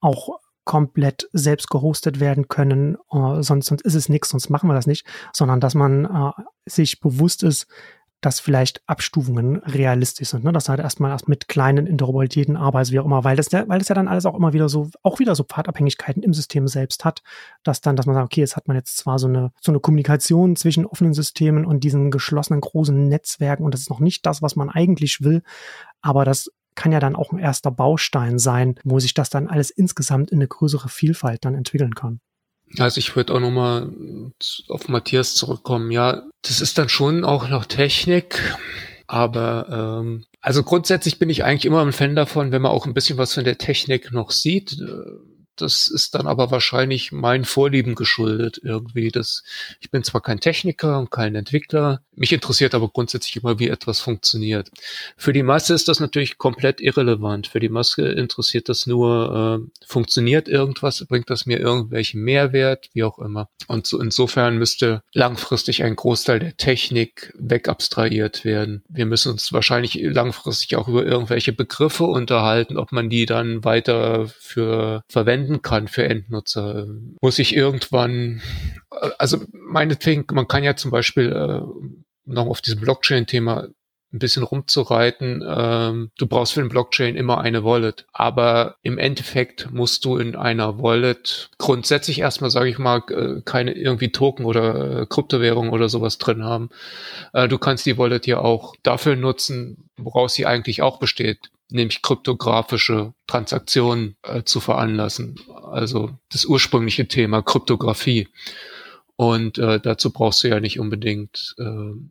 [0.00, 4.74] auch komplett selbst gehostet werden können, uh, sonst, sonst ist es nichts, sonst machen wir
[4.74, 6.32] das nicht, sondern dass man uh,
[6.66, 7.68] sich bewusst ist,
[8.20, 10.52] dass vielleicht Abstufungen realistisch sind, ne?
[10.52, 13.78] dass halt erstmal erst mit kleinen Interoperabilitäten arbeitest, wie auch immer, weil das, ja, weil
[13.78, 17.04] das ja dann alles auch immer wieder so, auch wieder so Pfadabhängigkeiten im System selbst
[17.04, 17.22] hat,
[17.62, 19.80] dass dann, dass man sagt, okay, jetzt hat man jetzt zwar so eine, so eine
[19.80, 24.42] Kommunikation zwischen offenen Systemen und diesen geschlossenen großen Netzwerken und das ist noch nicht das,
[24.42, 25.42] was man eigentlich will,
[26.00, 29.70] aber das kann ja dann auch ein erster Baustein sein, wo sich das dann alles
[29.70, 32.20] insgesamt in eine größere Vielfalt dann entwickeln kann.
[32.78, 33.90] Also ich würde auch nochmal
[34.68, 35.90] auf Matthias zurückkommen.
[35.90, 38.40] Ja, das ist dann schon auch noch Technik,
[39.06, 42.94] aber ähm, also grundsätzlich bin ich eigentlich immer ein Fan davon, wenn man auch ein
[42.94, 44.72] bisschen was von der Technik noch sieht.
[44.80, 49.10] Äh, das ist dann aber wahrscheinlich meinen Vorlieben geschuldet irgendwie.
[49.10, 49.42] Das,
[49.80, 54.00] ich bin zwar kein Techniker und kein Entwickler, mich interessiert aber grundsätzlich immer, wie etwas
[54.00, 54.70] funktioniert.
[55.18, 57.46] Für die Masse ist das natürlich komplett irrelevant.
[57.46, 63.04] Für die Masse interessiert das nur, äh, funktioniert irgendwas, bringt das mir irgendwelchen Mehrwert, wie
[63.04, 63.50] auch immer.
[63.68, 68.82] Und so insofern müsste langfristig ein Großteil der Technik wegabstrahiert werden.
[68.88, 74.28] Wir müssen uns wahrscheinlich langfristig auch über irgendwelche Begriffe unterhalten, ob man die dann weiter
[74.38, 76.86] für verwenden verwenden kann für Endnutzer.
[77.20, 78.42] Muss ich irgendwann,
[79.18, 81.60] also meinetwegen, man kann ja zum Beispiel äh,
[82.24, 83.68] noch auf diesem Blockchain-Thema
[84.12, 85.44] ein bisschen rumzureiten.
[85.46, 88.06] Ähm, du brauchst für den Blockchain immer eine Wallet.
[88.12, 93.72] Aber im Endeffekt musst du in einer Wallet grundsätzlich erstmal, sage ich mal, äh, keine
[93.72, 96.70] irgendwie Token oder äh, Kryptowährung oder sowas drin haben.
[97.32, 102.02] Äh, du kannst die Wallet ja auch dafür nutzen, woraus sie eigentlich auch besteht nämlich
[102.02, 105.40] kryptografische Transaktionen äh, zu veranlassen.
[105.64, 108.28] Also das ursprüngliche Thema Kryptographie.
[109.16, 111.62] Und äh, dazu brauchst du ja nicht unbedingt äh,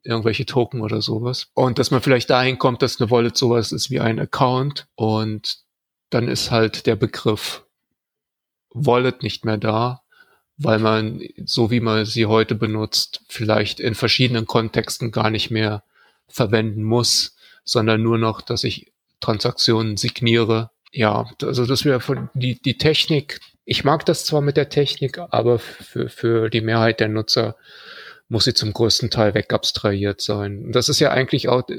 [0.04, 1.48] irgendwelche Token oder sowas.
[1.54, 5.60] Und dass man vielleicht dahin kommt, dass eine Wallet sowas ist wie ein Account und
[6.10, 7.64] dann ist halt der Begriff
[8.72, 10.02] Wallet nicht mehr da,
[10.58, 15.84] weil man, so wie man sie heute benutzt, vielleicht in verschiedenen Kontexten gar nicht mehr
[16.28, 18.94] verwenden muss, sondern nur noch, dass ich
[19.26, 20.70] Transaktionen signiere.
[20.92, 23.40] Ja, also das wäre von die, die Technik.
[23.66, 27.56] Ich mag das zwar mit der Technik, aber für, für die Mehrheit der Nutzer
[28.30, 30.72] muss sie zum größten Teil wegabstrahiert sein.
[30.72, 31.78] Das ist ja eigentlich auch, äh,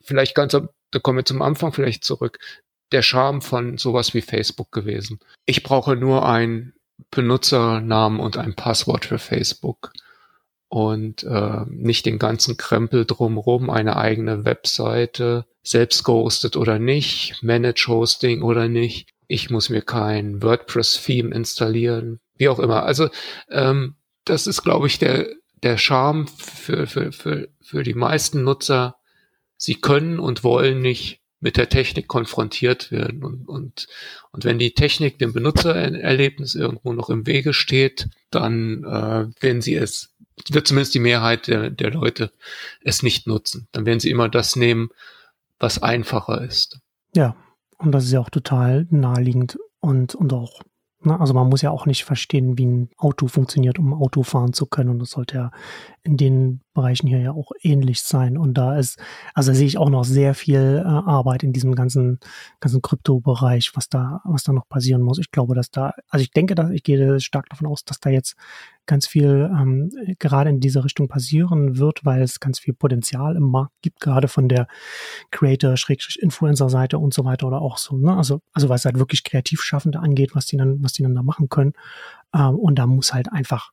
[0.00, 2.38] vielleicht ganz, da kommen wir zum Anfang vielleicht zurück,
[2.92, 5.20] der Charme von sowas wie Facebook gewesen.
[5.46, 6.74] Ich brauche nur einen
[7.10, 9.92] Benutzernamen und ein Passwort für Facebook
[10.68, 17.86] und äh, nicht den ganzen Krempel drumherum, eine eigene Webseite, selbst gehostet oder nicht, Manage
[17.88, 19.08] Hosting oder nicht.
[19.28, 22.84] Ich muss mir kein WordPress-Theme installieren, wie auch immer.
[22.84, 23.08] Also
[23.50, 25.28] ähm, das ist, glaube ich, der,
[25.62, 28.96] der Charme für, für, für, für die meisten Nutzer.
[29.56, 33.22] Sie können und wollen nicht mit der Technik konfrontiert werden.
[33.22, 33.86] Und, und,
[34.32, 39.74] und wenn die Technik dem Benutzererlebnis irgendwo noch im Wege steht, dann äh, werden sie
[39.74, 40.14] es,
[40.50, 42.32] wird zumindest die Mehrheit der, der Leute
[42.82, 43.68] es nicht nutzen.
[43.72, 44.90] Dann werden sie immer das nehmen,
[45.58, 46.80] was einfacher ist.
[47.14, 47.36] Ja,
[47.78, 50.60] und das ist ja auch total naheliegend und, und auch,
[51.00, 54.52] ne, also man muss ja auch nicht verstehen, wie ein Auto funktioniert, um Auto fahren
[54.52, 54.90] zu können.
[54.90, 55.50] Und das sollte ja
[56.02, 58.38] in den Bereichen hier ja auch ähnlich sein.
[58.38, 59.00] Und da ist,
[59.34, 62.20] also da sehe ich auch noch sehr viel äh, Arbeit in diesem ganzen,
[62.60, 65.18] ganzen Krypto-Bereich, was da, was da noch passieren muss.
[65.18, 68.10] Ich glaube, dass da, also ich denke, dass ich gehe stark davon aus, dass da
[68.10, 68.36] jetzt
[68.86, 73.50] ganz viel ähm, gerade in diese Richtung passieren wird, weil es ganz viel Potenzial im
[73.50, 74.68] Markt gibt, gerade von der
[75.32, 77.96] Creator-Influencer-Seite und so weiter oder auch so.
[77.96, 78.16] Ne?
[78.16, 81.48] Also, also was halt wirklich Kreativschaffende angeht, was die dann, was die dann da machen
[81.48, 81.72] können.
[82.34, 83.72] Ähm, und da muss halt einfach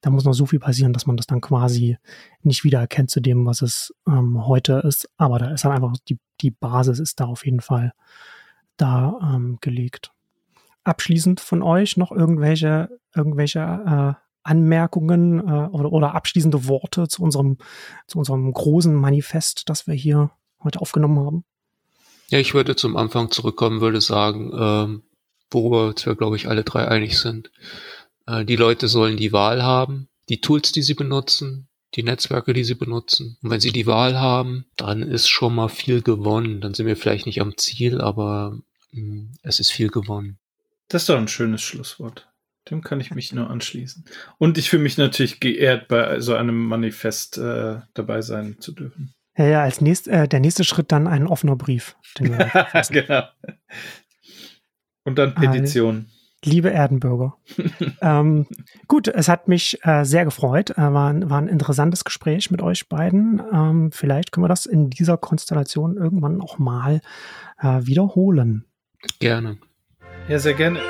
[0.00, 1.98] da muss noch so viel passieren, dass man das dann quasi
[2.42, 5.08] nicht wiedererkennt zu dem, was es ähm, heute ist.
[5.16, 7.92] Aber da ist dann einfach die, die Basis ist da auf jeden Fall
[8.76, 10.12] da ähm, gelegt.
[10.84, 17.58] Abschließend von euch noch irgendwelche, irgendwelche äh, Anmerkungen äh, oder, oder abschließende Worte zu unserem,
[18.06, 20.30] zu unserem großen Manifest, das wir hier
[20.62, 21.44] heute aufgenommen haben?
[22.28, 25.02] Ja, ich würde zum Anfang zurückkommen, würde sagen, ähm,
[25.50, 27.50] worüber wir, glaube ich, alle drei einig sind.
[28.30, 32.64] Äh, die Leute sollen die Wahl haben, die Tools, die sie benutzen, die Netzwerke, die
[32.64, 33.36] sie benutzen.
[33.42, 36.60] Und wenn sie die Wahl haben, dann ist schon mal viel gewonnen.
[36.60, 38.58] Dann sind wir vielleicht nicht am Ziel, aber
[38.92, 40.38] mh, mm, es ist viel gewonnen.
[40.88, 42.28] Das ist doch ein schönes Schlusswort.
[42.70, 44.04] Dem kann ich mich nur anschließen.
[44.38, 49.14] Und ich fühle mich natürlich geehrt, bei so einem Manifest äh, dabei sein zu dürfen.
[49.36, 51.96] Ja, ja, als nächst, äh, der nächste Schritt dann ein offener Brief.
[52.18, 53.22] genau.
[55.04, 56.10] Und dann Petition.
[56.44, 57.36] Liebe Erdenbürger.
[58.00, 58.46] ähm,
[58.88, 60.70] gut, es hat mich äh, sehr gefreut.
[60.70, 63.42] Äh, war, war ein interessantes Gespräch mit euch beiden.
[63.52, 67.00] Ähm, vielleicht können wir das in dieser Konstellation irgendwann auch mal
[67.60, 68.64] äh, wiederholen.
[69.18, 69.58] Gerne.
[70.28, 70.80] Ja, sehr gerne.